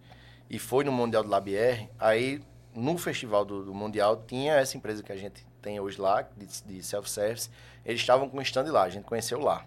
[0.49, 2.41] e foi no Mundial do Labier, aí
[2.75, 6.45] no festival do, do Mundial tinha essa empresa que a gente tem hoje lá, de,
[6.63, 7.49] de self-service,
[7.83, 9.65] eles estavam com um stand lá, a gente conheceu lá.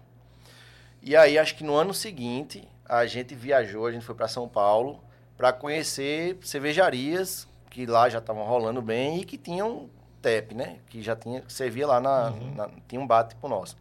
[1.03, 4.47] E aí, acho que no ano seguinte, a gente viajou, a gente foi para São
[4.47, 5.03] Paulo
[5.37, 9.89] para conhecer cervejarias que lá já estavam rolando bem e que tinham
[10.21, 10.77] TEP, né?
[10.87, 13.75] Que já tinha, servia lá na, na- tinha um bar tipo nosso.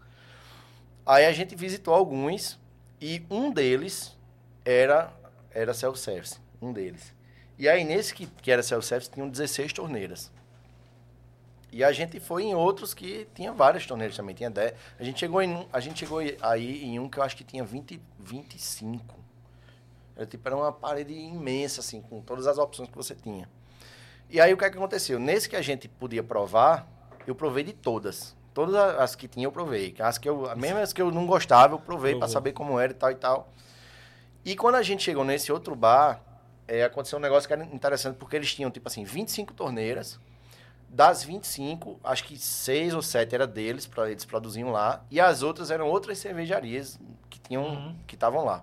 [1.07, 2.59] Aí a gente visitou alguns
[3.01, 4.16] e um deles
[4.65, 5.12] era
[5.55, 7.15] era self-service, um deles.
[7.59, 10.32] E aí nesse que, que era self-service tinham 16 torneiras.
[11.73, 14.74] E a gente foi em outros que tinha várias torneiras também, tinha 10.
[15.01, 17.65] A gente chegou em a gente chegou aí em um que eu acho que tinha
[17.65, 19.16] 20, 25.
[20.15, 23.49] Era tipo era uma parede imensa assim, com todas as opções que você tinha.
[24.28, 25.19] E aí o que, é que aconteceu?
[25.19, 26.86] Nesse que a gente podia provar,
[27.27, 28.36] eu provei de todas.
[28.53, 29.94] Todas as que tinha eu provei.
[29.99, 32.93] As que eu, mesmo as que eu não gostava, eu provei para saber como era
[32.93, 33.51] e tal e tal.
[34.44, 36.20] E quando a gente chegou nesse outro bar,
[36.69, 40.20] é, aconteceu um negócio que era interessante, porque eles tinham, tipo assim, 25 torneiras.
[40.94, 45.02] Das 25, acho que 6 ou 7 era deles, para eles produziam lá.
[45.10, 47.01] E as outras eram outras cervejarias
[47.31, 47.97] que tinham Uhum.
[48.06, 48.62] que estavam lá.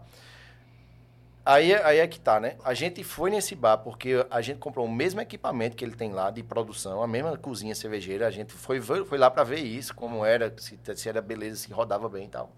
[1.43, 2.55] Aí, aí é que tá, né?
[2.63, 6.11] A gente foi nesse bar porque a gente comprou o mesmo equipamento que ele tem
[6.11, 8.27] lá de produção, a mesma cozinha cervejeira.
[8.27, 11.73] A gente foi, foi lá para ver isso, como era, se, se era beleza, se
[11.73, 12.51] rodava bem e tal.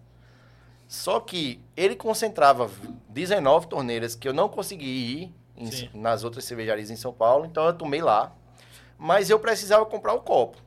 [0.85, 2.69] Só que ele concentrava
[3.07, 7.65] 19 torneiras que eu não consegui ir em- nas outras cervejarias em São Paulo, então
[7.65, 8.33] eu tomei lá.
[9.03, 10.57] Mas eu precisava comprar o copo.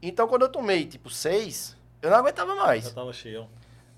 [0.00, 2.90] Então quando eu tomei tipo seis, eu não aguentava Já mais.
[2.90, 3.46] tava cheio.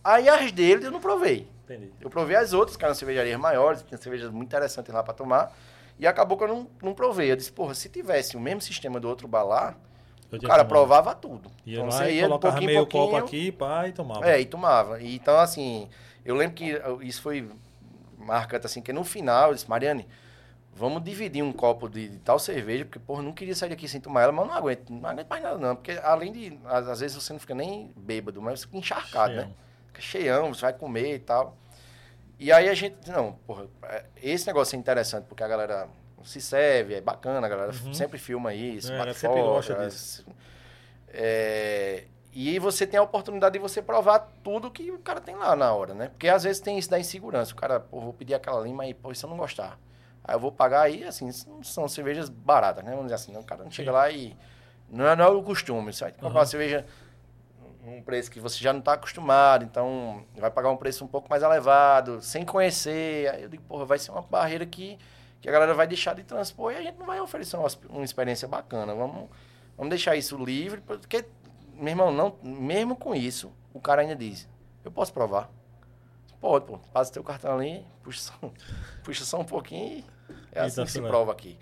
[0.03, 1.49] Aí as dele eu não provei.
[1.63, 1.93] Entendi.
[2.01, 5.57] Eu provei as outras, que eram cervejarias maiores, tinha cervejas muito interessantes lá para tomar.
[5.97, 7.31] E acabou que eu não, não provei.
[7.31, 9.77] Eu disse, porra, se tivesse o mesmo sistema do outro bar lá,
[10.33, 10.69] Eu o cara tomado.
[10.69, 11.49] provava tudo.
[11.65, 14.29] Ia Então você e ia colocava pouquinho meio copo aqui, pá, e tomava.
[14.29, 15.01] É, e tomava.
[15.01, 15.89] E, então, assim,
[16.25, 17.49] eu lembro que eu- isso foi
[18.19, 20.05] marcante, assim, que no final eu disse, Mariane,
[20.75, 24.01] vamos dividir um copo de, de tal cerveja, porque, porra, não queria sair daqui sem
[24.01, 25.77] tomar ela, mas não aguento, não aguento mais nada, não.
[25.77, 29.35] Porque além de, às, às vezes você não fica nem bêbado, mas você fica encharcado,
[29.35, 29.43] né?
[29.43, 29.55] Cheião.
[29.89, 31.57] Fica cheião, você vai comer e tal.
[32.39, 35.89] E aí a gente, não, porra, é, esse negócio é interessante, porque a galera
[36.25, 37.95] se serve, é bacana, a galera Uhum.
[37.95, 40.25] sempre filma isso, É, bate foto, gosta disso.
[41.13, 45.37] é, e aí você tem a oportunidade de você provar tudo que o cara tem
[45.37, 46.09] lá na hora, né?
[46.09, 47.53] Porque às vezes tem isso da insegurança.
[47.53, 49.79] O cara, pô, vou pedir aquela lima aí, pô, e se eu não gostar?
[50.25, 52.91] Aí eu vou pagar aí, assim, não são cervejas baratas, né?
[52.91, 53.39] Vamos dizer assim, né?
[53.39, 53.95] o cara não chega Sim.
[53.97, 54.37] lá e...
[54.89, 56.35] Não é, não é o costume, você vai comprar Uhum.
[56.37, 56.87] uma cerveja
[57.87, 61.29] um preço que você já não está acostumado, então vai pagar um preço um pouco
[61.29, 63.29] mais elevado, sem conhecer.
[63.29, 64.99] Aí eu digo, porra, vai ser uma barreira que,
[65.41, 68.05] que a galera vai deixar de transpor e a gente não vai oferecer uma, uma
[68.05, 68.95] experiência bacana.
[68.95, 69.29] Vamos,
[69.77, 71.27] vamos deixar isso livre, porque,
[71.75, 74.49] meu irmão, não, mesmo com isso, o cara ainda diz,
[74.83, 75.51] eu posso provar.
[76.41, 78.35] Pode, pô, passa teu cartão ali, puxa só,
[79.05, 80.05] puxa só um pouquinho e
[80.53, 81.57] é assim que se prova aqui.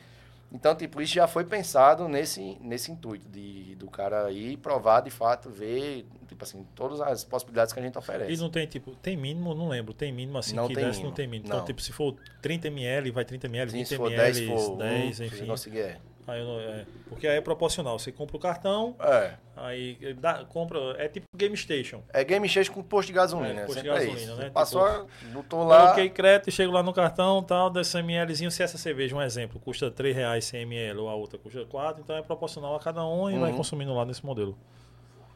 [0.54, 5.08] Então, tipo, isso já foi pensado nesse, nesse intuito de, do cara ir provar, de
[5.10, 8.30] fato, ver, tipo assim, todas as possibilidades que a gente oferece.
[8.32, 10.98] E não tem, tipo, tem mínimo, não lembro, tem mínimo assim Não que tem desce,
[10.98, 11.16] não mínimo.
[11.16, 11.48] tem mínimo.
[11.48, 11.56] Não.
[11.56, 14.46] Então, tipo, se for 30 ml, vai 30 ml, Sim, 20 se for ml, 10,
[14.66, 15.36] for 10, um, enfim.
[15.36, 15.98] se conseguir, é.
[16.26, 17.98] Aí eu não- é, porque aí é proporcional.
[17.98, 19.34] Você compra o cartão, É.
[19.56, 20.78] aí dá, compra.
[20.96, 22.00] É tipo Game Station.
[22.12, 23.62] É game station com posto de gasolina.
[23.62, 24.36] É, posto de é gasolina, isso.
[24.36, 24.44] né?
[24.44, 25.76] Você Passou, botou Lá.
[25.76, 25.82] lá.
[25.82, 28.50] Coloquei crédito e chego lá no cartão, tal, desse mlzinho.
[28.52, 32.00] Se essa cerveja, um exemplo, custa 3 reais 100 ml ou a outra custa 4,
[32.02, 33.56] então é proporcional a cada um e vai Uhum.
[33.56, 34.56] consumindo lá nesse modelo.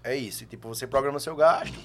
[0.05, 0.45] É isso.
[0.45, 1.77] E, tipo, você programa seu gasto.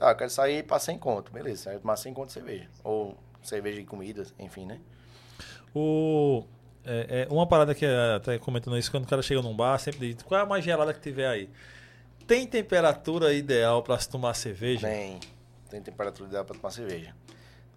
[0.00, 1.32] Ah, eu quero sair para 100 conto.
[1.32, 2.68] Beleza, sai tomar 100 conto de cerveja.
[2.84, 4.78] Ou cerveja e comidas, enfim, né?
[5.74, 6.44] O,
[6.84, 9.78] é, é, uma parada que é, até comentando isso, quando o cara chega num bar,
[9.78, 11.48] sempre diz, qual é a mais gelada que tiver aí?
[12.26, 14.86] Tem temperatura ideal para se tomar cerveja?
[14.86, 15.18] Tem.
[15.68, 17.14] Tem temperatura ideal para tomar cerveja.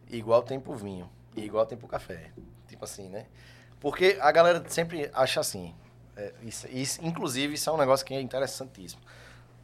[0.10, 1.10] Igual tem pro vinho.
[1.36, 2.32] E igual tem pro café.
[2.68, 3.26] Tipo assim, né?
[3.80, 5.74] Porque a galera sempre acha assim.
[6.16, 9.02] é, isso, isso- inclusive, isso é um negócio que é interessantíssimo.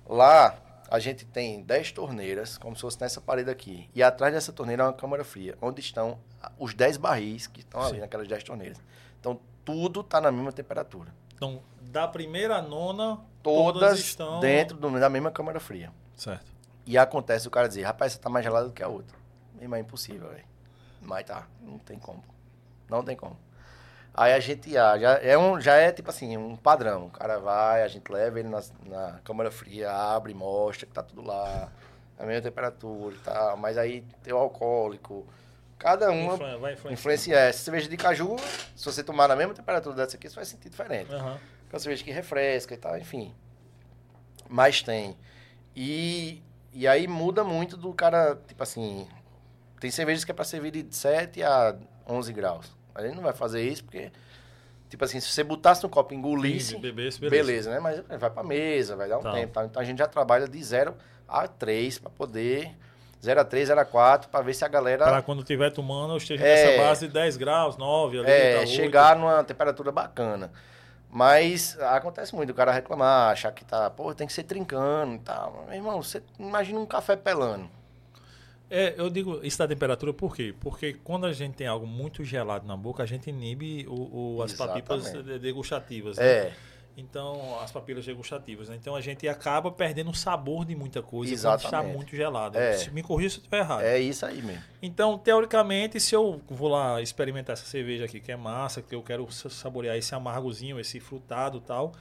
[0.08, 0.58] Lá,
[0.90, 3.88] a gente tem 10 torneiras, como se fosse nessa parede aqui.
[3.94, 6.18] E atrás dessa torneira é uma câmara fria, onde estão
[6.58, 8.78] os 10 barris que estão ali naquelas 10 torneiras.
[9.20, 11.14] Então, tudo está na mesma temperatura.
[11.36, 14.40] Então, da primeira à nona, Todas, todas, estão...
[14.40, 15.92] dentro do- da mesma câmara fria.
[16.16, 16.52] Certo.
[16.86, 19.16] E acontece o cara dizer, rapaz, essa tá mais gelada do que a outra.
[19.60, 20.46] Mesmo é impossível, velho.
[21.02, 22.24] Mas tá, não tem como.
[22.90, 23.38] Não tem como.
[24.14, 27.06] Aí a gente ah, já é um, já é tipo assim, um padrão.
[27.06, 31.04] O cara vai, a gente leva ele na, na câmara fria, abre, mostra que tá
[31.04, 31.72] tudo lá,
[32.18, 33.56] a mesma temperatura e tal.
[33.56, 35.26] Mas aí tem o alcoólico.
[35.80, 36.92] Cada uma Influ- vai influenciar.
[36.94, 37.36] influencia.
[37.40, 38.36] Essa cerveja de caju,
[38.76, 41.08] se você tomar na mesma temperatura dessa aqui, você vai sentir diferente.
[41.08, 43.34] Que é uma cerveja que refresca e tal, enfim.
[44.50, 45.18] Mas tem.
[45.76, 46.42] E,
[46.74, 49.08] e aí muda muito do cara, tipo assim.
[49.80, 51.76] Tem cervejas que é pra servir de 7 a
[52.06, 52.76] 11 graus.
[52.94, 54.12] A gente não vai fazer isso porque,
[54.90, 57.30] tipo assim, se você botasse no copo e engolisse, Sim, bebesse, beleza.
[57.48, 57.72] beleza.
[57.72, 57.80] né?
[57.80, 59.32] Mas vai pra mesa, vai dar um Tá.
[59.32, 59.54] tempo.
[59.54, 59.64] Tá?
[59.64, 62.76] Então a gente já trabalha de 0 a 3 pra poder.
[63.22, 65.06] 0 a 3, 0 a 4, pra ver se a galera.
[65.06, 66.66] Para quando estiver tomando, eu esteja É.
[66.72, 68.72] nessa base de 10 graus, 9 ali, É, tá, oito.
[68.72, 70.52] chegar numa temperatura bacana.
[71.12, 75.20] Mas acontece muito o cara reclamar, achar que tá, pô, tem que ser trincando e
[75.20, 75.66] tal.
[75.68, 77.68] Meu irmão, você imagina um café pelando.
[78.70, 80.54] É, eu digo isso da temperatura por quê?
[80.60, 84.44] Porque quando a gente tem algo muito gelado na boca, a gente inibe o, o-
[84.44, 85.24] as Exatamente.
[85.24, 86.18] de- degustativas.
[86.18, 86.24] né?
[86.26, 86.54] É,
[86.98, 88.68] Então, as papilas degustativas.
[88.68, 88.76] Né?
[88.76, 91.96] Então, a gente acaba perdendo o sabor de muita coisa quando está Exatamente.
[91.96, 92.58] muito gelado.
[92.58, 92.74] É.
[92.74, 93.82] Se me corrija se eu estiver errado.
[93.84, 94.62] é isso aí mesmo.
[94.82, 99.02] Então, teoricamente, se eu vou lá experimentar essa cerveja aqui, que é massa, que eu
[99.02, 101.94] quero sa- saborear esse amargozinho, esse frutado e tal,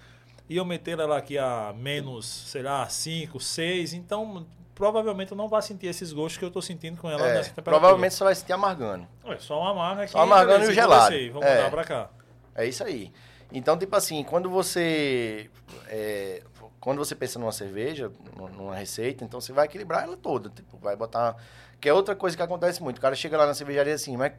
[0.48, 5.46] e eu meter ela aqui a menos, sei lá, 5, 6, então provavelmente eu não
[5.48, 7.78] vou sentir esses gostos que eu estou sentindo com ela É, nessa temperatura.
[7.80, 9.06] provavelmente você vai sentir amargando.
[9.24, 10.12] Ué, só uma amarga aqui.
[10.12, 11.14] Só amargando e o gelado.
[11.32, 11.56] Vamos É.
[11.56, 12.10] mandar pra cá.
[12.54, 13.12] É isso aí.
[13.52, 15.50] Então, tipo assim, quando você.
[15.88, 16.42] é,
[16.80, 20.50] quando você pensa numa cerveja, numa- receita, então você vai equilibrar ela toda.
[20.50, 21.36] Tipo, vai botar.
[21.80, 22.98] Que é outra coisa que acontece muito.
[22.98, 24.32] O cara chega lá na cervejaria assim, mas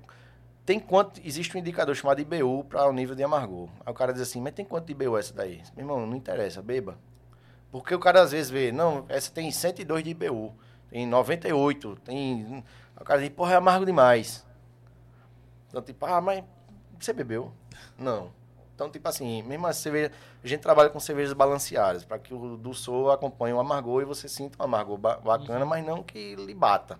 [0.65, 1.19] tem quanto.
[1.25, 3.67] Existe um indicador chamado IBU para o nível de amargor.
[3.85, 5.61] Aí o cara diz assim, mas tem quanto de IBU essa daí?
[5.75, 6.97] Meu irmão, não interessa, beba.
[7.71, 10.53] Porque o cara às vezes vê, não, essa tem 102 de IBU,
[10.89, 12.63] tem 98, tem.
[12.99, 14.45] O cara diz, porra, é amargo demais.
[15.67, 16.43] Então, tipo, ah, mas
[16.99, 17.51] você bebeu?
[17.97, 18.31] Não.
[18.79, 20.09] Então, tipo assim, mesmo a cerveja,
[20.41, 24.05] a gente trabalha com cervejas balanceadas, para que o do sol acompanhe o amargor e
[24.05, 26.97] você sinta um amargor ba- bacana, mas não que lhe bata.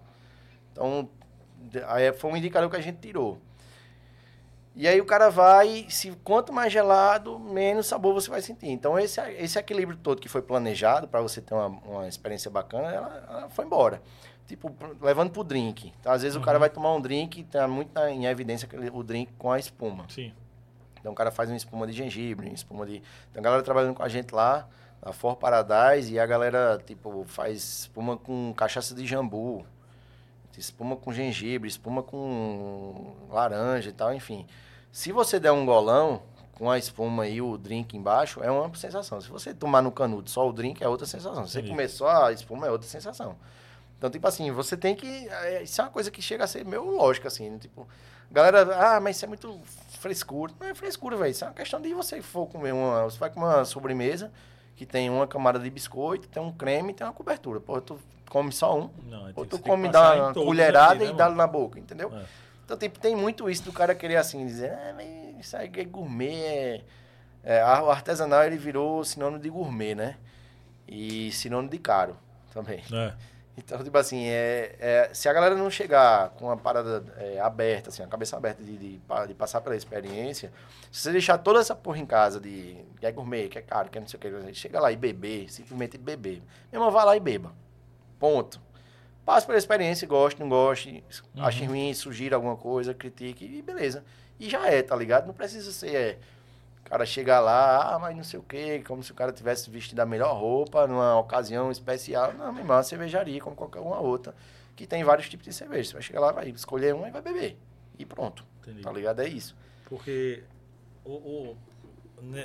[0.74, 1.08] Então,
[1.88, 3.38] aí foi um indicador que a gente tirou.
[4.76, 8.68] E aí o cara vai, se quanto mais gelado, menos sabor você vai sentir.
[8.68, 12.92] Então esse, esse equilíbrio todo que foi planejado para você ter uma, uma experiência bacana,
[12.92, 14.02] ela, ela foi embora.
[14.48, 15.94] Tipo, levando pro drink.
[16.00, 19.02] Então, às vezes o cara vai tomar um drink e tá muito em evidência o
[19.04, 20.06] drink com a espuma.
[20.10, 20.34] Sim.
[21.00, 23.02] Então o cara faz uma espuma de gengibre, uma espuma de.
[23.34, 24.68] Tem a galera trabalhando com a gente lá,
[25.04, 29.66] na For Paradise, e a galera, tipo, faz espuma com cachaça de jambu,
[30.58, 34.46] espuma com gengibre, espuma com laranja e tal, enfim.
[34.92, 36.22] Se você der um golão
[36.56, 39.22] com a espuma e o drink embaixo, é uma sensação.
[39.22, 41.48] Se você tomar no canudo só o drink, é outra sensação.
[41.48, 43.38] Se você comer só a espuma, é outra sensação.
[43.98, 45.08] Então, tipo assim, você tem que.
[45.30, 47.58] é, Isso é uma coisa que chega a ser meio lógica, assim.
[47.58, 47.88] Tipo,
[48.32, 49.60] galera, ah, mas isso é muito
[50.00, 50.54] frescura.
[50.60, 51.32] Não é frescura, velho.
[51.32, 53.04] Isso é uma questão de você for comer uma.
[53.04, 54.32] Você vai comer uma sobremesa
[54.76, 57.60] que tem uma camada de biscoito, tem um creme e tem uma cobertura.
[57.60, 58.00] Pô, tu
[58.30, 58.90] come só um.
[59.08, 61.36] Não, Ou tu come, dá uma colherada né, e dá mano?
[61.36, 62.12] na boca, entendeu?
[62.14, 62.24] É.
[62.64, 65.84] Então, tipo, tem muito isso do cara querer assim, dizer, ah, mas isso aí é
[65.84, 66.36] gourmet.
[66.36, 66.82] É...
[67.44, 70.18] É, o artesanal ele virou sinônimo de gourmet, né?
[70.88, 72.18] E sinônimo de caro
[72.54, 72.84] também.
[72.92, 73.14] É.
[73.58, 77.90] Então, tipo assim, é, é, se a galera não chegar com uma parada é, aberta,
[77.90, 80.52] assim, a cabeça aberta de, de, de passar pela experiência,
[80.90, 83.90] se você deixar toda essa porra em casa de que é gourmet, que é caro,
[83.90, 86.42] que é não sei o que, chega lá e beber, simplesmente beber.
[86.72, 87.52] Meu irmão, vai lá e beba.
[88.18, 88.62] Ponto.
[89.26, 91.04] Passe pela experiência, goste, não goste,
[91.36, 91.44] Uhum.
[91.44, 94.04] ache ruim, sugira alguma coisa, critique e beleza.
[94.40, 95.28] E já é, tá ligado?
[95.28, 96.20] Não precisa ser é,
[96.86, 99.70] O cara chega lá, ah, mas não sei o quê, como se o cara tivesse
[99.70, 102.34] vestido a melhor roupa numa ocasião especial.
[102.34, 104.34] Não, meu irmão, é uma cervejaria como qualquer uma outra,
[104.76, 105.90] que tem vários tipos de cerveja.
[105.90, 107.58] Você vai chegar lá, vai escolher uma e vai beber.
[107.98, 108.44] E pronto.
[108.62, 108.82] Entendi.
[108.82, 109.22] Tá ligado?
[109.22, 109.56] É isso.
[109.86, 110.44] Porque
[111.06, 111.58] o, o,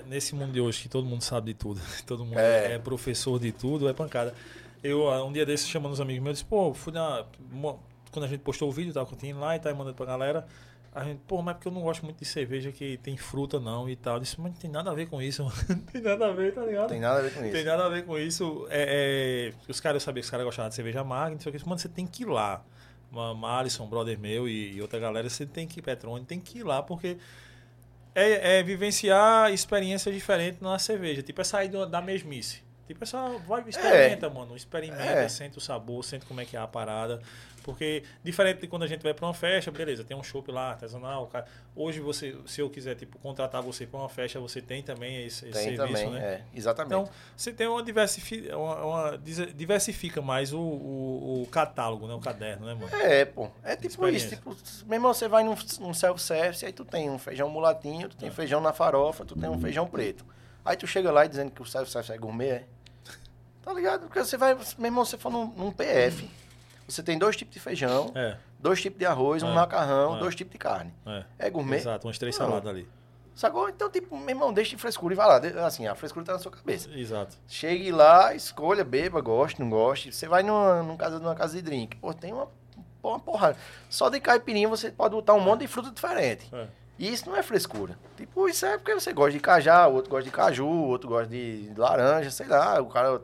[0.06, 3.38] nesse mundo de hoje que todo mundo sabe de tudo, todo mundo é, é professor
[3.38, 4.34] de tudo, é pancada.
[4.82, 7.24] Eu, um dia desses, chamando os amigos meus, disse, pô, fui na.
[8.10, 10.46] Quando a gente postou o vídeo, tava continuando lá e tava mandando pra galera.
[10.94, 13.58] A gente, pô, mas é porque eu não gosto muito de cerveja que tem fruta
[13.58, 14.14] não e tal.
[14.14, 16.54] Eu disse, mas não tem nada a ver com isso, não tem nada a ver,
[16.54, 16.88] tá ligado?
[16.88, 17.52] Tem nada a ver com isso.
[17.52, 18.66] Tem nada a ver com isso.
[18.70, 21.50] É, é, os caras, eu sabia que os caras gostavam de cerveja amarga, não sei
[21.50, 21.68] o que.
[21.68, 22.64] Mano, você tem que ir lá.
[23.42, 26.62] Alisson, brother meu e, e, outra galera, você tem que ir, Petrone, tem que ir
[26.64, 27.16] lá, porque
[28.14, 31.22] é, é vivenciar experiências diferentes na cerveja.
[31.22, 32.63] Tipo, é sair da mesmice.
[32.86, 34.30] Tipo, é só vai, experimenta, é.
[34.30, 34.56] mano.
[34.56, 35.28] Experimenta, é.
[35.28, 37.20] sente o sabor, sente como é que é a parada.
[37.64, 40.72] Porque, diferente de quando a gente vai para uma festa, beleza, tem um show lá
[40.72, 41.26] artesanal.
[41.28, 45.24] Cara, hoje, você, se eu quiser, tipo, contratar você para uma festa, você tem também
[45.24, 46.20] esse, esse tem serviço, também, né?
[46.20, 46.92] É, exatamente.
[46.92, 52.12] Então, você tem uma, diversifica, uma, uma diversifica mais o, o, o, catálogo, né?
[52.12, 52.94] O caderno, né, mano?
[52.96, 53.48] É, pô.
[53.62, 54.28] É tipo isso.
[54.28, 54.54] Tipo,
[54.86, 58.32] mesmo você vai num, num self-service, aí tu tem um feijão mulatinho, tu tem é.
[58.32, 60.26] feijão na farofa, tu tem um feijão preto.
[60.62, 62.64] Aí tu chega lá e dizendo que o self-service é gourmet, é?
[63.64, 64.02] Tá ligado?
[64.02, 66.28] Porque você vai, mesmo você for num, num PF,
[66.86, 68.36] você tem dois tipos de feijão, é.
[68.60, 69.54] dois tipos de arroz, um é.
[69.54, 70.18] macarrão, é.
[70.18, 70.92] dois tipos de carne.
[71.06, 71.78] É, é gourmet?
[71.78, 72.86] Exato, umas três saladas ali.
[73.34, 73.68] Sacou?
[73.68, 75.66] Então, tipo, meu irmão, deixa de frescura e vai lá.
[75.66, 76.88] Assim, a frescura tá na sua cabeça.
[76.90, 77.36] Exato.
[77.48, 80.12] Chegue lá, escolha, beba, goste, não goste.
[80.12, 81.96] Você vai numa, numa, casa, numa casa de drink.
[81.96, 82.46] Pô, tem uma,
[83.02, 83.56] uma porrada.
[83.90, 86.48] Só de caipirinha você pode botar um monte de fruta diferente.
[86.52, 86.68] É.
[86.96, 87.98] E isso não é frescura.
[88.16, 91.08] Tipo, isso é porque você gosta de cajá, o outro gosta de caju, o outro
[91.08, 92.80] gosta de laranja, sei lá.
[92.80, 93.20] O cara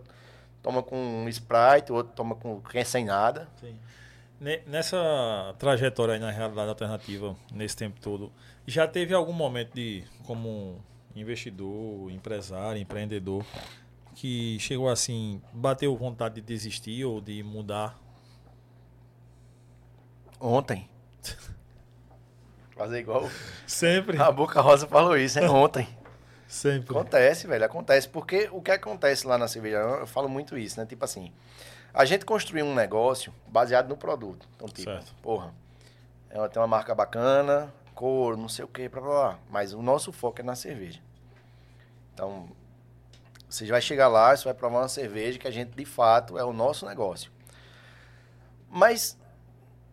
[0.63, 3.49] toma com Sprite, o outro toma com quem é sem nada.
[3.61, 3.77] Sim.
[4.67, 8.33] Nessa trajetória aí na realidade alternativa, nesse tempo todo,
[8.67, 10.83] já teve algum momento de, como
[11.15, 13.45] investidor, empresário, empreendedor,
[14.15, 17.99] que chegou assim, bateu vontade de desistir ou de mudar?
[20.41, 20.89] Ontem.
[22.75, 23.29] Fazer igual.
[23.67, 24.17] Sempre.
[24.17, 25.87] A Boca Rosa falou isso, é ontem.
[26.51, 26.91] Sempre.
[26.91, 28.09] Acontece, velho, acontece.
[28.09, 30.85] Porque o que acontece lá na cerveja, eu falo muito isso, né?
[30.85, 31.33] Tipo assim,
[31.95, 34.49] a gente construiu um negócio baseado no produto.
[34.57, 35.15] Então, tipo, certo.
[35.23, 35.55] porra,
[36.29, 39.39] ela tem uma marca bacana, cor, não sei o que, blá, blá, blá.
[39.49, 41.01] Mas o nosso foco é na cerveja.
[42.13, 42.49] Então,
[43.49, 46.43] você vai chegar lá, você vai provar uma cerveja que a gente, de fato, é
[46.43, 47.31] o nosso negócio.
[48.69, 49.17] Mas,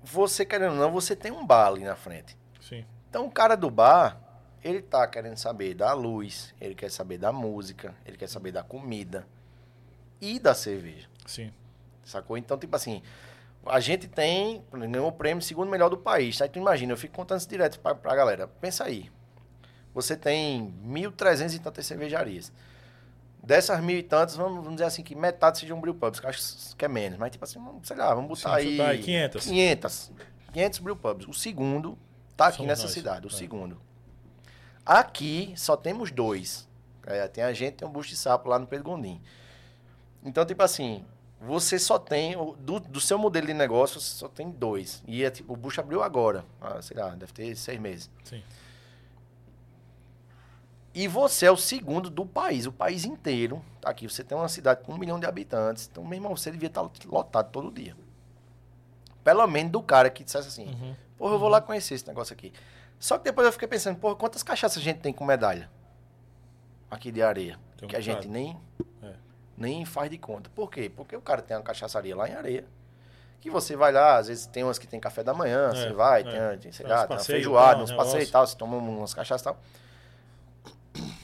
[0.04, 2.36] você querendo ou não, você tem um bar ali na frente.
[2.60, 2.84] Sim.
[3.08, 4.20] Então, o cara do bar,
[4.64, 8.64] ele tá querendo saber da luz, ele quer saber da música, ele quer saber da
[8.64, 9.28] comida
[10.20, 11.08] e da cerveja.
[11.26, 11.52] Sim.
[12.04, 12.38] Sacou?
[12.38, 13.02] Então, tipo assim,
[13.66, 16.42] a gente tem, ganhou o prêmio segundo melhor do país.
[16.42, 18.48] Aí tu imagina, eu fico contando isso direto pra, pra galera.
[18.48, 19.12] Pensa aí.
[19.94, 22.52] Você tem 1.300 e tantas cervejarias.
[23.44, 26.76] Dessas mil e tantas, vamos, vamos dizer assim, que metade sejam brew pubs, que acho
[26.76, 27.18] que é menos.
[27.18, 28.82] Mas, tipo assim, sei lá, vamos botar Sim, aí...
[28.82, 29.46] aí 500.
[29.46, 30.12] 500.
[30.54, 31.28] 500 brew pubs.
[31.28, 31.98] O segundo
[32.36, 32.92] tá aqui Somos nessa nós.
[32.92, 33.34] cidade, o é.
[33.34, 33.87] segundo.
[34.88, 36.66] Aqui só temos dois.
[37.06, 39.22] É, tem a gente tem um busto de sapo lá no Pedro Gondim.
[40.24, 41.04] Então, tipo assim,
[41.42, 45.04] você só tem, do, do seu modelo de negócio, você só tem dois.
[45.06, 46.46] E é tipo, o busto abriu agora.
[46.62, 48.10] Ah, sei lá, deve ter seis meses.
[48.24, 48.42] Sim.
[50.94, 53.62] E você é o segundo do país, o país inteiro.
[53.82, 55.90] Tá aqui, você tem uma cidade com um milhão de habitantes.
[55.92, 57.96] Então, meu irmão, você devia estar lotado todo dia.
[59.22, 60.96] Pelo menos do cara que dissesse assim, uhum.
[61.18, 62.54] porra, eu vou lá conhecer esse negócio aqui.
[63.00, 65.70] Só que depois eu fiquei pensando, porra, quantas cachaças a gente tem com medalha?
[66.90, 67.60] Aqui de areia.
[67.88, 68.60] Que a gente nem,
[69.04, 69.14] é.
[69.56, 70.50] nem faz de conta.
[70.50, 70.92] Por quê?
[70.94, 72.66] Porque o cara tem uma cachaçaria lá em areia.
[73.40, 75.94] Que você vai lá, às vezes tem umas que tem café da manhã, é, você
[75.94, 76.58] vai, é.
[76.58, 79.44] tem, sei lá, tem uma feijoada, uns passeios e tal, você toma umas cachaças e
[79.44, 79.60] tal.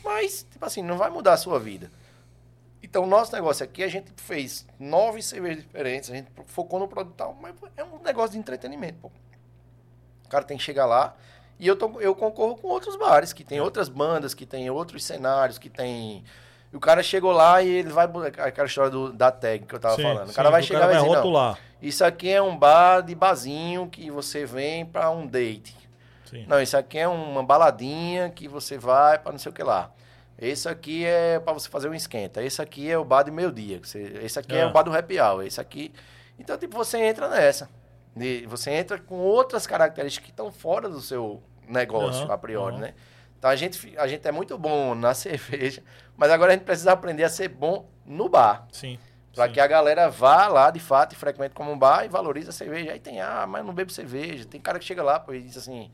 [0.03, 1.89] Mas, tipo assim, não vai mudar a sua vida.
[2.83, 6.87] Então, o nosso negócio aqui, a gente fez nove cervejas diferentes, a gente focou no
[6.87, 9.11] produto tal, mas é um negócio de entretenimento, pô.
[10.25, 11.15] O cara tem que chegar lá,
[11.63, 15.05] e eu, tô, eu concorro com outros bares, que tem outras bandas, que tem outros
[15.05, 16.21] cenários, que tem.
[16.73, 18.05] E o cara chegou lá e ele vai.
[18.37, 20.29] Aquela história do, da tag que eu tava sim, falando.
[20.29, 23.87] O cara vai chegar e vai dizer, não, isso aqui é um bar de bazinho
[23.87, 25.73] que você vem para um date.
[26.29, 26.45] Sim.
[26.49, 29.89] Não, isso aqui é uma baladinha que você vai para não sei o que lá.
[30.37, 32.43] Esse aqui é para você fazer um esquenta.
[32.43, 33.79] Esse aqui é o bar de meio-dia.
[34.21, 34.59] Esse aqui é.
[34.59, 35.45] é o bar do happy hour.
[35.45, 35.93] Esse aqui.
[36.37, 37.69] Então, tipo, você entra nessa.
[38.47, 42.81] Você entra com outras características que estão fora do seu negócio, uhum, a priori, uhum.
[42.81, 42.93] né?
[43.37, 45.83] Então a gente, a gente é muito bom na cerveja,
[46.15, 48.67] mas agora a gente precisa aprender a ser bom no bar.
[48.71, 48.97] Sim.
[49.35, 52.49] Para que a galera vá lá de fato e frequente como um bar e valorize
[52.49, 52.91] a cerveja.
[52.91, 54.45] Aí tem, ah, mas não bebo cerveja.
[54.45, 55.89] Tem cara que chega lá e diz assim,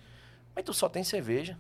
[0.53, 1.57] mas tu só tem cerveja.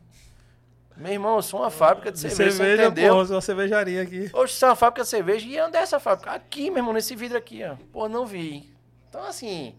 [0.99, 3.15] Meu irmão, eu sou uma fábrica de, De cerveja, cerveja, entendeu?
[3.15, 4.29] pô, uma cervejaria aqui.
[4.33, 5.47] Hoje é uma fábrica de cerveja.
[5.47, 6.31] E onde é essa fábrica?
[6.31, 7.77] Aqui, meu irmão, nesse vidro aqui, ó.
[7.93, 8.69] Pô, não vi.
[9.07, 9.75] Então, assim,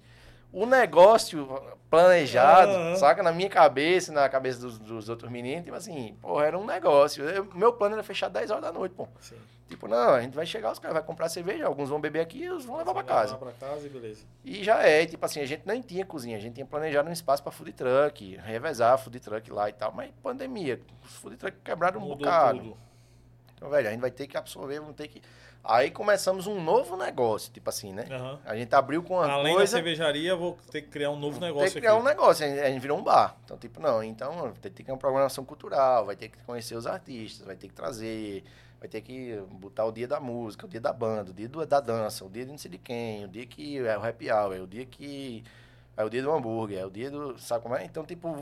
[0.52, 1.46] o negócio
[1.90, 2.96] planejado, Aham.
[2.96, 3.22] saca?
[3.22, 7.24] Na minha cabeça, na cabeça dos, dos outros meninos, tipo assim, pô, era um negócio.
[7.24, 9.08] Eu- meu plano era fechar 10 horas da noite, pô.
[9.20, 9.36] Sim.
[9.68, 12.42] Tipo, não, a gente vai chegar, os caras vão comprar cerveja, alguns vão beber aqui
[12.42, 13.36] e outros vão levar pra casa.
[13.36, 14.24] Pra casa e beleza.
[14.44, 17.12] E já é, tipo assim, a gente nem tinha cozinha, a gente tinha planejado um
[17.12, 21.56] espaço pra food truck, revezar food truck lá e tal, mas pandemia, os food truck
[21.62, 22.58] quebraram um Mudou bocado.
[22.58, 22.76] tudo.
[23.54, 25.22] Então, velho, a gente vai ter que absorver, vamos ter que.
[25.62, 28.06] Aí começamos um novo negócio, tipo assim, né?
[28.10, 28.38] Aham.
[28.46, 31.48] A gente abriu com uma Além da cervejaria, vou ter que criar um novo Tem
[31.48, 32.00] negócio que criar aqui.
[32.00, 33.36] um negócio, a gente, virou um bar.
[33.44, 36.74] Então, tipo, não, então vai ter que ter uma programação cultural, vai ter que conhecer
[36.76, 38.42] os artistas, vai ter que trazer,
[38.80, 41.66] vai ter que botar o dia da música, o dia da banda, o dia do-
[41.66, 44.30] da dança, o dia de não sei de quem, o dia que é o happy
[44.30, 45.44] hour, é o dia que
[45.94, 47.38] é o dia do hambúrguer, é o dia do.
[47.38, 47.84] Sabe como é?
[47.84, 48.34] Então, tipo,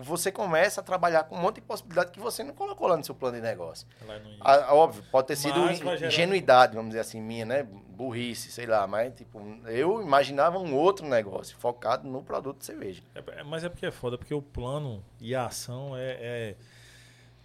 [0.00, 3.04] você começa a trabalhar com um monte de possibilidade que você não colocou lá no
[3.04, 3.86] seu plano de negócio.
[4.02, 4.38] Início.
[4.40, 7.62] Ah, óbvio, pode ter sido gerar- ingenuidade, vamos dizer assim, minha, né?
[7.62, 8.86] Burrice, sei lá.
[8.86, 13.02] Mas, tipo, eu imaginava um outro negócio focado no produto de cerveja.
[13.14, 16.56] É, é- mas é porque é foda, porque o plano e a ação é, é-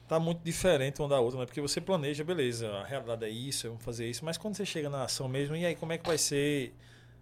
[0.08, 1.46] tá muito diferente uma da outra, né?
[1.46, 4.90] Porque você planeja, beleza, a realidade é isso, vamos fazer isso, mas quando você chega
[4.90, 6.74] na ação mesmo, e aí como é que vai ser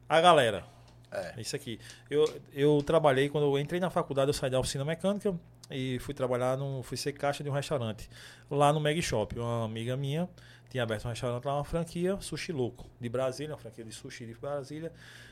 [0.07, 0.63] a galera?
[1.15, 1.41] É.
[1.41, 1.79] Isso aqui.
[2.09, 5.33] Eu, eu trabalhei, quando eu entrei na faculdade, eu saí da oficina mecânica
[5.71, 8.09] e fui trabalhar, no, fui ser caixa de um restaurante
[8.49, 9.37] lá no Meg Shop.
[9.37, 10.29] Uma amiga minha
[10.69, 14.25] tinha aberto um restaurante lá, uma franquia Sushi Louco, de Brasília, uma franquia de sushi
[14.25, 14.91] de Brasília.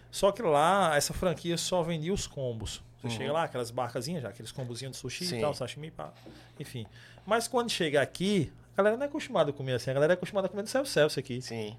[0.10, 2.82] Só que lá, essa franquia só vendia os combos.
[3.02, 3.12] Você Uhum.
[3.18, 5.38] chega lá, aquelas barcazinhas já, aqueles combozinhos de sushi Sim.
[5.40, 6.14] e tal, sashimi, pá,
[6.60, 6.86] enfim.
[7.26, 10.16] Mas quando chega aqui, a galera não é acostumada a comer assim, a galera é
[10.16, 11.42] acostumada a comer no self-service aqui.
[11.42, 11.76] Sim.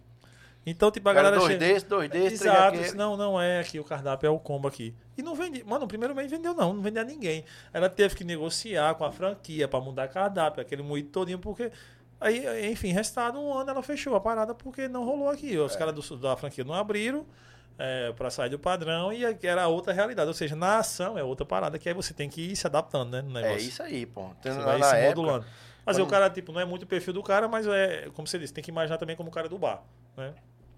[0.67, 3.61] Então, tipo, a Cara, galera dois desses, dois desses, três Exato, disse, não, não é
[3.61, 4.95] aqui, o cardápio é o combo aqui.
[5.17, 5.63] E não vende.
[5.63, 7.45] Mano, o primeiro mês vendeu, não, não vendeu a ninguém.
[7.73, 11.71] Ela teve que negociar com a franquia pra mudar cardápio, aquele moído todinho, porque.
[12.21, 15.55] Aí, enfim, restado um ano ela fechou a parada porque não rolou aqui.
[15.55, 15.59] É.
[15.61, 17.27] Os caras do- da franquia não abriram
[17.79, 20.29] é, para sair do padrão e era outra realidade.
[20.29, 23.11] Ou seja, na ação é outra parada, que aí você tem que ir se adaptando,
[23.11, 23.21] né?
[23.21, 23.69] No É negócio.
[23.69, 24.29] isso aí, pô.
[24.29, 25.47] Você Tendo vai na se época, modulando.
[25.85, 28.09] Mas aí o quando- cara, tipo, não é muito o perfil do cara, mas é,
[28.15, 29.83] como você disse, tem que imaginar também como o cara do bar,
[30.17, 30.33] né?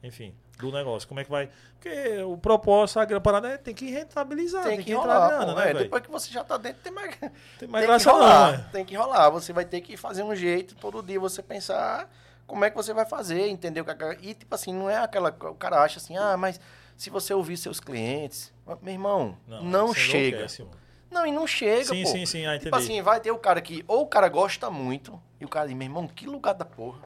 [0.06, 1.08] Enfim, do negócio.
[1.08, 1.50] Como é que vai.
[1.74, 5.28] Porque o propósito, a parada é tem que rentabilizar, tem tem, que que, entrar rolar,
[5.28, 5.58] grana, pô.
[5.58, 5.70] né?
[5.70, 7.16] É, depois que você já tá dentro, tem mais...
[7.16, 8.68] Tem tem mais que graça não, rolar, né?
[8.72, 9.30] tem que rolar.
[9.30, 12.08] Você vai ter que fazer um jeito, todo dia você pensar
[12.46, 13.84] como é que você vai fazer, entendeu?
[14.22, 15.30] E, tipo assim, não é aquela...
[15.30, 16.60] O cara acha assim, ah, mas
[16.96, 18.54] se você ouvir seus clientes...
[18.80, 20.28] Meu irmão, não, você chega.
[20.28, 20.86] enlouquece, mano.
[21.10, 22.08] Não, e não chega, Sim, pô.
[22.10, 22.64] sim, sim, ah, entendi.
[22.64, 25.66] Tipo assim, vai ter o cara que ou o cara gosta muito e o cara
[25.66, 27.00] diz, meu irmão, que lugar da porra.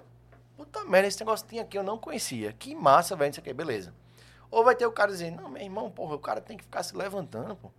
[0.61, 2.53] Puta merda, esse negócio tinha aqui, eu não conhecia.
[2.53, 3.95] Que massa, velho, isso aqui, beleza.
[4.51, 6.83] Ou vai ter o cara dizendo, não, meu irmão, porra, o cara tem que ficar
[6.83, 7.71] se levantando, pô.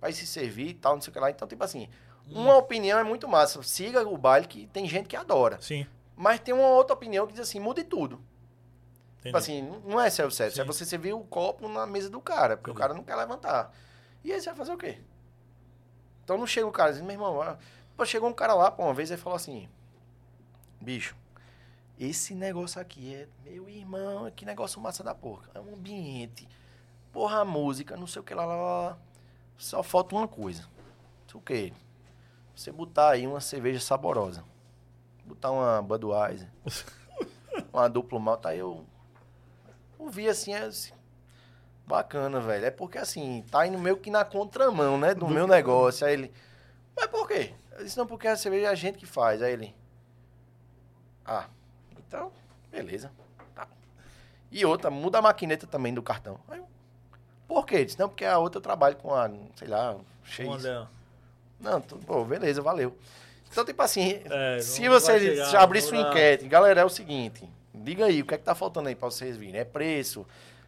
[0.00, 1.30] Vai se servir e tal, não sei o que lá.
[1.30, 1.90] Então, tipo assim,
[2.28, 2.44] Hum.
[2.44, 3.62] uma opinião é muito massa.
[3.62, 5.60] Siga o baile que tem gente que adora.
[5.60, 5.86] Sim,
[6.16, 8.14] Mas tem uma outra opinião que diz assim, mude tudo.
[9.18, 9.24] entendi.
[9.24, 12.70] Tipo assim, não é self-service, é você servir o copo na mesa do cara, porque
[12.70, 12.78] Entendi.
[12.78, 13.72] o cara não quer levantar.
[14.24, 14.98] E aí você vai fazer o quê?
[16.24, 17.58] Então não chega o cara dizendo, meu irmão, ah,
[17.96, 19.68] pô, chegou um cara lá, pô, uma vez ele falou assim,
[20.80, 21.14] bicho,
[21.98, 25.50] esse negócio aqui é, meu irmão, que negócio massa da porca.
[25.54, 26.48] É um ambiente,
[27.12, 28.98] porra, a música, não sei o que lá, lá, lá.
[29.56, 30.66] Só falta uma coisa.
[31.34, 31.72] O quê?
[32.54, 34.44] Você botar aí uma cerveja saborosa.
[35.24, 36.48] Botar uma Budweiser.
[37.72, 38.84] uma duplo malta, aí eu
[39.98, 40.92] ouvi assim, é assim,
[41.86, 42.66] bacana, velho.
[42.66, 46.06] É porque assim, tá indo meio que na contramão, né, do, meu negócio.
[46.06, 46.32] Aí ele,
[46.96, 47.54] mas por quê?
[47.72, 49.40] Eu disse, não, porque a cerveja é a gente que faz.
[49.42, 49.74] Aí ele,
[51.24, 51.48] ah,
[52.12, 52.30] então,
[52.70, 53.10] beleza.
[53.54, 53.66] Tá.
[54.50, 56.38] E outra, muda a maquineta também do cartão.
[56.48, 56.66] Aí eu,
[57.48, 57.84] por quê?
[57.84, 59.96] Disse, não, porque a outra eu trabalho com a, sei lá.
[60.46, 60.88] Olha,
[61.58, 62.96] Não, tu- pô, beleza, valeu.
[63.50, 68.06] Então, tipo assim, É, se você chegar, abrir sua enquete, galera, é o seguinte, diga
[68.06, 69.60] aí, o que é que tá faltando aí pra vocês virem?
[69.60, 70.26] É preço,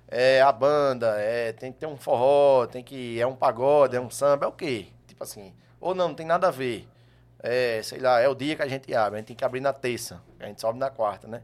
[0.08, 4.00] é a banda, é, tem que ter um forró, tem que, é um pagode, é
[4.00, 4.86] um samba, é o quê?
[5.08, 6.86] Tipo assim, ou não, não tem nada a ver.
[7.46, 9.60] É, sei lá, é o dia que a gente abre, a gente tem que abrir
[9.60, 11.42] na terça, a gente sobe na quarta, né?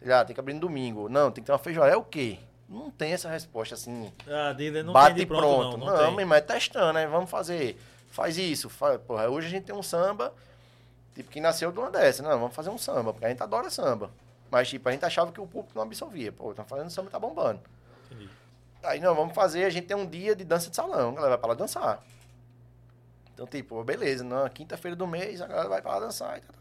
[0.00, 1.08] Sei lá, tem que abrir no domingo.
[1.08, 2.40] Não, tem que ter uma feijoada, é o quê?
[2.68, 5.78] Não tem essa resposta assim, ah, dele não bate pronto, pronto.
[5.78, 5.86] não.
[5.86, 7.06] Não, Não, irmão, é testando, né?
[7.06, 7.78] Vamos fazer.
[8.10, 8.68] Faz isso.
[8.68, 9.00] Faz...
[9.02, 10.34] Porra, hoje a gente tem um samba,
[11.14, 12.24] tipo, que nasceu de uma dessa.
[12.24, 14.10] Não, vamos fazer um samba, porque a gente adora samba.
[14.50, 16.32] Mas, tipo, a gente achava que o público não absorvia.
[16.32, 17.60] Pô, tá fazendo samba e tá bombando.
[18.10, 18.28] Entendi.
[18.82, 21.10] Aí, não, vamos fazer, a gente tem um dia de dança de salão.
[21.10, 22.02] A galera vai pra lá dançar.
[23.36, 26.56] Então, tipo, beleza, na quinta-feira do mês, a galera vai pra lá dançar e tal.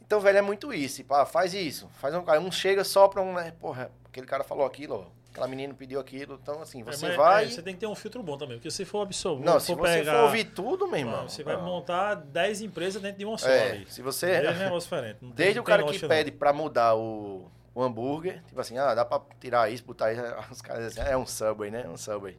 [0.00, 0.98] Então, velho, é muito isso.
[0.98, 1.90] Tipo, ah, faz isso.
[2.00, 2.40] Faz um cara.
[2.40, 3.52] Um chega só pra um, né?
[3.58, 5.24] Porra, aquele cara falou aquilo, ó.
[5.32, 6.38] aquela menina pediu aquilo.
[6.40, 7.46] Então, assim, você É, vai.
[7.46, 9.60] é, você tem que ter um filtro bom também, porque se for absorver, Não, for
[9.60, 11.28] se você pegar, for ouvir tudo, meu irmão.
[11.28, 11.64] você vai não.
[11.64, 13.86] montar 10 empresas dentro de uma só É, ali.
[13.90, 14.40] se você.
[14.42, 15.20] Dez negócios diferentes.
[15.22, 18.44] Não tem- Desde não o tem cara que lógica, pede pra mudar o, o hambúrguer,
[18.46, 20.22] tipo assim, ah, dá pra tirar isso, botar isso.
[20.52, 21.82] Os caras assim, ah, é um Subway, né?
[21.84, 22.38] É um Subway.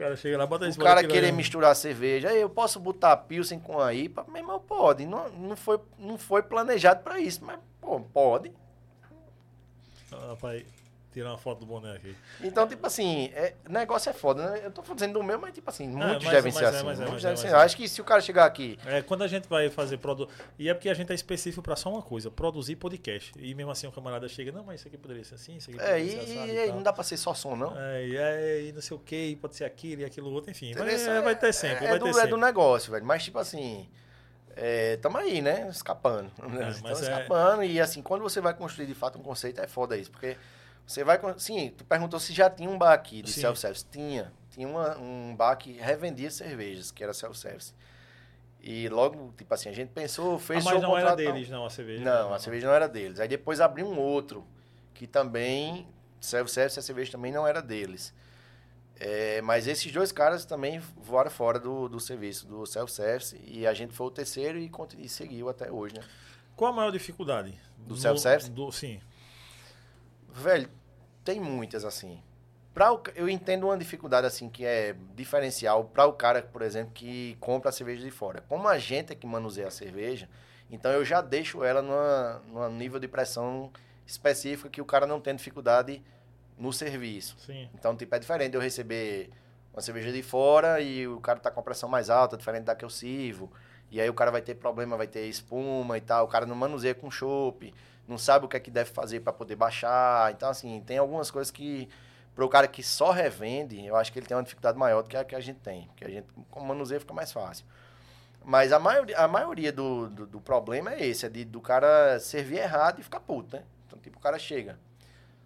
[0.00, 1.32] Cara chega lá, bota O cara querer aí.
[1.32, 4.24] misturar cerveja, "Ei, eu posso botar Pilsen com a IPA?
[4.28, 5.04] Meu irmão, pode.
[5.06, 8.50] Não, não, foi, não foi planejado pra isso, mas, pô, pode.
[10.12, 10.64] Ah, Rapaz,
[11.12, 12.16] tirar uma foto do boné aqui.
[12.40, 14.60] Então, tipo assim, é, negócio é foda, né?
[14.64, 16.84] Eu tô fazendo do meu, mas, tipo assim, muitos mas- devem mas ser é, assim.
[16.86, 17.56] mas é, muitos é, devem mas ser.
[17.56, 17.64] é.
[17.64, 18.78] Acho que se o cara chegar aqui.
[18.86, 20.32] É, quando a gente vai fazer produto.
[20.58, 23.32] E é porque a gente é específico pra só uma coisa: produzir podcast.
[23.38, 25.80] E mesmo assim o camarada chega, não, mas isso aqui poderia ser assim, isso aqui
[25.80, 27.74] É, poderia ser assado e e não dá pra ser só som, não.
[27.78, 30.72] É, e e não sei o que, pode ser aquilo e aquilo outro, enfim.
[30.78, 32.30] Mas é, vai ter sempre, é, vai do, ter é sempre.
[32.30, 33.04] do negócio, velho.
[33.04, 33.88] Mas, tipo assim,
[34.56, 35.68] é, tamo aí, né?
[35.70, 36.30] Escapando.
[36.58, 37.62] É, é- escapando.
[37.64, 40.10] E, assim, quando você vai construir de fato um conceito, é foda isso.
[40.10, 40.36] Porque
[40.90, 41.18] você vai.
[41.38, 43.84] Sim, tu perguntou se já tinha um bar aqui de self-service.
[43.90, 44.32] Tinha.
[44.50, 47.72] Tinha uma- um bar que revendia cervejas, que era self-service.
[48.62, 51.64] E logo, tipo assim, a gente pensou, Ah, fez mas seu não era deles, não,
[51.64, 52.04] a cerveja.
[52.04, 53.18] Não, a cerveja não era deles.
[53.20, 54.46] Aí depois abriu um outro,
[54.92, 55.86] que também,
[56.20, 58.12] self-service, a cerveja também não era deles.
[59.02, 63.72] É, mas esses dois caras também voaram fora do, do serviço, do self-service, e a
[63.72, 66.02] gente foi o terceiro e, e seguiu até hoje, né?
[66.54, 67.58] Qual a maior dificuldade?
[67.78, 68.50] Do self-service?
[68.50, 69.00] do- Sim.
[70.28, 70.68] Velho,
[71.24, 72.22] tem muitas assim.
[72.72, 76.92] Pra o, eu entendo uma dificuldade assim que é diferencial para o cara, por exemplo,
[76.94, 78.44] que compra a cerveja de fora.
[78.48, 80.28] Como a gente é que manuseia a cerveja,
[80.70, 83.72] então eu já deixo ela numa, numa nível de pressão
[84.06, 86.02] específica que o cara não tem dificuldade
[86.56, 87.36] no serviço.
[87.38, 87.68] Sim.
[87.74, 89.30] Então, tipo, é diferente eu receber
[89.72, 92.74] uma cerveja de fora e o cara tá com a pressão mais alta, diferente da
[92.74, 93.50] que eu sirvo.
[93.90, 96.24] E aí o cara vai ter problema, vai ter espuma e tal.
[96.24, 97.74] O cara não manuseia com chopp,
[98.06, 100.32] não sabe o que é que deve fazer para poder baixar.
[100.32, 101.88] Então, assim, tem algumas coisas que,
[102.34, 105.08] para o cara que só revende, eu acho que ele tem uma dificuldade maior do
[105.08, 105.86] que a que a gente tem.
[105.88, 107.64] Porque a gente, com manuseio, fica mais fácil.
[108.44, 112.18] Mas a maioria, a maioria do, do, do problema é esse, é de, do cara
[112.18, 113.64] servir errado e ficar puto, né?
[113.86, 114.78] Então, tipo, o cara chega.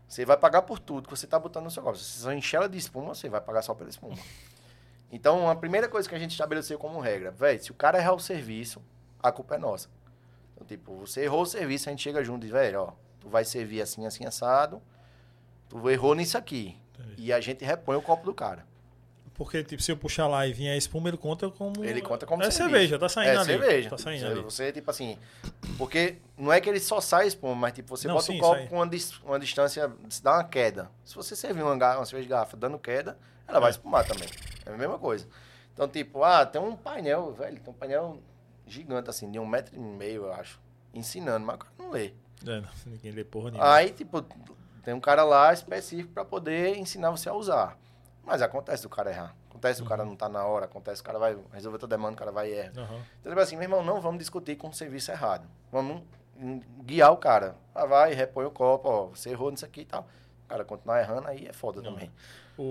[0.06, 1.98] Você vai pagar por tudo que você está botando no seu copo.
[1.98, 4.16] Se você encher ela de espuma, você vai pagar só pela espuma.
[5.10, 8.14] Então, a primeira coisa que a gente estabeleceu como regra, velho, se o cara errar
[8.14, 8.82] o serviço,
[9.22, 9.88] a culpa é nossa.
[10.54, 13.28] Então, tipo, você errou o serviço, a gente chega junto e diz, velho, ó, tu
[13.28, 14.80] vai servir assim, assim, assado,
[15.68, 16.76] tu errou nisso aqui.
[16.98, 17.14] Entendi.
[17.22, 18.64] E a gente repõe o copo do cara.
[19.34, 21.84] Porque, tipo, se eu puxar lá e vir a espuma, ele conta como.
[21.84, 22.70] Ele conta como É serviço.
[22.70, 23.44] cerveja, tá saindo é ali.
[23.46, 23.90] cerveja.
[23.90, 24.40] Tá saindo você, ali.
[24.42, 25.18] você, tipo assim,
[25.76, 28.40] porque não é que ele só sai espuma, mas tipo, você Não, bota sim, o
[28.40, 28.68] copo sai.
[28.68, 28.88] com uma,
[29.24, 30.88] uma distância, se dá uma queda.
[31.04, 33.18] Se você servir uma, uma cerveja de garrafa dando queda,
[33.48, 33.72] ela vai É.
[33.72, 34.28] espumar também.
[34.64, 35.26] É a mesma coisa.
[35.72, 38.22] Então, tipo, ah, tem um painel, velho, tem um painel
[38.66, 40.60] gigante, assim, de um metro e meio, eu acho,
[40.92, 42.12] ensinando, mas o cara não lê.
[42.46, 43.74] É, não, ninguém lê porra nenhuma.
[43.74, 44.22] Aí, tipo,
[44.82, 47.78] tem um cara lá específico para poder ensinar você a usar.
[48.22, 49.36] Mas acontece do cara errar.
[49.50, 49.88] Acontece Uhum.
[49.88, 52.50] cara não tá na hora, acontece o cara vai resolver tua demanda, o cara vai
[52.50, 52.72] e erra.
[52.76, 53.02] Aham.
[53.20, 55.46] Então, tipo assim, meu irmão, não vamos discutir com o serviço errado.
[55.70, 56.02] Vamos
[56.84, 57.54] guiar o cara.
[57.74, 60.06] Ah, vai, repõe o copo, ó, você errou nisso aqui e tal.
[60.44, 61.92] O cara continuar errando, aí é foda Não.
[61.92, 62.10] também.
[62.58, 62.62] O,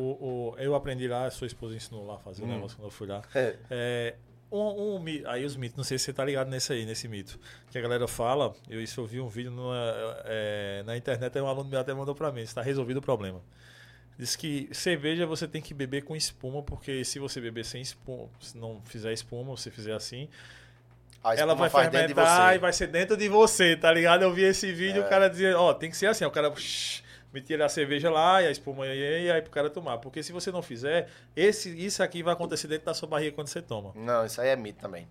[0.52, 2.50] o, eu aprendi lá, a sua esposa ensinou lá a fazer o Hum.
[2.56, 3.22] negócio quando eu fui lá.
[3.34, 3.58] É.
[3.70, 4.16] É,
[4.58, 7.40] um, um aí os mitos, não sei se você tá ligado nesse aí, nesse mito.
[7.72, 9.76] Que a galera fala, eu isso eu vi um vídeo numa,
[10.26, 13.42] é, na internet, aí um aluno meu até mandou pra mim, está resolvido o problema.
[14.18, 18.30] Diz que cerveja você tem que beber com espuma, porque se você beber sem espuma,
[18.40, 20.30] se não fizer espuma, você fizer assim,
[21.38, 22.56] ela vai fermentar você.
[22.56, 24.24] e vai ser dentro de você, tá ligado?
[24.24, 25.06] Eu vi esse vídeo, É.
[25.06, 27.03] o cara dizia, ó, tem que ser assim, ó, o cara shh,
[27.34, 29.98] me tira a cerveja lá e a espuma aí, e aí pro cara tomar.
[29.98, 33.48] Porque se você não fizer, esse, isso aqui vai acontecer dentro da sua barriga quando
[33.48, 33.92] você toma.
[33.96, 35.08] Não, isso aí é mito também.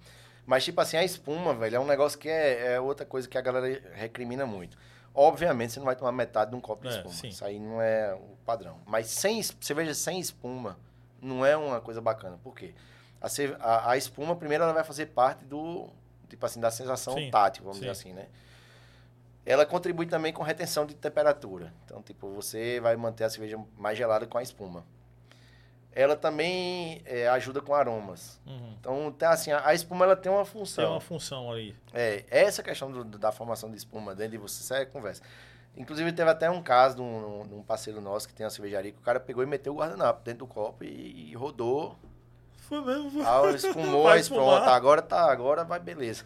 [0.46, 3.36] Mas, tipo assim, a espuma, velho, é um negócio que é, é outra coisa que
[3.36, 4.76] a galera recrimina muito.
[5.14, 7.14] Obviamente, você não vai tomar metade de um copo de É, espuma.
[7.14, 7.28] sim.
[7.28, 8.78] Isso aí não é o padrão.
[8.86, 10.78] Mas sem, cerveja sem espuma
[11.20, 12.38] não é uma coisa bacana.
[12.42, 12.72] Por quê?
[13.20, 13.28] A,
[13.60, 15.88] a, a espuma, primeiro, ela vai fazer parte do,
[16.28, 17.82] tipo assim, da sensação Sim, tátil, vamos sim.
[17.82, 18.26] dizer assim, né?
[19.44, 21.72] Ela contribui também com retenção de temperatura.
[21.84, 24.84] Então, tipo, você vai manter a cerveja mais gelada com a espuma.
[25.94, 28.40] Ela também é, ajuda com aromas.
[28.46, 28.74] Uhum.
[28.80, 30.84] Então, tem, assim, a, a espuma ela tem uma função.
[30.84, 31.76] Tem uma função ali.
[31.92, 35.22] É, essa questão do- da formação de espuma dentro de você, isso é conversa.
[35.76, 38.92] Inclusive, teve até um caso de um, de um parceiro nosso que tem uma cervejaria
[38.92, 41.98] que o cara pegou e meteu o guardanapo dentro do copo e, e rodou.
[42.56, 43.22] Foi mesmo.
[43.26, 44.68] Ah, espumou, aí pronto, espumar.
[44.70, 46.24] agora tá, agora vai beleza.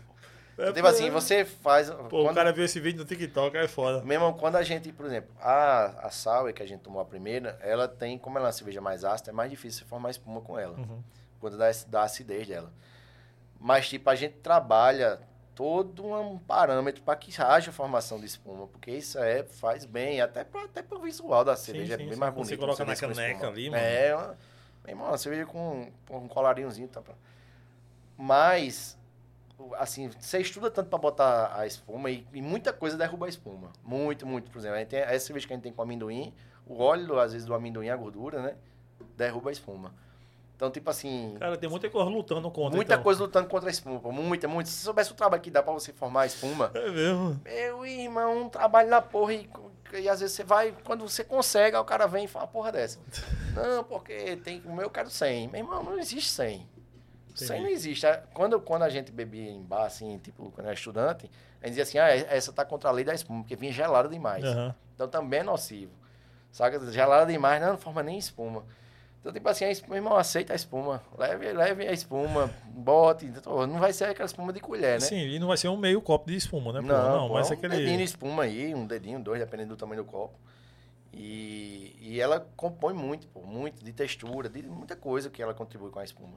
[0.58, 1.90] É, tipo assim, você faz.
[1.90, 4.02] Pô, quando- o cara viu esse vídeo no TikTok, aí é foda.
[4.02, 7.58] Mesmo quando a gente, por exemplo, a, a Sour que a gente tomou a primeira,
[7.60, 10.40] ela tem, como ela é uma cerveja mais ácida, é mais difícil você formar espuma
[10.40, 10.76] com ela.
[10.78, 11.02] Uhum.
[11.38, 12.72] quando da, da acidez dela.
[13.60, 15.20] Mas, tipo, a gente trabalha
[15.54, 20.44] todo um parâmetro para que haja formação de espuma, porque isso é, faz bem, até
[20.44, 22.20] para até o visual da cerveja, é sim, bem sim.
[22.20, 22.48] mais bonito.
[22.50, 23.82] Você coloca na caneca ali, mano.
[23.82, 24.38] É, uma,
[24.84, 26.88] bem, mano, uma cerveja com, com um colarinhozinho.
[26.88, 27.02] Tá,
[28.16, 28.95] mas,
[29.78, 33.72] assim, você estuda tanto para botar a espuma e, e muita coisa derruba a espuma.
[33.82, 34.50] Muito, muito.
[34.50, 36.32] Por exemplo, a gente tem, essa cerveja que a gente tem com amendoim,
[36.66, 38.54] o óleo, às vezes, do amendoim, a gordura, né?
[39.16, 39.94] Derruba a espuma.
[40.56, 42.74] Então, tipo assim, Cara, tem muita coisa lutando contra.
[42.76, 43.02] muita então.
[43.04, 44.00] coisa lutando contra a espuma.
[44.10, 44.70] Muita, muita.
[44.70, 47.40] Se você soubesse o trabalho que dá para você formar a espuma, É mesmo.
[47.44, 49.50] meu irmão, um trabalho na porra e,
[49.92, 52.50] e às vezes você vai, quando você consegue, aí o cara vem e fala uma
[52.50, 52.98] porra dessa.
[53.54, 55.48] Não, porque tem o meu eu quero 100.
[55.48, 56.66] Meu irmão, não existe 100.
[57.36, 57.72] 100 não Entendi.
[57.74, 58.06] existe.
[58.06, 61.30] Ah, Quando, quando a gente bebia em bar, assim, tipo, quando era estudante,
[61.62, 64.08] a gente dizia assim, ah, essa tá contra a lei da espuma, porque vinha gelada
[64.08, 64.44] demais.
[64.44, 64.74] Aham.
[64.94, 65.92] Então também é nocivo.
[66.50, 66.90] Saca?
[66.90, 68.64] Gelada demais não forma nem espuma.
[69.20, 71.02] Então, tipo assim, a espuma, irmão, aceita a espuma.
[71.18, 73.26] Leve, leve a espuma, bote.
[73.26, 75.00] Então, Não vai ser aquela espuma de colher, né?
[75.00, 76.80] Sim, e não vai ser um meio copo de espuma, né?
[76.80, 77.76] Não, não pô, mas um aquele.
[77.76, 80.38] dedinho de espuma aí, um dedinho, dois, dependendo do tamanho do copo.
[81.12, 85.90] E, e ela compõe muito, pô, muito, de textura, de muita coisa que ela contribui
[85.90, 86.34] com a espuma.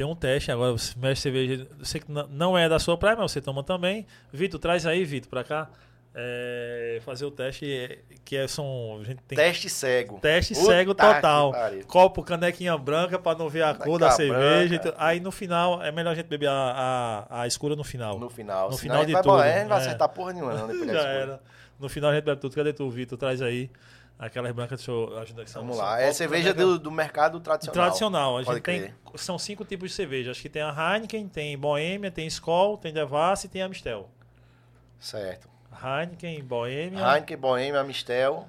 [0.00, 1.66] Tem um teste agora, você mexe cerveja.
[1.78, 4.06] Você que não é da sua praia, mas você toma também.
[4.32, 5.68] Vitor, traz aí, Vitor, pra cá.
[6.14, 9.02] É, fazer o teste que é, são.
[9.28, 10.18] Teste cego.
[10.18, 11.52] teste Puta cego total.
[11.86, 14.68] Copo, canequinha branca pra não ver a Caneca cor da cerveja.
[14.70, 14.88] branca.
[14.88, 18.18] Então, Aí no final, é melhor a gente beber a, a, a escura no final.
[18.18, 18.70] No final.
[18.70, 19.80] No senão final a gente de vai tudo, gente não vai é.
[19.82, 21.42] acertar porra nenhuma, não, da Já era.
[21.78, 22.54] No final a gente bebe tudo.
[22.54, 23.18] Cadê tu, Vitor?
[23.18, 23.70] Traz aí.
[24.22, 25.46] Aquelas brancas, deixa eu ajudar.
[25.48, 25.98] São- Vamos lá.
[26.00, 27.84] É cerveja do, do mercado tradicional.
[27.84, 28.38] Tradicional.
[28.38, 28.80] A Pode gente tem.
[28.82, 28.94] crer.
[29.16, 30.30] São cinco tipos de cerveja.
[30.30, 34.10] Acho que tem a Heineken, tem Bohemia, tem Skol, tem Devassa e tem a Mistel.
[34.98, 35.48] Certo.
[35.82, 38.46] Heineken, Bohemia, Heineken, Bohemia, Mistel,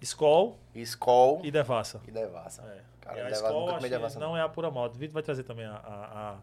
[0.00, 2.00] Skol Skol e Devassa.
[2.06, 2.62] e Devassa.
[2.62, 2.80] É.
[3.00, 4.94] Cara, E a Devassa, Skol nunca Devassa, não é a pura malta.
[4.94, 6.36] O Vitor vai trazer também a, a- a-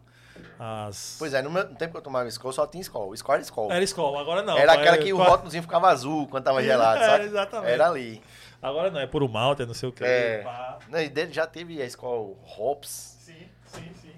[0.58, 1.16] as...
[1.18, 3.14] Pois é, no, meu, no tempo que eu tomava Skol, só tinha Skol.
[3.14, 3.72] Skol era Skol.
[3.72, 4.56] Era Skol, agora não.
[4.56, 7.24] Era pô, aquela é- que o pô, rótulozinho ficava azul quando tava gelado, É, sabe?
[7.24, 7.72] exatamente.
[7.72, 8.22] Era ali.
[8.62, 10.04] Agora não, é puro malta, é não sei o que.
[10.04, 10.42] É.
[10.42, 10.78] Pá.
[10.88, 13.18] Não, e dele já teve a Skol Hops.
[13.20, 14.14] Sim, sim, sim.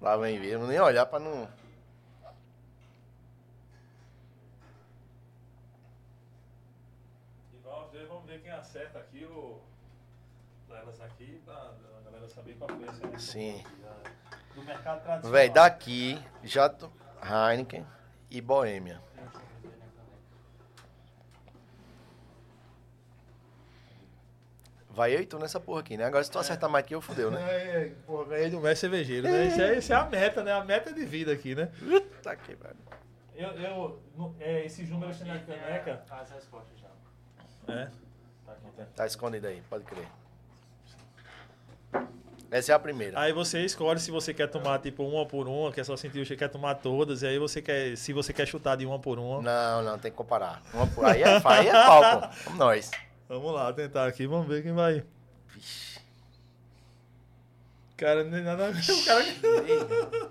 [0.00, 1.48] Lá vem ver, não nem olhar pra não...
[7.52, 9.58] E vamos ver, vamos ver quem acerta aqui o.
[10.70, 13.62] Elas aqui, pra a galera saber qual foi essa Sim.
[14.60, 15.32] Do mercado tradicional.
[15.32, 16.68] Véi, daqui, já...
[16.68, 16.90] to-
[17.22, 17.86] Heineken
[18.30, 19.00] e Bohemia.
[24.88, 26.04] Vai eu e tu nessa porra aqui, né?
[26.04, 27.40] Agora se tu acertar mais que eu, fudeu, né?
[27.50, 29.46] É, pô, ganhei do mestre cervejeiro, né?
[29.46, 30.52] Isso é, isso é a meta, né?
[30.52, 31.70] A meta de vida aqui, né?
[32.22, 32.76] Tá aqui, velho.
[33.34, 36.02] Eu, eu, no- é, esses números tem na caneca.
[36.10, 37.72] As respostas já.
[37.72, 37.88] É.
[38.44, 38.86] Tá aqui, tá.
[38.96, 40.08] Tá escondido aí, pode crer.
[42.50, 43.20] Essa é a primeira.
[43.20, 46.26] Aí você escolhe se você quer tomar tipo uma por uma, quer só sentir o
[46.26, 49.20] cheiro, quer tomar todas, e aí você quer, se você quer chutar de uma por
[49.20, 49.40] uma.
[49.40, 50.60] Não, não, tem que comparar.
[50.74, 52.28] Uma por aí é, aí é pau, pô.
[52.44, 52.90] Vamos nós.
[53.28, 55.04] Vamos lá, tentar aqui, vamos ver quem vai.
[55.46, 56.00] Vixe.
[57.96, 58.82] Cara, nem nada a ver.
[58.90, 59.24] O cara.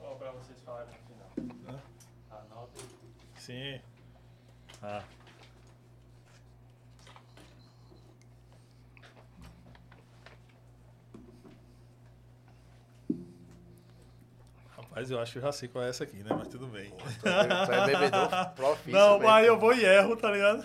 [0.00, 0.94] Ó, pra vocês falarem
[1.36, 2.70] no final.
[3.36, 3.80] Sim.
[4.82, 5.02] Ah.
[14.94, 16.30] Rapaz, eu acho que eu já sei qual é essa aqui, né?
[16.30, 16.88] Mas tudo bem.
[17.20, 20.62] Tu é, be- tu é bebedor profício Não, mas eu vou e erro, tá ligado?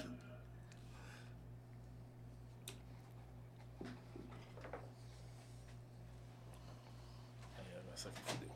[7.58, 8.50] Aí, essa aqui fodeu.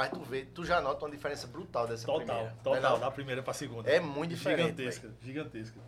[0.00, 2.56] Mas tu vê, tu já nota uma diferença brutal dessa Total, primeira.
[2.64, 3.00] total, não?
[3.00, 3.90] da primeira pra segunda.
[3.90, 5.78] É muito diferente, Gigantesca, gigantesca.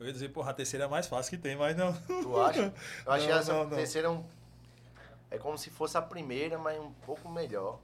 [0.00, 1.92] Eu ia dizer, porra, a terceira é a mais fácil que tem, mas não.
[1.92, 2.60] Tu acha?
[2.60, 3.76] Eu que Não, essa não, não.
[3.76, 4.24] terceira é um...
[5.30, 7.78] É como se fosse a primeira, mas um pouco melhor.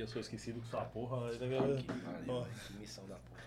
[0.00, 1.26] E eu sou esquecido com sua porra.
[1.26, 1.76] a- Aqui, velho,
[2.66, 3.44] que missão da porra.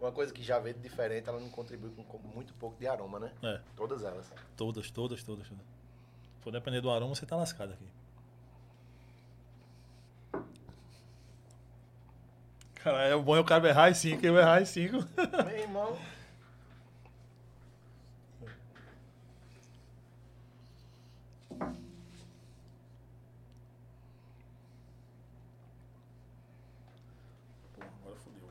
[0.00, 3.18] Uma coisa que já veio diferente, ela não contribui com, com muito pouco de aroma,
[3.18, 3.32] né?
[3.42, 4.26] É, Todas elas.
[4.56, 5.62] todas, todas, todas, todas.
[5.62, 7.86] Se for depender do aroma, você tá lascado aqui.
[12.76, 14.96] Cara, é bom é o cara errar em 5, eu errar em 5.
[15.44, 15.98] Meu irmão.
[27.74, 28.48] Pô, agora fodeu.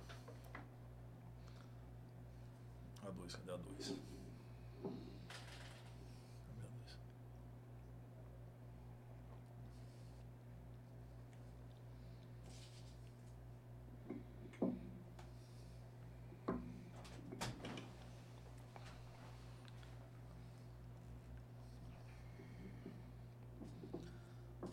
[3.06, 3.88] A 2, cadê a 2?
[3.88, 4.00] Cadê
[6.66, 7.00] a 2?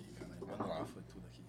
[0.01, 0.85] Ih, caralho, Vamos lá.
[0.87, 1.45] foi tudo aqui.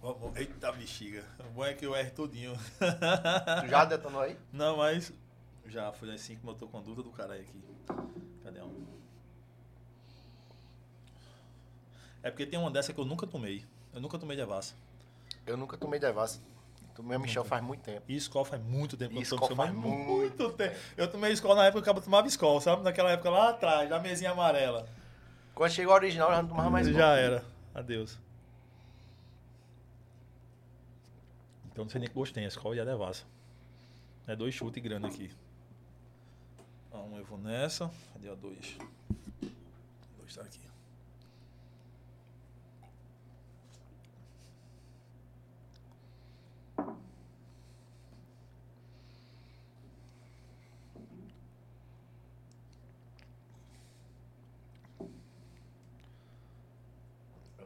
[0.00, 1.24] Vamos- Eita bexiga.
[1.38, 2.58] O bom é que eu erro tudinho.
[2.78, 4.36] Tu já detonou aí?
[4.52, 5.12] Não, mas
[5.66, 7.62] já foi as 5 motor conduta do cara aqui.
[8.42, 8.86] Cadê um?
[12.22, 13.64] É porque tem uma dessa que eu nunca tomei.
[13.92, 14.74] Eu nunca tomei de avassa.
[15.46, 16.40] Eu nunca tomei devassa.
[16.94, 18.02] Tomei a Michel faz muito tempo.
[18.06, 19.56] E Skol faz muito tempo que eu tomo.
[19.56, 20.76] faz mas muito tempo.
[20.96, 22.82] Eu tomei Skol na época que eu acabava tomava Skol, sabe?
[22.82, 24.86] Naquela época lá atrás, da mesinha amarela.
[25.54, 27.14] Quando chegou a original, eu já não tomava mais já não.
[27.14, 27.44] era.
[27.74, 28.18] Adeus.
[31.72, 33.24] Então não sei nem que gosto tem, a Skol e a Devassa.
[34.26, 35.30] É dois chutes grandes aqui.
[36.92, 37.90] A um eu vou nessa.
[38.12, 38.76] Cadê a dois?
[40.18, 40.60] Dois tá aqui.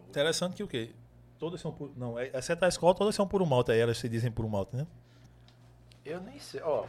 [0.08, 0.94] Interessante que o quê?
[1.38, 1.90] Todas são por.
[1.96, 4.44] Não, é- exceto a escola, todas são por um malte aí, elas se dizem por
[4.44, 4.86] um malte, né?
[6.04, 6.86] Eu nem sei, ó.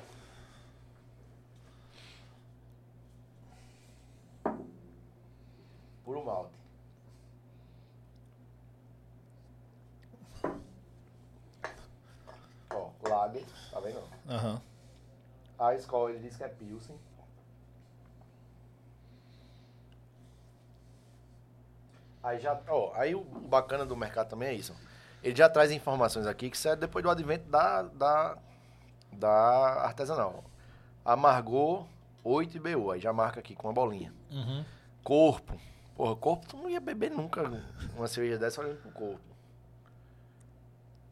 [6.04, 6.56] Puro malte.
[12.70, 14.02] Ó, Lager, tá vendo?
[14.30, 14.62] Aham.
[15.60, 16.96] A escola ele diz que é Pilsen.
[22.28, 24.76] Aí já, ó, aí o bacana do mercado também é isso.
[25.24, 28.38] Ele já traz informações aqui que isso é depois do advento da, da,
[29.14, 29.32] da
[29.86, 30.44] artesanal.
[31.06, 31.88] Amargou
[32.26, 34.14] 8 IBU, aí já marca aqui com uma bolinha.
[34.30, 34.66] Uhum.
[35.06, 35.58] Corpo.
[35.96, 37.50] Porra, corpo tu não ia beber nunca
[37.96, 39.22] uma cerveja dessa olhando pro corpo.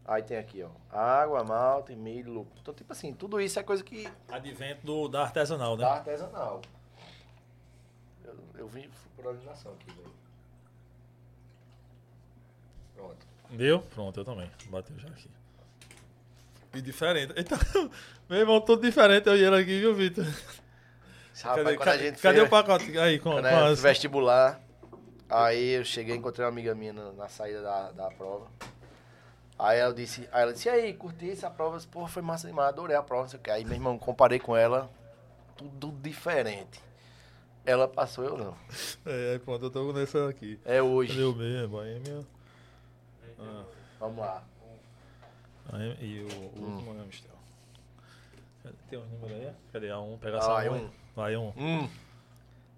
[0.04, 2.60] Aí tem aqui, ó, água, malte, milho, lúpulo.
[2.62, 5.86] Então, tipo assim, tudo isso é coisa que Advento do, da artesanal, né?
[5.86, 6.62] da artesanal.
[8.26, 10.25] Eu, eu vim por eliminação aqui, velho.
[12.96, 13.18] Pronto.
[13.52, 13.80] Deu?
[13.80, 14.50] Pronto, eu também.
[14.70, 15.30] Bateu já aqui.
[16.74, 17.34] E diferente.
[17.38, 17.58] Então,
[18.30, 20.26] meu irmão, tudo diferente eu ia aqui, viu, Vitor?
[20.26, 23.82] Rapaz, Cadê, quando a cadê- gente cadê fez, o pacote aí com, quando com as...
[23.82, 24.62] vestibular,
[25.30, 28.48] aí eu cheguei, encontrei uma amiga minha na, na saída da, da prova.
[29.60, 31.78] Aí ela disse, aí ela disse, e aí, curti essa prova?
[31.78, 33.50] Disse, Porra, foi massa demais, adorei a prova, não sei o que.
[33.52, 34.90] Aí, meu irmão, comparei com ela,
[35.58, 36.82] tudo diferente.
[37.66, 38.56] Ela passou, eu não.
[39.06, 40.60] É, aí pronto, eu tô nessa aqui.
[40.66, 41.24] É Cadê hoje.
[41.24, 41.64] o B?
[41.64, 42.26] É Boêmia.
[43.40, 43.64] Ah,
[44.00, 44.44] Vamos lá.
[45.74, 46.76] aí- e o, o Hum.
[46.76, 47.32] último é Amstel.
[48.64, 49.52] Cadê- Tem um número aí?
[49.74, 50.18] Cadê a um?
[50.18, 50.74] Pega Ah, essa aí um.
[50.76, 50.90] aí.
[51.16, 51.54] Vai um.
[51.58, 51.90] Hum.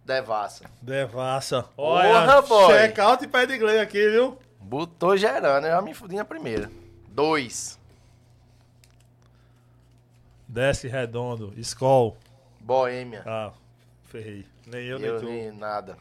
[0.05, 0.69] Devassa.
[0.81, 1.63] Devassa.
[1.63, 2.67] Porra, Olha, boy.
[2.73, 4.37] check out e pé de inglês aqui, viu?
[4.59, 6.69] Botou gerando, eu já me fudi na primeira.
[7.09, 7.77] Dois.
[10.47, 11.53] Desce redondo.
[11.57, 12.17] Skol.
[12.59, 13.23] Boêmia.
[13.25, 13.51] Ah,
[14.05, 14.45] ferrei.
[14.65, 15.25] Nem eu, nem eu tu.
[15.27, 15.97] vi nada.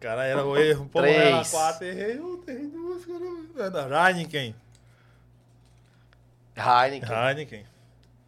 [0.00, 0.88] Cara, era o erro.
[0.92, 1.16] Pô, Três.
[1.16, 1.84] era quatro.
[1.86, 3.02] Errei um, errei duas.
[3.72, 4.54] Da Heineken.
[6.56, 7.08] Heineken.
[7.28, 7.66] Heineken.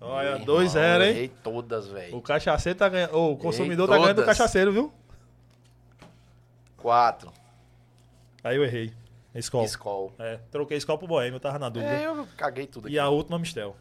[0.01, 1.11] Olha, Meu 2-0, irmão, hein?
[1.11, 2.21] Errei todas, O velho.
[2.23, 3.15] cachaceiro tá ganhando.
[3.17, 4.93] O consumidor tá ganhando do cachaceiro, viu?
[6.77, 7.33] Quatro.
[8.43, 8.93] Aí eu errei.
[9.35, 9.65] Skol.
[9.65, 10.13] Skol.
[10.19, 11.93] É, troquei Skol pro Boêmio, eu tava na dúvida.
[11.93, 12.97] É, eu caguei tudo aqui.
[12.97, 13.77] E a última, Mistel.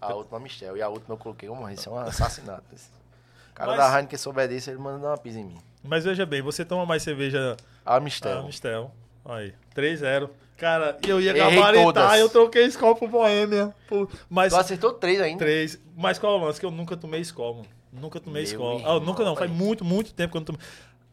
[0.00, 0.76] A última Michel.
[0.76, 2.62] E a última eu coloquei como isso é um assassinato.
[2.72, 2.88] Esse
[3.54, 5.58] cara Mas- da Heineken souber disso, ele manda dar uma pisa em mim.
[5.86, 8.42] Mas veja bem, você toma mais cerveja A Ah, Mistel.
[8.44, 8.90] Mistel.
[9.24, 10.28] Aí, 3-0.
[10.56, 12.18] Cara, eu ia Errei gabaritar, todas.
[12.20, 13.74] eu troquei Skol pro Boêmia.
[13.88, 15.38] Pô, Mas Tu acertou três ainda?
[15.38, 15.78] 3.
[15.96, 16.58] Mas qual é o lance?
[16.58, 17.66] Que eu nunca tomei Skol, mano.
[17.92, 18.78] Nunca tomei Meu Skol.
[18.78, 20.60] irmão, Ah, nunca não, faz muito, muito tempo que eu não tomei.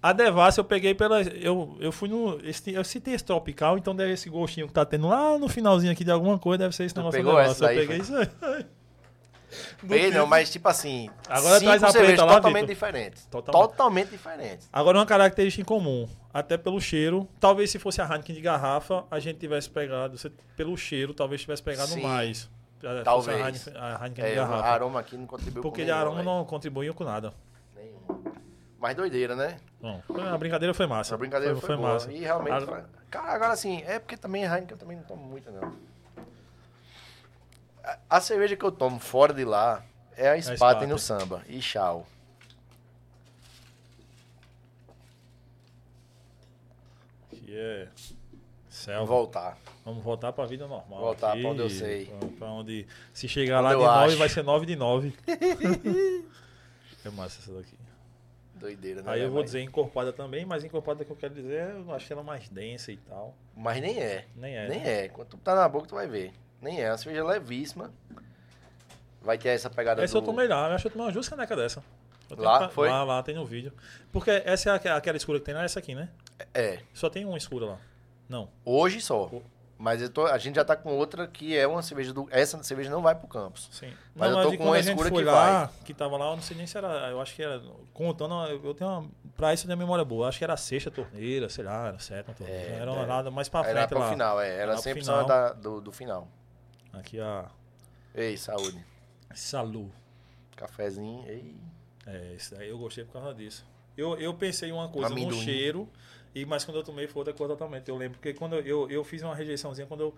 [0.02, 1.22] A Devassa eu peguei pela.
[1.22, 2.40] Eu, eu fui no.
[2.46, 5.92] Esse, eu citei esse tropical, então deve esse gostinho que tá tendo lá no finalzinho
[5.94, 7.64] aqui de alguma coisa, deve ser esse Tu negócio da Devassa.
[7.64, 8.22] Eu daí, peguei foi?
[8.24, 8.66] isso aí.
[9.84, 13.26] Bem, não, mas tipo assim, Agora cinco traz a preta lá, totalmente diferentes.
[13.26, 13.70] Totalmente.
[13.70, 14.10] Totalmente.
[14.10, 14.70] diferentes.
[14.72, 19.06] Agora, uma característica em comum, até pelo cheiro, talvez se fosse a Heineken de garrafa,
[19.12, 20.18] a gente tivesse pegado,
[20.56, 22.02] pelo cheiro, talvez tivesse pegado Sim.
[22.02, 22.50] mais.
[23.04, 23.40] Talvez.
[23.42, 24.68] A Heineken, a Heineken de É, o garrafa.
[24.68, 26.26] aroma aqui não contribuiu Porque com de nenhum, aroma velho.
[26.30, 27.34] não contribuiu com nada.
[27.76, 28.02] Nenhum.
[28.80, 29.58] Mas doideira, né?
[29.82, 30.02] Bom,
[30.32, 31.12] a brincadeira foi massa.
[31.12, 31.94] Essa brincadeira foi, boa.
[31.94, 32.12] massa.
[32.12, 32.82] E realmente foi...
[33.10, 35.72] Cara, agora assim, é porque também Heineken eu também não tomo muito, não.
[37.84, 39.84] A, a cerveja que eu tomo fora de lá
[40.16, 40.88] é a Spaten Spaten.
[40.88, 41.44] no samba.
[41.48, 42.08] E Chau.
[47.30, 47.86] Que é.
[47.86, 48.34] Vou
[48.70, 49.06] Selva.
[49.06, 49.58] voltar.
[49.86, 51.00] Vamos voltar pra vida normal.
[51.00, 52.06] Voltar pra onde eu sei.
[52.38, 52.88] Pra onde.
[53.14, 54.18] Se chegar Onde lá de 9, acho.
[54.18, 55.14] vai ser 9 de 9.
[57.06, 57.78] é massa essa daqui.
[58.56, 59.12] Doideira, né?
[59.12, 62.12] Aí eu vou Mas- dizer encorpada também, mas encorpada que eu quero dizer, eu acho
[62.14, 63.36] ela mais densa e tal.
[63.56, 64.26] Mas nem é.
[64.36, 64.70] Nem é.
[64.70, 65.06] Nem né?
[65.06, 65.10] é.
[65.10, 66.32] Quando tu tá na boca, tu vai ver.
[66.64, 66.84] Nem é.
[66.86, 67.92] É uma cerveja levíssima.
[69.22, 70.20] Vai ter essa pegada Essa do...
[70.20, 71.84] eu tomei lá, eu acho que eu tomei umas duas canecas dessa.
[72.30, 72.58] Eu Lá?
[72.60, 72.90] pra- Foi?
[72.90, 73.72] Lá, lá, tem no vídeo.
[74.12, 76.10] Porque essa é aque- aquela escura que tem lá, é essa aqui, né?
[76.54, 76.80] É.
[76.94, 77.78] Só tem uma escura lá.
[78.28, 78.50] Não.
[78.66, 79.26] Hoje só.
[79.26, 79.44] O-
[79.78, 82.28] Mas eu tô- a gente já tá com outra que é uma cerveja do...
[82.32, 83.68] Essa cerveja não vai pro campus.
[83.72, 83.92] Sim.
[84.16, 86.42] Mas não, eu tô de com uma escura que lá, que tava lá, eu não
[86.44, 87.10] sei nem se era.
[87.10, 87.62] Eu acho que era.
[87.94, 89.10] Contando, eu eu tenho uma.
[89.36, 90.28] Pra isso eu tenho memória boa.
[90.30, 92.62] Acho que era a sexta torneira, sei lá, era a sétima torneira.
[92.62, 93.06] É, era uma é.
[93.08, 94.10] nada mais pra Era frente pro lá.
[94.10, 94.50] final, é.
[94.54, 95.26] Era Era sempre final.
[95.26, 96.28] da, do, do final.
[96.94, 97.50] Aqui a.
[98.14, 98.84] Ei, saúde.
[99.34, 99.92] Salu.
[100.56, 101.26] Cafezinho.
[101.28, 101.56] Ei.
[102.06, 103.66] É, esse daí eu gostei por causa disso.
[103.98, 105.42] Eu, eu pensei em uma coisa no Amendoim.
[105.42, 105.90] cheiro,
[106.36, 107.88] e, mas quando eu tomei foi outra coisa totalmente.
[107.90, 110.16] Eu lembro porque quando eu, eu, eu fiz uma rejeiçãozinha quando eu.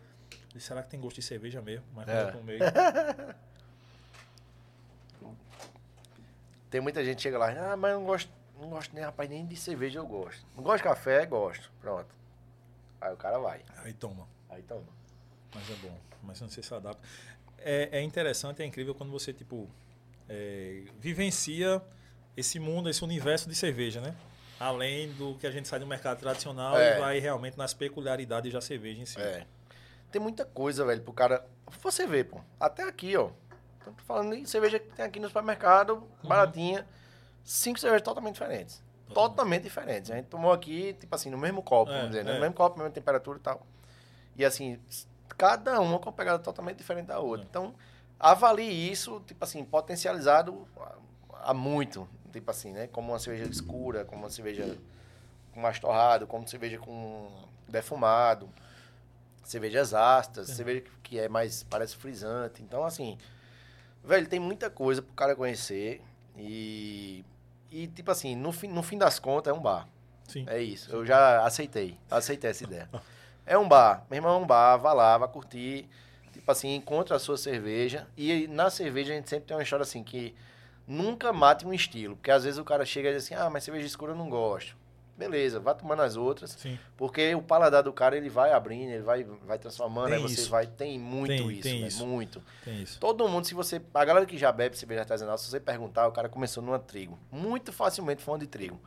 [0.54, 1.86] disse, Será que tem gosto de cerveja mesmo?
[1.94, 2.28] Mas quando É.
[2.28, 2.60] eu tomei.
[6.70, 8.30] Tem muita gente que chega lá, ah, mas eu não gosto,
[8.60, 10.46] não gosto nem, rapaz, nem de cerveja eu gosto.
[10.56, 11.72] Não gosto de café, gosto.
[11.80, 12.14] Pronto.
[13.00, 13.64] Aí o cara vai.
[13.78, 14.28] Aí toma.
[14.50, 14.84] Aí toma.
[15.54, 15.98] Mas é bom.
[16.26, 17.02] Mas não sei se adapta.
[17.60, 19.70] É, é interessante, é incrível quando você, tipo,
[20.30, 21.82] é, vivencia
[22.36, 24.16] esse mundo, esse universo de cerveja, né?
[24.60, 26.98] Além do que a gente sai do mercado tradicional É.
[26.98, 29.20] e vai realmente nas peculiaridades da cerveja em si.
[29.20, 29.46] É.
[30.12, 31.46] Tem muita coisa, velho, pro cara.
[31.82, 32.40] Você vê, pô.
[32.60, 33.30] Até aqui, ó.
[33.84, 36.88] Tô falando em cerveja que tem aqui no supermercado, baratinha.
[37.44, 38.82] Cinco cervejas totalmente diferentes.
[39.14, 40.10] Totalmente diferentes.
[40.10, 42.32] A gente tomou aqui, tipo assim, no mesmo copo, É, vamos dizer, né?
[42.32, 42.34] é.
[42.36, 43.66] No mesmo copo, mesma temperatura e tal.
[44.36, 44.80] E assim,
[45.38, 47.46] cada uma com uma pegada totalmente diferente da outra.
[47.46, 47.48] É.
[47.50, 47.74] Então,
[48.20, 50.68] avalie isso, tipo assim, potencializado
[51.32, 52.08] a, a muito.
[52.32, 52.88] Tipo assim, né?
[52.88, 54.78] Como uma cerveja escura, como uma cerveja
[55.54, 57.30] com mais torrado, como cerveja com
[57.68, 58.50] defumado,
[59.44, 62.62] cervejas ácidas, cerveja que- é mais, parece frisante.
[62.62, 63.18] Então, assim,
[64.04, 66.02] velho, tem muita coisa pro cara conhecer
[66.38, 67.24] e,
[67.72, 69.88] e tipo assim, no fim, no fim das contas é um bar.
[70.28, 70.44] Sim.
[70.48, 72.90] É isso, eu já aceitei, aceitei essa ideia.
[73.46, 75.88] É um bar, meu irmão, é um bar, vá lá, vá curtir,
[76.34, 79.84] tipo assim, encontra a sua cerveja e na cerveja a gente sempre tem uma história
[79.84, 80.34] assim, que
[80.88, 83.64] nunca mate um estilo, porque às vezes o cara chega e diz assim, ah, mas
[83.64, 84.76] cerveja escura eu não gosto.
[85.18, 86.78] Beleza, vá tomando as outras, Sim.
[86.98, 90.42] porque o paladar do cara ele vai abrindo, ele vai, vai transformando, Tem aí você
[90.42, 90.50] isso.
[90.50, 91.88] vai, tem muito Tem- isso, tem né?
[91.88, 92.06] isso.
[92.06, 92.44] muito.
[92.66, 93.00] Tem isso.
[93.00, 93.82] Todo mundo, se você.
[93.94, 97.18] A galera que já bebe cerveja artesanal, se você perguntar, o cara começou numa trigo.
[97.32, 98.78] Muito facilmente falando de trigo.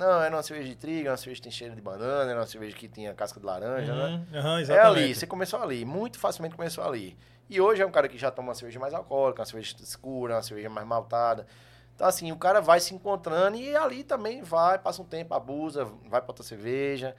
[0.00, 2.40] Não, era uma cerveja de trigo, era uma cerveja que tem cheiro de banana, era
[2.40, 4.06] uma cerveja que tinha casca de laranja, né?
[4.32, 4.86] Uhum, aham, É exatamente.
[4.86, 5.84] ali, você começou ali.
[5.84, 7.18] Muito facilmente começou ali.
[7.50, 10.36] E hoje é um cara que já toma uma cerveja mais alcoólica, uma cerveja escura,
[10.36, 11.46] uma cerveja mais maltada.
[11.94, 15.84] Então, assim, o cara vai se encontrando e ali também vai, passa um tempo, abusa,
[15.84, 17.14] vai pra outra cerveja.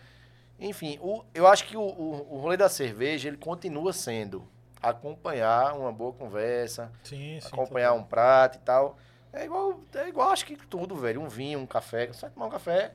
[0.59, 4.43] Enfim, o, eu acho que o, o, o rolê da cerveja, ele continua sendo
[4.81, 7.47] acompanhar uma boa conversa, Sim, sim.
[7.47, 8.97] acompanhar um prato e tal.
[9.33, 11.21] É igual, é igual acho que tudo, velho.
[11.21, 12.07] Um vinho, um café.
[12.07, 12.93] Você vai tomar um café,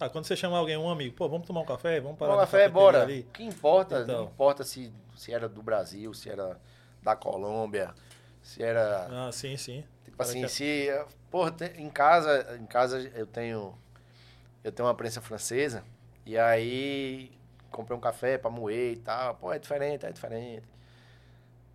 [0.00, 2.00] Ah, quando você chama alguém, um amigo, pô, vamos tomar um café?
[2.00, 3.04] Vamos parar um café, bora.
[3.04, 4.24] O que importa, Então.
[4.24, 6.60] não importa se, se era do Brasil, se era
[7.02, 7.94] da Colômbia,
[8.42, 9.06] se era.
[9.28, 9.84] Ah, sim, sim.
[10.04, 10.88] Tipo Cara, assim, que- se.
[11.30, 13.78] Porra, em casa, em casa eu tenho.
[14.64, 15.84] Eu tenho uma prensa francesa.
[16.26, 17.30] E aí
[17.70, 19.34] comprei um café pra moer e tal.
[19.36, 20.66] Pô, é diferente, é diferente.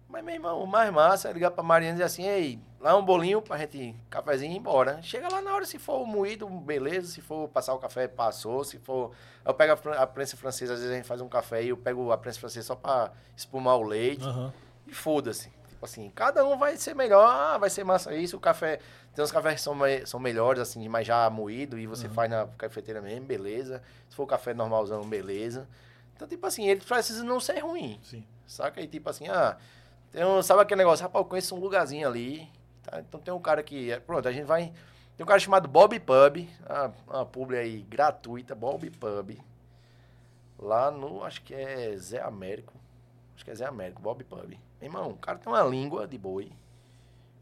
[0.10, 2.96] Mas, meu irmão, o mais massa é ligar pra Mariana e dizer assim, ei, lá
[2.98, 5.02] um bolinho pra gente, cafezinho e ir embora.
[5.02, 7.08] Chega lá na hora, se for moído, beleza.
[7.08, 8.64] Se for passar o café, passou.
[8.64, 9.12] Se for...
[9.46, 12.12] Eu pego a, prensa francesa, às vezes a gente faz um café e eu pego
[12.12, 14.24] a prensa francesa só pra espumar o leite.
[14.24, 14.54] Aham.
[14.86, 15.52] E foda-se.
[15.78, 18.80] Tipo assim, cada um vai ser melhor, ah, vai ser massa isso, o café.
[19.14, 19.76] Tem uns cafés que são,
[20.06, 23.84] são melhores, assim, mas já moído, e você faz na cafeteira mesmo, beleza.
[24.10, 25.68] Se for café normalzão, beleza.
[26.16, 28.00] Então, tipo assim, ele precisa não ser ruim.
[28.04, 28.26] Sim.
[28.48, 28.82] Saca?
[28.82, 29.56] E tipo assim, ah,
[30.12, 32.50] tem um, sabe aquele negócio, rapaz, eu conheço um lugarzinho ali.
[32.90, 33.00] Tá?
[33.00, 33.92] Então tem um cara que.
[33.92, 34.74] é, Pronto, a gente vai.
[35.16, 39.38] Tem um cara chamado Bob Pub, uma, uma publi aí gratuita, Bob Pub.
[40.60, 42.74] Lá no, acho que é Zé Américo.
[43.36, 44.58] Acho que é Zé Américo, Bob Pub.
[44.82, 46.52] Irmão, o cara tem uma língua de boi.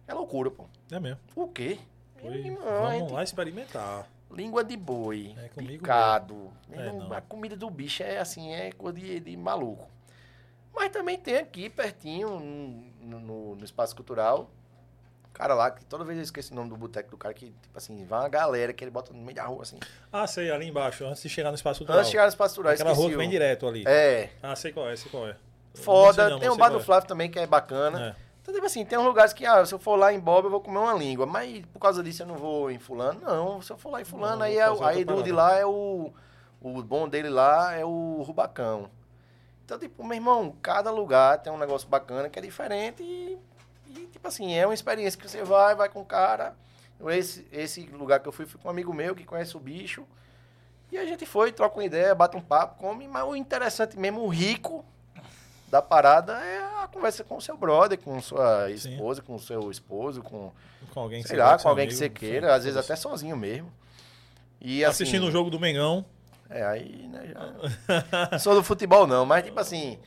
[0.07, 0.65] É loucura, pô.
[0.91, 1.19] É mesmo.
[1.35, 1.80] O quê?
[2.22, 4.09] Foi, Irmão, vamos gente- lá experimentar.
[4.31, 6.51] Língua de boi, É comigo picado.
[6.72, 7.11] É, não.
[7.13, 9.88] a comida do bicho é assim, é coisa de, de maluco.
[10.73, 12.39] Mas também tem aqui, pertinho,
[13.01, 14.49] no, no- no Espaço Cultural,
[15.36, 17.78] cara lá, que toda vez eu esqueço o nome do boteco do cara, que, tipo
[17.78, 19.78] assim, vai uma galera que ele bota no meio da rua, assim.
[20.12, 21.99] Ah, sei, ali embaixo, antes de chegar no espaço cultural.
[21.99, 23.84] Antes de chegar no Espaço Cultural, Aquela rua que vem direto ali.
[23.86, 25.36] É, Ah, sei qual é, sei qual é.
[25.74, 26.30] Foda.
[26.30, 26.82] não, tem o Bar do é.
[26.82, 28.16] Flávio também, que é bacana.
[28.18, 28.26] É.
[28.41, 30.52] Então, tipo assim, tem uns lugares que, ah, se eu for lá em Bob, eu
[30.52, 31.26] vou comer uma língua.
[31.26, 33.20] Mas por causa disso eu não vou em fulano.
[33.22, 35.66] Não, se eu for lá em fulano, Não, aí, é, aí do de lá é
[35.66, 36.14] o...
[36.62, 38.90] O bom dele lá é o Rubacão.
[39.64, 43.38] Então, tipo, meu irmão, cada lugar tem um negócio bacana que é diferente e,
[44.26, 46.56] tipo assim, é uma experiência que você vai, vai com o cara.
[47.10, 50.06] Esse, esse lugar que eu fui, fui com um amigo meu que conhece o bicho.
[50.91, 53.07] E a gente foi, troca uma ideia, bate um papo, come.
[53.07, 54.84] Mas o interessante mesmo, o rico
[55.69, 58.93] da parada é a conversa com o seu brother, com sua Sim.
[58.93, 60.52] esposa, com o seu esposo, com,
[60.93, 62.77] Com alguém que sei você lá, com alguém que amigo, você enfim, queira, às vezes
[62.77, 63.72] até sozinho mesmo.
[64.61, 66.06] E assim, Assistindo o jogo do Mengão.
[66.49, 68.39] é, aí, né, já...
[68.39, 69.99] Sou do futebol, não, mas, tipo assim,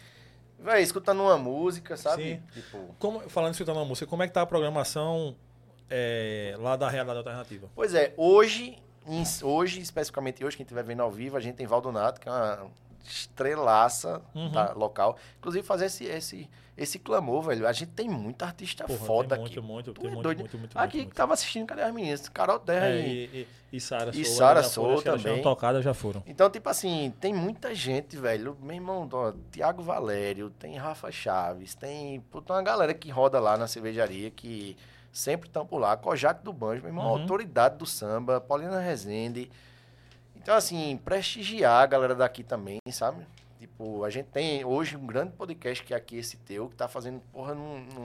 [0.59, 2.23] vai escutando uma música, sabe?
[2.23, 2.43] Sim.
[2.53, 5.37] Tipo, Como, falando escutar uma música, como é que tá a programação
[5.89, 7.69] é, lá da Realidade Alternativa?
[7.75, 8.79] pois é, hoje,
[9.43, 12.71] hoje, especificamente hoje, quem estiver vendo ao vivo, a gente tem Valdonato, que é uma
[13.11, 14.51] estrelaça Uhum.
[14.53, 15.17] tá, local.
[15.39, 17.67] Inclusive, fazer esse, esse, esse clamor, velho.
[17.67, 19.61] A gente tem muita artista Porra, foda tem aqui.
[19.61, 20.39] muito, Tu tem é muito, doido.
[20.41, 22.29] muito, muito, aqui muito, que tava assistindo, cadê as meninas?
[22.29, 23.07] Carol Terra É, e...
[23.11, 25.43] e, e, e Sara E Soul, Sara elas já também.
[25.43, 26.23] tocadas já foram.
[26.27, 28.57] Então, tipo assim, tem muita gente, velho.
[28.63, 33.57] Meu irmão, ó, Tiago Valério, tem Rafa Chaves, tem puta, uma galera que roda lá
[33.57, 34.77] na cervejaria que
[35.13, 35.97] sempre estão por lá.
[35.97, 37.21] Kojak do Banjo, meu irmão, Uhum.
[37.23, 39.51] autoridade do samba, Paulina Rezende.
[40.43, 43.27] Então, assim, prestigiar a galera daqui também, sabe?
[43.59, 46.87] Tipo, a gente tem hoje um grande podcast que é aqui esse teu, que tá
[46.89, 48.05] fazendo, porra, num, num-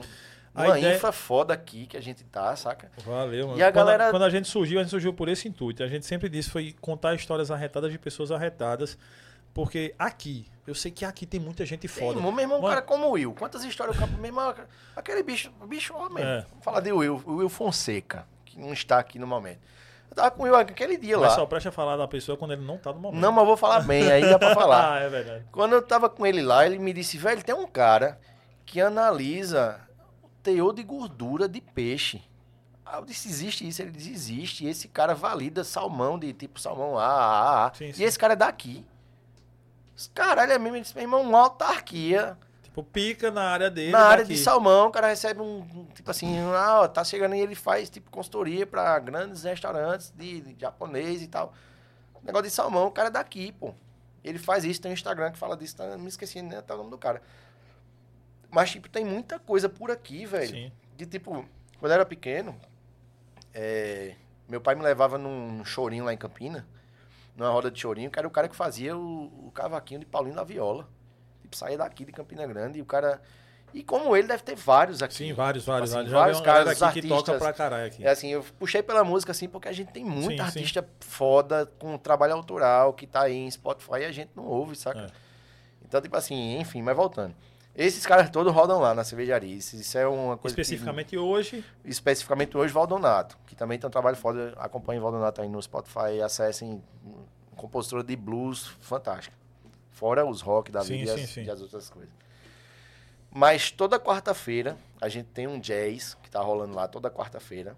[0.54, 2.90] A numa ideia- infra foda aqui que a gente tá, saca?
[3.04, 3.58] Valeu, mano.
[3.58, 5.82] E a quando, galera- quando a gente surgiu, a gente surgiu por esse intuito.
[5.82, 8.98] A gente sempre disse foi contar histórias arretadas de pessoas arretadas.
[9.52, 12.20] Porque aqui, eu sei que aqui tem muita gente Tem, foda.
[12.20, 13.32] meu irmão, um Mano- cara como o Will.
[13.38, 14.14] Quantas histórias o campo.
[14.16, 14.52] Meu irmão,
[14.96, 16.18] aquele bicho, bicho, mesmo.
[16.18, 16.40] É.
[16.50, 19.60] Vamos falar de Will, o Will Fonseca, que não está aqui no momento.
[20.14, 21.34] Eu tava com Will aquele dia Mas lá.
[21.34, 23.20] só presta falar da pessoa quando ele não tá no momento.
[23.20, 24.94] Não, mas eu vou falar bem, aí dá pra falar.
[24.94, 25.44] ah, é verdade.
[25.50, 28.20] Quando eu tava com ele lá, ele me disse, velho, tem um cara
[28.64, 29.80] que analisa
[30.22, 32.22] o teor de gordura de peixe.
[32.86, 33.82] Aí eu disse, existe isso?
[33.82, 34.64] Ele disse, existe.
[34.64, 37.74] E esse cara valida salmão de tipo salmão A, A, A.
[37.74, 38.86] Sim, e esse cara é daqui.
[40.14, 40.76] Caralho, é mesmo.
[40.76, 42.38] Ele disse, meu irmão, uma autarquia.
[42.74, 43.92] Tipo, pica na área dele.
[43.92, 44.34] Na área daqui.
[44.34, 47.88] de salmão, o cara recebe um, tipo assim, ah, ó, tá chegando e ele faz
[47.88, 51.54] tipo consultoria pra grandes restaurantes de, de japonês e tal.
[52.24, 53.72] Negócio de salmão, o cara é daqui, pô.
[54.24, 56.78] Ele faz isso, tem um Instagram que fala disso, tá, me esqueci né, até o
[56.78, 57.22] nome do cara.
[58.50, 60.50] Mas, tipo, tem muita coisa por aqui, velho.
[60.50, 60.72] Sim.
[60.96, 61.46] De tipo,
[61.78, 62.58] quando eu era pequeno,
[63.52, 64.16] é,
[64.48, 66.66] meu pai me levava num chorinho lá em Campina,
[67.36, 70.34] numa roda de chorinho, que era o cara que fazia o, o cavaquinho de Paulinho
[70.34, 70.88] da Viola.
[71.54, 73.20] Tipo, saía daqui de Campina Grande e o cara.
[73.72, 75.14] E como ele, deve ter vários aqui.
[75.14, 75.90] Sim, vários, vários.
[75.92, 76.12] assim, vários.
[76.12, 77.22] vários caras, aqui que artistas.
[77.24, 78.04] toca pra caralho aqui.
[78.06, 80.58] É assim, eu puxei pela música assim, porque a gente tem muita Sim, sim.
[80.60, 84.76] artista foda com trabalho autoral que tá aí em Spotify e a gente não ouve,
[84.76, 85.00] saca?
[85.00, 85.06] É.
[85.84, 87.34] Então, tipo assim, enfim, mas voltando.
[87.74, 89.56] Esses caras todos rodam lá na cervejaria.
[89.56, 94.16] Isso, é uma coisa que- Especificamente hoje, especificamente hoje Valdonato, que também tem um trabalho
[94.16, 94.54] foda.
[94.58, 97.24] Acompanhe Valdonato aí no Spotify acessem um
[97.56, 99.36] compositora de blues fantástica.
[99.94, 101.44] Fora os rock da Sim, vida e, sim, as, sim.
[101.44, 102.12] e as outras coisas.
[103.30, 107.76] Mas toda quarta-feira a gente tem um jazz que tá rolando lá toda quarta-feira.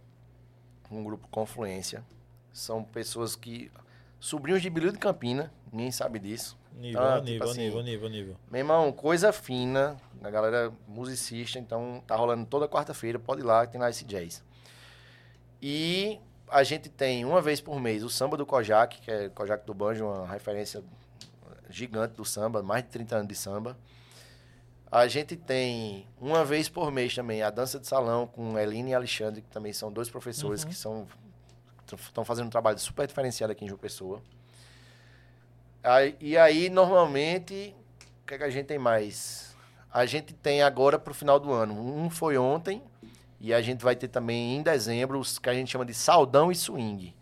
[0.90, 2.04] Um grupo Confluência.
[2.52, 3.70] São pessoas que.
[4.18, 6.58] Sobrinhos de Bilho de Campina, ninguém sabe disso.
[6.74, 8.36] nível, Ah, a tipo nível, a assim, nível, nível, nível.
[8.50, 13.66] Meu irmão, coisa fina, a galera musicista, então tá rolando toda quarta-feira, pode ir lá,
[13.66, 14.42] tem lá esse jazz.
[15.60, 16.18] E
[16.48, 19.74] a gente tem uma vez por mês o samba do Kojak, que é Kojak do
[19.74, 20.82] Banjo, uma referência
[21.68, 23.76] gigante do samba, mais de 30 anos de samba.
[24.90, 28.94] A gente tem uma vez por mês também a dança de salão com Eline e
[28.94, 30.68] Alexandre, que também são dois professores Uhum.
[30.68, 31.06] que são
[32.08, 34.20] estão fazendo um trabalho super diferenciado aqui em João Pessoa.
[35.82, 37.74] Aí- e aí, normalmente,
[38.22, 39.54] o que, é que a gente tem mais?
[39.92, 41.74] A gente tem agora para o final do ano.
[41.74, 42.82] Um foi ontem
[43.40, 46.50] e a gente vai ter também em dezembro os que a gente chama de saldão
[46.50, 47.14] e swing.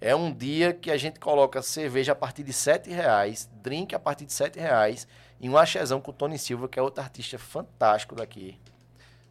[0.00, 3.98] É um dia que a gente coloca cerveja a partir de 7 reais, drink a
[3.98, 5.06] partir de 7 reais
[5.40, 8.58] e um achezão com o Tony Silva, que é outro artista fantástico daqui.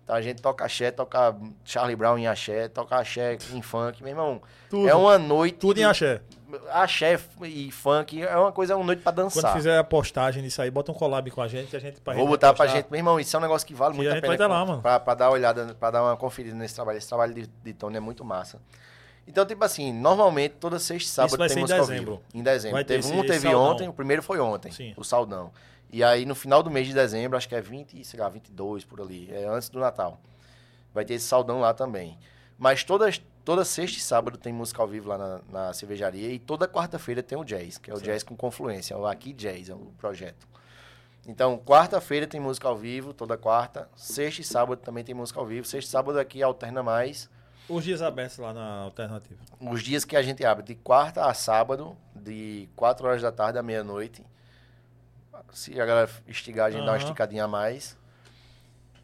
[0.04, 4.02] Então a gente toca axé, toca Charlie Brown em axé, toca axé em funk.
[4.02, 4.90] Meu irmão, Tudo.
[4.90, 5.60] é uma noite.
[5.60, 6.22] Tudo em axé.
[6.72, 9.44] Axé e funk é uma coisa, é uma noite pra dançar.
[9.44, 12.16] Quando fizer a postagem disso aí, bota um collab com a gente a gente pra
[12.16, 14.14] Vou botar pra gente, meu irmão, isso é um negócio que vale Que muito a
[14.14, 14.36] a gente pena.
[14.36, 14.82] vai tá lá, mano.
[14.82, 16.98] Pra, pra dar uma olhada, pra dar uma conferida nesse trabalho.
[16.98, 18.60] Esse trabalho de, de Tony é muito massa.
[19.30, 21.86] Então, tipo assim, normalmente toda sexta e sábado Isso vai tem ser em música ao
[21.86, 22.22] vivo.
[22.34, 22.76] Em dezembro.
[22.76, 23.62] Vai ter teve um, esse teve saldão.
[23.62, 24.94] ontem, o primeiro foi ontem, Sim.
[24.98, 25.52] o Saldão.
[25.92, 28.84] E aí no final do mês de dezembro, acho que é 20, sei lá, 22
[28.86, 30.20] por ali, é antes do Natal.
[30.92, 32.18] Vai ter esse Saldão lá também.
[32.58, 36.40] Mas todas, toda sexta e sábado tem música ao vivo lá na, na cervejaria e
[36.40, 38.08] toda quarta-feira tem o jazz, que é o Certo.
[38.08, 40.48] jazz com confluência, o Aqui Jazz, é o projeto.
[41.28, 43.88] Então, quarta-feira tem música ao vivo, toda quarta.
[43.96, 45.68] Sexta e sábado também tem música ao vivo.
[45.68, 47.30] Sexta e sábado aqui alterna mais.
[47.70, 49.40] Os dias abertos lá na alternativa.
[49.60, 53.60] Os dias que a gente abre, de quarta a sábado, de 4 horas da tarde
[53.60, 54.26] à meia-noite.
[55.54, 57.98] Se a galera estigar, a gente dá uma esticadinha a mais.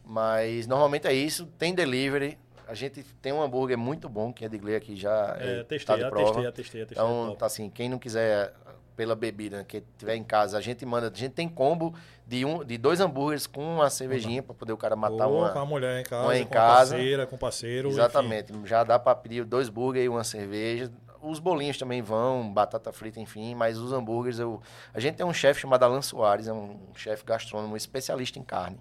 [0.04, 1.46] Mas normalmente é isso.
[1.58, 2.38] Tem delivery.
[2.68, 5.36] A gente tem um hambúrguer muito bom, que é de Gley aqui já.
[5.38, 6.26] É, é, testei, tá de já prova.
[6.26, 7.04] testei, testei, já testei.
[7.04, 8.52] Então, tá assim, quem não quiser
[8.96, 11.08] pela bebida, que tiver em casa, a gente manda.
[11.08, 11.94] A gente tem combo
[12.26, 15.50] de, um, de dois hambúrgueres com uma cervejinha para poder o cara matar Ou uma.
[15.50, 16.94] com a mulher em casa, uma em com casa.
[16.94, 17.88] parceira, com parceiro.
[17.88, 17.98] enfim.
[17.98, 18.52] Exatamente.
[18.64, 20.90] Já dá para pedir dois burgers e uma cerveja.
[21.20, 24.60] Os bolinhos também vão, batata frita, enfim, mas os hambúrgueres eu.
[24.94, 28.80] A gente tem um chefe chamado Alan Soares, é um chefe gastrônomo especialista em carne.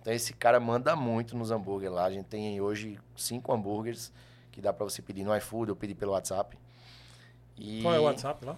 [0.00, 2.04] Então esse cara manda muito nos hambúrgueres lá.
[2.06, 4.12] A gente tem hoje cinco hambúrgueres
[4.50, 6.58] que dá para você pedir no iFood ou pedir pelo WhatsApp.
[7.56, 8.56] E Qual é o WhatsApp lá?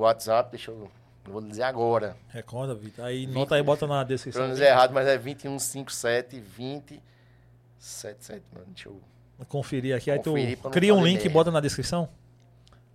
[0.00, 0.90] WhatsApp, deixa eu.
[1.26, 2.16] eu vou dizer agora.
[2.28, 3.04] Recorda, Vitor.
[3.04, 4.42] Aí nota aí, bota na descrição.
[4.42, 8.66] Pronunciei errado, mas é 2157 2077, mano.
[8.68, 9.00] Deixa eu.
[9.48, 10.10] Conferir aqui.
[10.10, 11.34] Aí Conferir tu pra não cria um link e merda.
[11.34, 12.08] bota na descrição.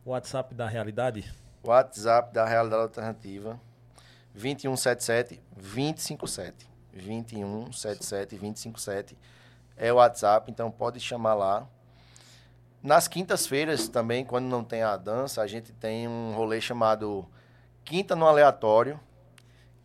[0.05, 1.31] WhatsApp da realidade.
[1.63, 3.59] WhatsApp da Realidade Alternativa
[4.33, 6.67] 2177 257.
[6.93, 9.17] 2177 257
[9.75, 11.67] é o WhatsApp, então pode chamar lá.
[12.87, 17.27] Nas quintas-feiras também, quando não tem a dança, a gente tem um rolê chamado
[17.83, 18.97] Quinta no Aleatório.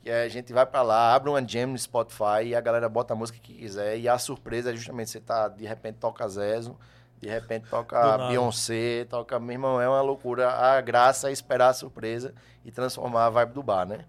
[0.00, 2.88] Que é, a gente vai pra lá, abre uma jam no Spotify e a galera
[2.88, 3.98] bota a música que quiser.
[3.98, 6.78] E a surpresa é justamente você tá, de repente toca Zezo,
[7.20, 8.28] de repente toca.
[8.28, 9.36] Beyoncé, toca.
[9.40, 10.50] Meu irmão, é uma loucura.
[10.52, 12.32] A graça é esperar a surpresa
[12.64, 14.04] e transformar a vibe do bar, né?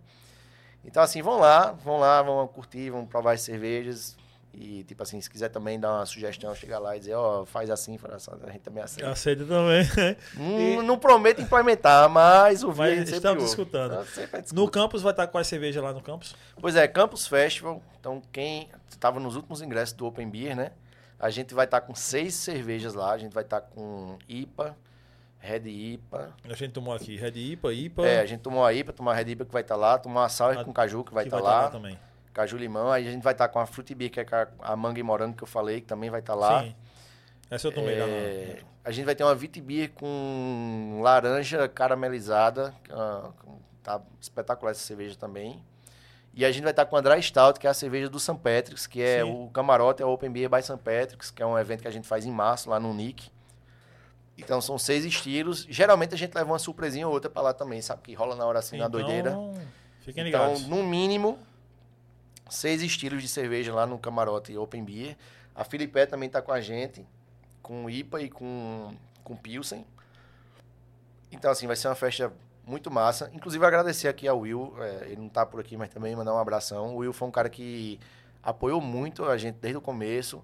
[0.86, 4.16] Então, assim, vão lá, vão lá, vão curtir, vão provar as cervejas.
[4.54, 7.72] E, tipo assim, se quiser também dar uma sugestão, chegar lá e dizer, ó, faz
[7.72, 9.10] assim, faz assim, a gente também aceita.
[9.10, 9.84] Aceita também.
[10.78, 14.00] Não, não prometo implementar, mas o Mas vídeo estamos escutando.
[14.04, 14.44] Escuta.
[14.54, 16.36] No campus vai estar quais cerveja lá no campus?
[16.62, 17.82] Pois é, Campus Festival.
[18.00, 20.72] Então, quem estava nos últimos ingressos do Open Beer, né?
[21.20, 23.12] A gente vai estar com seis cervejas lá.
[23.14, 24.76] A gente vai estar com IPA,
[25.40, 26.34] Red IPA.
[26.48, 28.06] A gente tomou aqui Red IPA, IPA.
[28.08, 30.22] É, a gente tomou a IPA, tomou a Red IPA que vai estar lá, tomou
[30.22, 31.98] a Sour A- com caju que vai estar vai tá lá, também.
[32.34, 32.92] Caju limão.
[32.92, 34.26] Aí a gente vai estar com a Fruit Beer, que é
[34.60, 36.64] a- manga e morango que eu falei, que também vai estar lá.
[36.64, 36.76] Sim.
[37.50, 38.06] Essa eu tomei lá.
[38.08, 42.74] É, a gente vai ter uma Vit Beer com laranja caramelizada.
[42.90, 43.54] é
[43.84, 45.62] Tá espetacular essa cerveja também.
[46.34, 48.34] E a gente vai estar com a Dry Stout, que é a cerveja do St.
[48.40, 49.30] Patrick's, que é Sim.
[49.46, 50.78] o camarote, é o Open Beer by St.
[50.78, 53.30] Patrick's, que é um evento que a gente faz em março lá no Nick.
[54.38, 55.68] Então são seis estilos.
[55.70, 58.02] Geralmente a gente leva uma surpresinha ou outra pra lá também, sabe?
[58.04, 59.30] Que rola na hora assim, na doideira.
[59.32, 59.54] Então,
[60.00, 60.68] Fiquem Então, ligados.
[60.68, 61.38] no mínimo,
[62.50, 65.16] seis estilos de cerveja lá no camarote Open Beer.
[65.56, 67.06] A Filipé também tá com a gente,
[67.62, 68.94] com IPA e com,
[69.24, 69.86] com Pilsen.
[71.32, 72.32] Então, assim, vai ser uma festa
[72.66, 73.30] muito massa.
[73.34, 76.38] Inclusive, agradecer aqui ao Will, é, ele não tá por aqui, mas também mandar um
[76.38, 76.96] abração.
[76.96, 78.00] O Will foi um cara que
[78.42, 80.44] apoiou muito a gente desde o começo.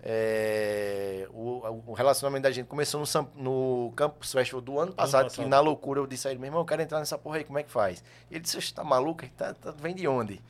[0.00, 5.44] É, o, o relacionamento da gente começou no, no Campus Festival do ano passado, passado.
[5.44, 7.44] que na loucura eu disse a ele, meu irmão, eu quero entrar nessa porra aí,
[7.44, 8.02] como é que faz?
[8.30, 9.28] Ele disse, você tá maluco?
[9.30, 10.40] Tá, tá, vem de onde?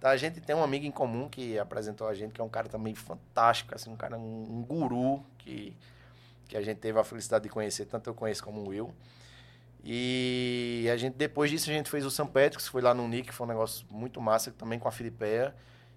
[0.00, 2.48] Tá, a gente tem um amigo em comum que apresentou a gente, que é um
[2.48, 5.76] cara também fantástico, assim, um cara, um, um guru que,
[6.48, 8.94] que a gente teve a felicidade de conhecer, tanto eu conheço como o Will.
[9.84, 12.26] E a gente, depois disso, a gente fez o St.
[12.32, 15.54] Patrick's, foi lá no Nick, foi um negócio muito massa, também com a Filipeia.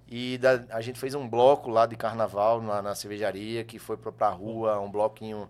[0.08, 3.98] E da- a gente fez um bloco lá de carnaval na, na cervejaria, que foi
[3.98, 5.50] pra, pra rua, um bloquinho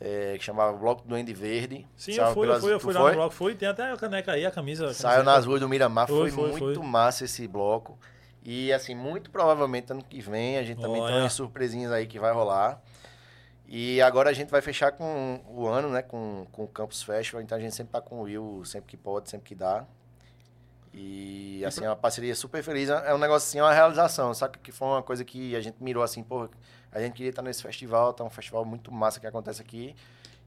[0.00, 1.86] é, que chamava Bloco do Duende Verde.
[1.96, 3.10] Sim, eu fui, eu pelas- fui, eu fui lá foi?
[3.10, 3.34] no bloco.
[3.34, 4.88] Fui, tem até a caneca aí, a camisa.
[4.88, 7.98] a Saiu nas ruas do Miramar, Foi, foi, foi, muito massa esse bloco.
[8.42, 11.22] E assim, muito provavelmente ano que vem a gente também tem Olha.
[11.22, 12.80] umas surpresinhas aí que vai rolar.
[13.68, 17.42] E agora a gente vai fechar com o ano, né, com, com o Campus Festival,
[17.42, 19.84] então a gente sempre tá com o Will, sempre que pode, sempre que dá.
[20.94, 24.58] E assim, é uma parceria super feliz, é um negócio assim, é uma realização, sabe
[24.58, 26.48] que foi uma coisa que a gente mirou assim, pô,
[26.96, 29.94] a gente queria estar nesse festival, tá um festival muito massa que acontece aqui.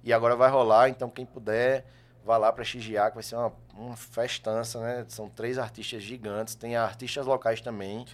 [0.04, 1.86] E agora vai rolar, então quem puder,
[2.26, 5.06] vá lá prestigiar, que vai ser uma, uma festança, né?
[5.10, 8.06] São três artistas gigantes, tem artistas locais também.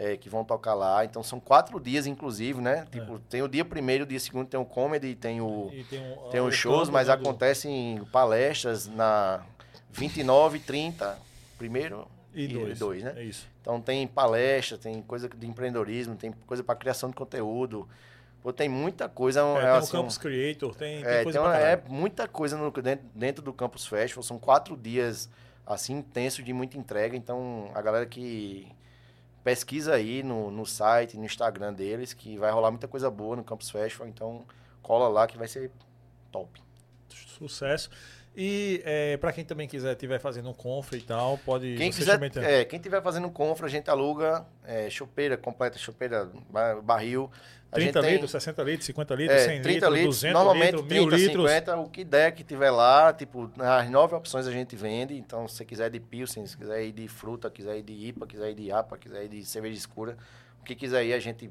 [0.00, 1.04] É, que vão tocar lá.
[1.04, 2.86] Então são quatro dias, inclusive, né?
[2.88, 6.00] Tipo, tem o dia primeiro, o dia segundo tem o comedy, tem o E tem,
[6.00, 9.42] um, tem o os shows, mas né, acontecem palestras na
[9.90, 11.18] 29, 30,
[11.58, 12.46] primeiro E
[12.78, 13.02] dois.
[13.02, 13.14] né?
[13.16, 13.48] É isso.
[13.60, 17.88] Então tem palestra, tem coisa de empreendedorismo, tem coisa para criação de conteúdo.
[18.42, 19.40] Pô, tem muita coisa.
[19.40, 22.28] É, é, tem assim, o Campus Creator, tem, tem é, coisa então pra é muita
[22.28, 24.22] coisa no- dentro, dentro do Campus Festival.
[24.22, 25.28] São quatro dias
[25.66, 27.16] assim intensos de muita entrega.
[27.16, 28.68] Então a galera que
[29.42, 33.42] pesquisa aí no, no site, no Instagram deles, que vai rolar muita coisa boa no
[33.44, 34.06] Campus Festival.
[34.08, 34.44] Então
[34.82, 35.70] cola lá que vai ser
[36.30, 36.62] top.
[37.08, 37.90] Sucesso.
[38.40, 41.74] E é, para quem também quiser, estiver fazendo um confra e tal, pode.
[41.76, 46.76] Quem quiser, é, quem tiver fazendo confra, a gente aluga é, chopeira completa, chopeira, ba-
[46.80, 47.28] barril.
[47.72, 50.34] A 30 gente tem- litros, 60 litros, 50 litros, É, 100 30 litros, litros, 200
[50.34, 51.50] normalmente litros, 30, 1000 litros.
[51.50, 55.46] 50, o que der que tiver lá, tipo, as nove opções a gente vende, então
[55.48, 58.50] se você quiser de pilsen, se quiser ir de fruta, quiser ir de IPA, quiser
[58.52, 60.16] ir de APA, quiser ir de cerveja escura,
[60.62, 61.50] o que quiser ir a gente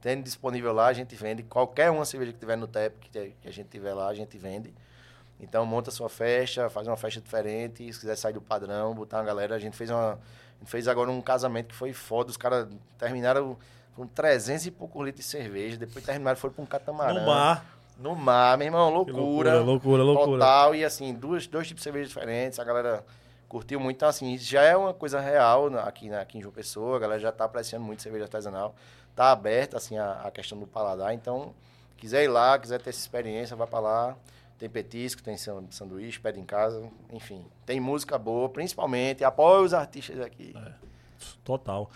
[0.00, 3.36] tem disponível lá, a gente vende, qualquer uma cerveja que tiver no TEP, que, te-
[3.40, 4.72] que a gente tiver lá, a gente vende.
[5.42, 9.24] Então monta sua festa, faz uma festa diferente, se quiser sair do padrão, botar uma
[9.24, 12.36] galera, a gente fez uma a gente fez agora um casamento que foi foda, os
[12.36, 13.56] caras terminaram
[13.96, 17.20] com 300 e poucos litros de cerveja, depois terminaram foram para um catamarã.
[17.20, 17.66] No mar.
[17.98, 19.60] No mar, meu irmão, Que loucura.
[19.60, 20.38] loucura, loucura.
[20.38, 23.04] Total, e assim, duas, dois tipos de cerveja diferentes, a galera
[23.48, 23.96] curtiu muito.
[23.96, 27.00] Então, assim, isso já é uma coisa real aqui, na- aqui em João Pessoa, a
[27.00, 28.74] galera já tá apreciando muito cerveja artesanal.
[29.14, 31.12] Tá aberta, assim, a, a questão do paladar.
[31.12, 31.52] Então,
[31.98, 34.16] quiser ir lá, quiser ter essa experiência, vai para lá.
[34.62, 37.44] Tem petisco, tem san- sanduíche, pede em casa, enfim.
[37.66, 39.24] Tem música boa, principalmente.
[39.24, 40.54] Apoia os artistas aqui.
[40.56, 40.70] É.
[41.42, 41.90] Total.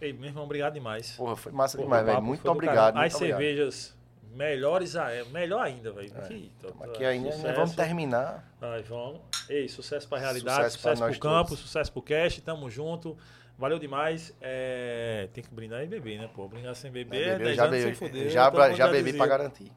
[0.00, 1.10] Ei, meu irmão, obrigado demais.
[1.18, 2.22] Porra, foi massa Porra, demais, velho.
[2.22, 2.94] Muito obrigado.
[2.94, 3.38] Muito As obrigado.
[3.40, 3.94] cervejas
[4.34, 6.10] melhores, é, melhor ainda, velho.
[6.16, 7.46] Aqui, tô- tô- Aqui ainda, sucesso.
[7.46, 8.50] nós vamos terminar.
[8.58, 9.20] Nós vamos.
[9.50, 11.58] Ei, sucesso pra realidade, Sucesso sucesso, pro campo, todos.
[11.62, 13.18] sucesso pro cast, tamo junto.
[13.58, 14.34] Valeu demais.
[14.40, 16.48] É, tem que brindar e beber, né, pô?
[16.48, 19.70] Brindar sem beber, é Bebeu, 10 já bebi, já, já bebi pra garantir.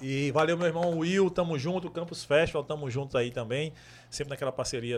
[0.00, 3.72] E valeu, meu irmão Will, tamo junto, Campus Festival, tamo juntos aí também.
[4.10, 4.96] Sempre naquela parceria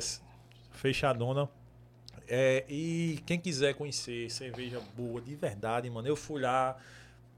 [0.73, 1.49] fechadona.
[2.29, 6.77] É, e quem quiser conhecer cerveja boa de verdade, mano, eu fui lá,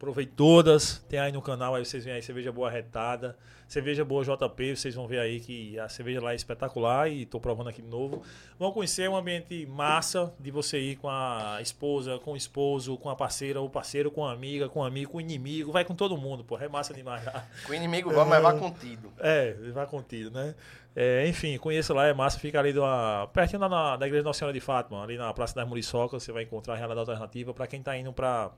[0.03, 3.39] provei todas, tem aí no canal, aí vocês veem aí cerveja boa retada,
[3.69, 7.39] cerveja boa JP, vocês vão ver aí que a cerveja lá é espetacular e tô
[7.39, 8.21] provando aqui de novo.
[8.59, 13.11] Vão conhecer um ambiente massa de você ir com a esposa, com o esposo, com
[13.11, 15.95] a parceira, ou parceiro, com a amiga, com o amigo, com o inimigo, vai com
[15.95, 17.23] todo mundo, pô, é massa demais.
[17.65, 19.09] Com o inimigo vamos, mas vá contido.
[19.21, 20.57] É, vai contido, né?
[20.97, 24.41] É, enfim, conheça lá, é massa, fica ali do, a- pertinho da, da Igreja Nossa
[24.41, 27.69] Senhora de Fátima, ali na Praça das Muriçocas, você vai encontrar a Realidade Alternativa para
[27.69, 28.51] quem tá indo para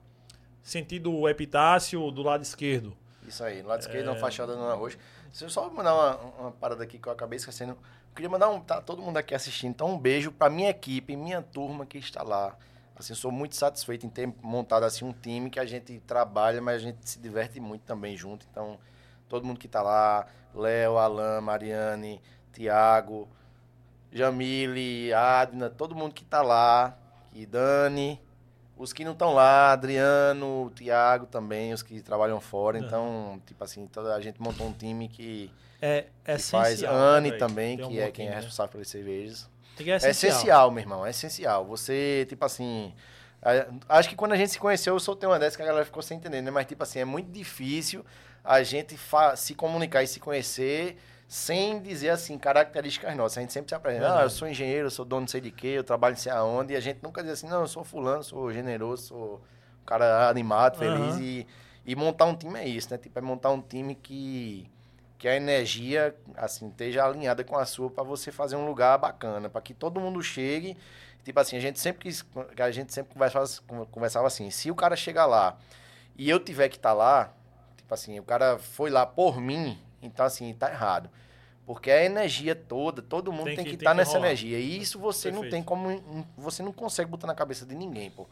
[0.65, 2.97] sentido Epitácio do lado esquerdo.
[3.29, 4.11] Isso aí, lado esquerdo, É.
[4.11, 4.99] uma fachada no arroz.
[5.31, 7.73] Se eu só mandar uma, uma parada aqui que eu acabei esquecendo.
[7.73, 7.79] Eu
[8.15, 8.61] queria mandar um.
[8.61, 9.71] Tá todo mundo aqui assistindo.
[9.71, 12.57] Então, um beijo pra minha equipe, minha turma que está lá.
[12.97, 16.77] Assim, sou muito satisfeito em ter montado assim um time que a gente trabalha, mas
[16.77, 18.47] a gente se diverte muito também junto.
[18.51, 18.79] Então,
[19.29, 22.23] todo mundo que tá lá, Léo, Alan, Mariane,
[22.53, 23.29] Tiago,
[24.13, 26.97] Jamile, Adna, todo mundo que tá lá,
[27.33, 28.21] e Dani,
[28.77, 32.79] os que não estão lá, Adriano, Tiago também, os que trabalham fora.
[32.79, 36.63] Então, tipo assim, toda a gente montou um time que, É, que essencial.
[36.63, 36.81] faz.
[36.83, 37.39] né, Anne velho?
[37.39, 38.37] também, um que é quem é né?
[38.37, 39.49] responsável pelas cervejas.
[39.77, 40.31] Que É É essencial.
[40.33, 41.65] essencial, meu irmão, é essencial.
[41.67, 42.93] Você, tipo assim.
[43.89, 46.03] Acho que quando a gente se conheceu, eu soltei uma dessa que a galera ficou
[46.03, 46.51] sem entender, né?
[46.51, 48.05] Mas, tipo assim, é muito difícil
[48.43, 48.99] a gente
[49.37, 50.97] se comunicar e se conhecer
[51.35, 53.39] sem dizer, assim, características nossas.
[53.39, 54.21] A gente sempre se apresenta.
[54.21, 56.31] Ah, eu sou engenheiro, eu sou dono não sei de quê, eu trabalho não sei
[56.31, 56.75] aonde.
[56.75, 59.43] E a gente nunca diz assim, não, eu sou fulano, sou generoso, sou
[59.83, 61.15] um cara animado, feliz.
[61.17, 61.21] Aham.
[61.21, 61.47] E,
[61.85, 62.99] e montar um time é isso, né?
[62.99, 64.71] Tipo, é montar um time que
[65.19, 69.49] que a energia assim esteja alinhada com a sua para você fazer um lugar bacana,
[69.49, 70.77] para que todo mundo chegue.
[71.25, 72.25] Tipo assim, a gente sempre quis,
[72.61, 73.47] a gente sempre conversava,
[73.91, 75.57] conversava assim, se o cara chegar lá
[76.17, 77.33] e eu tiver que estar lá,
[77.77, 81.11] tipo assim, o cara foi lá por mim, então assim, tá errado.
[81.67, 84.27] Porque a energia toda, todo mundo Tem tem, que- estar que nessa rolar.
[84.27, 84.59] energia.
[84.59, 85.53] E isso você não Perfeito.
[85.53, 88.27] tem como, você não consegue botar na cabeça de ninguém, pô.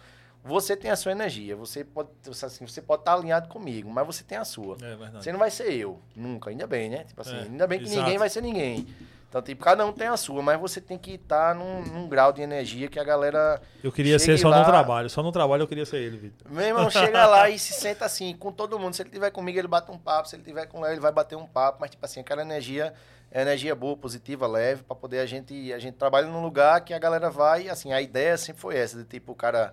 [0.45, 4.25] Você tem a sua energia, você pode, assim, você pode estar alinhado comigo, mas você
[4.25, 4.77] tem a sua.
[4.83, 5.23] É verdade.
[5.25, 7.05] Você não vai ser eu, nunca, ainda bem, né?
[7.05, 8.01] Tipo assim, É, ainda bem que exato.
[8.03, 8.87] ninguém vai ser ninguém.
[9.29, 12.33] Então, tipo, cada um tem a sua, mas você tem que estar num, num grau
[12.35, 13.63] de energia que a galera.
[13.83, 15.09] Eu queria ser só lá- no trabalho.
[15.09, 16.53] Só no trabalho eu queria ser ele, Vitor.
[16.53, 18.95] Meu irmão chega lá e se senta assim, com todo mundo.
[18.95, 20.29] Se ele tiver comigo, ele bate um papo.
[20.29, 21.79] Se ele tiver com Léo, ele vai bater um papo.
[21.81, 22.93] Mas, tipo assim, aquela energia
[23.33, 25.73] é energia boa, positiva, leve, pra poder a gente.
[25.73, 27.69] A gente trabalha num lugar que a galera vai.
[27.69, 29.73] Assim, a ideia sempre foi essa, de tipo, o cara.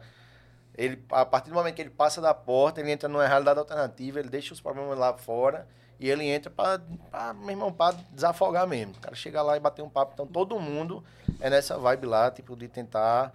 [0.77, 4.17] Ele, a partir do momento que ele passa da porta, ele entra numa realidade alternativa,
[4.19, 5.67] ele deixa os problemas lá fora
[5.99, 6.79] E ele entra pra,
[7.11, 8.93] pra, meu irmão, pra desafogar mesmo.
[8.93, 10.13] O cara chega lá e bater um papo.
[10.13, 11.03] Então todo mundo
[11.41, 13.33] é nessa vibe lá, tipo, de tentar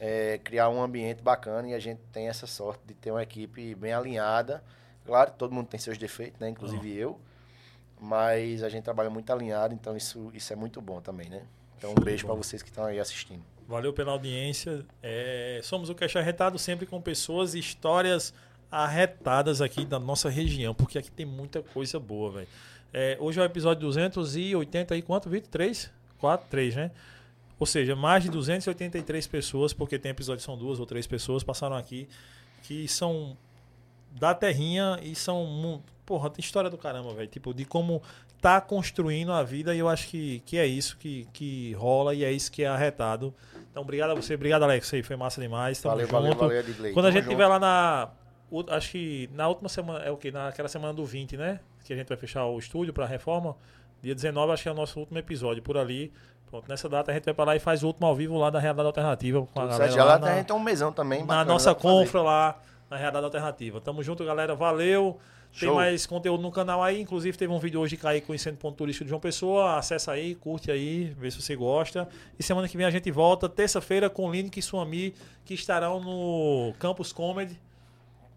[0.00, 1.68] é, criar um ambiente bacana.
[1.68, 4.64] E a gente tem essa sorte de ter uma equipe bem alinhada.
[5.04, 6.48] Claro, todo mundo tem seus defeitos, né?
[6.48, 6.98] Inclusive Uhum.
[6.98, 7.20] eu.
[8.04, 11.42] Mas a gente trabalha muito alinhado, então isso, isso é muito bom também, né?
[11.78, 12.44] Então um beijo pra bola.
[12.44, 13.42] vocês que estão aí assistindo.
[13.66, 14.84] Valeu pela audiência.
[15.02, 18.34] É, somos o Caixa Arretado sempre com pessoas e histórias
[18.70, 22.48] arretadas aqui da nossa região, porque aqui tem muita coisa boa, velho.
[22.92, 25.48] É, hoje é o episódio 280 e quanto, Vitor?
[25.50, 25.90] 3?
[26.18, 26.46] 4?
[26.50, 26.90] 3, né?
[27.58, 31.42] Ou seja, mais de 283 pessoas, porque tem episódio que são duas ou três pessoas,
[31.42, 32.06] passaram aqui,
[32.64, 33.34] que são
[34.14, 35.82] da terrinha e são.
[36.06, 37.28] Porra, tem história do caramba, velho.
[37.28, 38.02] Tipo, de como
[38.40, 42.22] tá construindo a vida e eu acho que, que é isso que, que rola e
[42.24, 43.34] é isso que é arretado.
[43.70, 44.92] Então, obrigado a você, obrigado, Alex.
[44.92, 45.80] Aí foi massa demais.
[45.80, 46.12] Tamo valeu, junto.
[46.20, 46.92] valeu, valeu, Edgley.
[46.92, 47.32] Quando a Tamo gente junto.
[47.32, 48.08] estiver lá na.
[48.68, 50.04] Acho que na última semana.
[50.04, 50.30] É o quê?
[50.30, 51.58] Naquela semana do 20, né?
[51.84, 53.56] Que a gente vai fechar o estúdio pra reforma.
[54.02, 56.12] Dia 19, acho que é o nosso último episódio por ali.
[56.50, 58.50] Pronto, nessa data a gente vai pra lá e faz o último ao vivo lá
[58.50, 59.98] da Realidade Alternativa com a Tudo galera certo.
[59.98, 61.24] Lá lá na- a gente tem um mesão também.
[61.24, 62.60] na nossa confra lá
[62.90, 63.80] na Realidade Alternativa.
[63.80, 64.54] Tamo junto, galera.
[64.54, 65.18] Valeu.
[65.58, 65.76] Tem Show.
[65.76, 67.00] mais conteúdo no canal aí.
[67.00, 69.76] Inclusive, teve um vídeo hoje de cair conhecendo o ponto turístico de João Pessoa.
[69.76, 72.08] Acessa aí, curte aí, vê se você gosta.
[72.36, 76.74] E semana que vem a gente volta, terça-feira, com Lineker e Suami, que estarão no
[76.80, 77.56] Campus Comedy.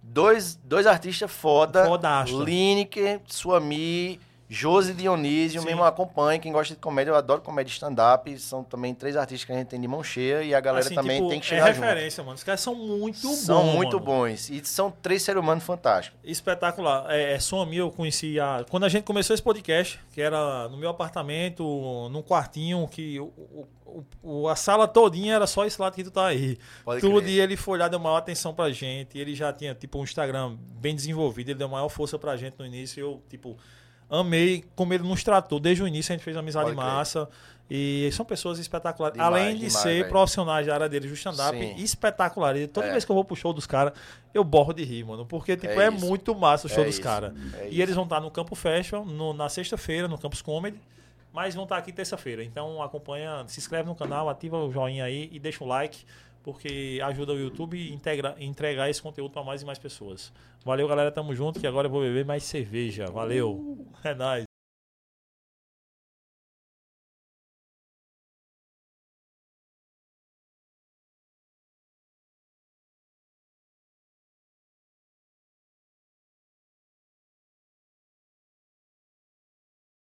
[0.04, 1.86] Dois, dois artistas foda.
[1.86, 2.44] Fodástico.
[2.44, 4.20] Lineker, Suami,
[4.50, 5.60] Josi Dionísio.
[5.62, 5.68] Sim.
[5.68, 6.40] Mesmo acompanhe.
[6.40, 8.40] Quem gosta de comédia, eu adoro comédia stand-up.
[8.40, 10.42] São também três artistas que a gente tem de mão cheia.
[10.44, 11.84] E a galera Assim, também tipo, tem que é chegar junto.
[11.86, 12.36] referência, mano.
[12.36, 13.38] Os caras são muito bons.
[13.38, 14.06] São muito mano.
[14.06, 14.50] bons.
[14.50, 16.18] E são três seres humanos fantásticos.
[16.24, 17.06] Espetacular.
[17.10, 18.66] É, é Suami, eu conheci a...
[18.70, 21.64] Quando a gente começou esse podcast, que era no meu apartamento,
[22.10, 23.68] num quartinho, que o, o-
[24.22, 26.58] o- a sala todinha era só esse lado que tu tá aí.
[26.86, 27.34] Pode Tudo, crer.
[27.34, 29.18] e ele foi lá, deu maior atenção pra gente.
[29.18, 32.66] Ele já tinha, tipo, um Instagram bem desenvolvido, ele deu maior força pra gente no
[32.66, 33.02] início.
[33.02, 33.58] Eu, tipo,
[34.10, 35.60] amei como ele nos tratou.
[35.60, 37.28] Desde o início a gente fez amizade massa.
[37.70, 39.16] E são pessoas espetaculares.
[39.18, 40.08] Demais, Além de demais, ser velho.
[40.10, 41.76] profissionais da área deles, do stand-up, Sim.
[41.84, 42.64] espetaculares.
[42.64, 42.92] E Toda É.
[42.92, 43.92] vez que eu vou pro show dos caras,
[44.34, 45.26] eu borro de rir, mano.
[45.26, 47.34] Porque, tipo, É é, muito massa o show É dos caras.
[47.60, 47.82] É E isso.
[47.82, 50.80] eles vão estar no Campo Festival, no- na sexta-feira, no Campus Comedy.
[51.34, 52.42] Mas vão estar aqui terça-feira.
[52.42, 56.06] Então acompanha, se inscreve no canal, ativa o joinha aí e deixa o like,
[56.48, 60.32] porque ajuda o YouTube a integra- entregar esse conteúdo para mais e mais pessoas.
[60.64, 61.12] Valeu, galera.
[61.12, 63.06] Tamo junto, que agora eu vou beber mais cerveja.
[63.08, 63.86] Valeu.
[64.02, 64.47] É nóis.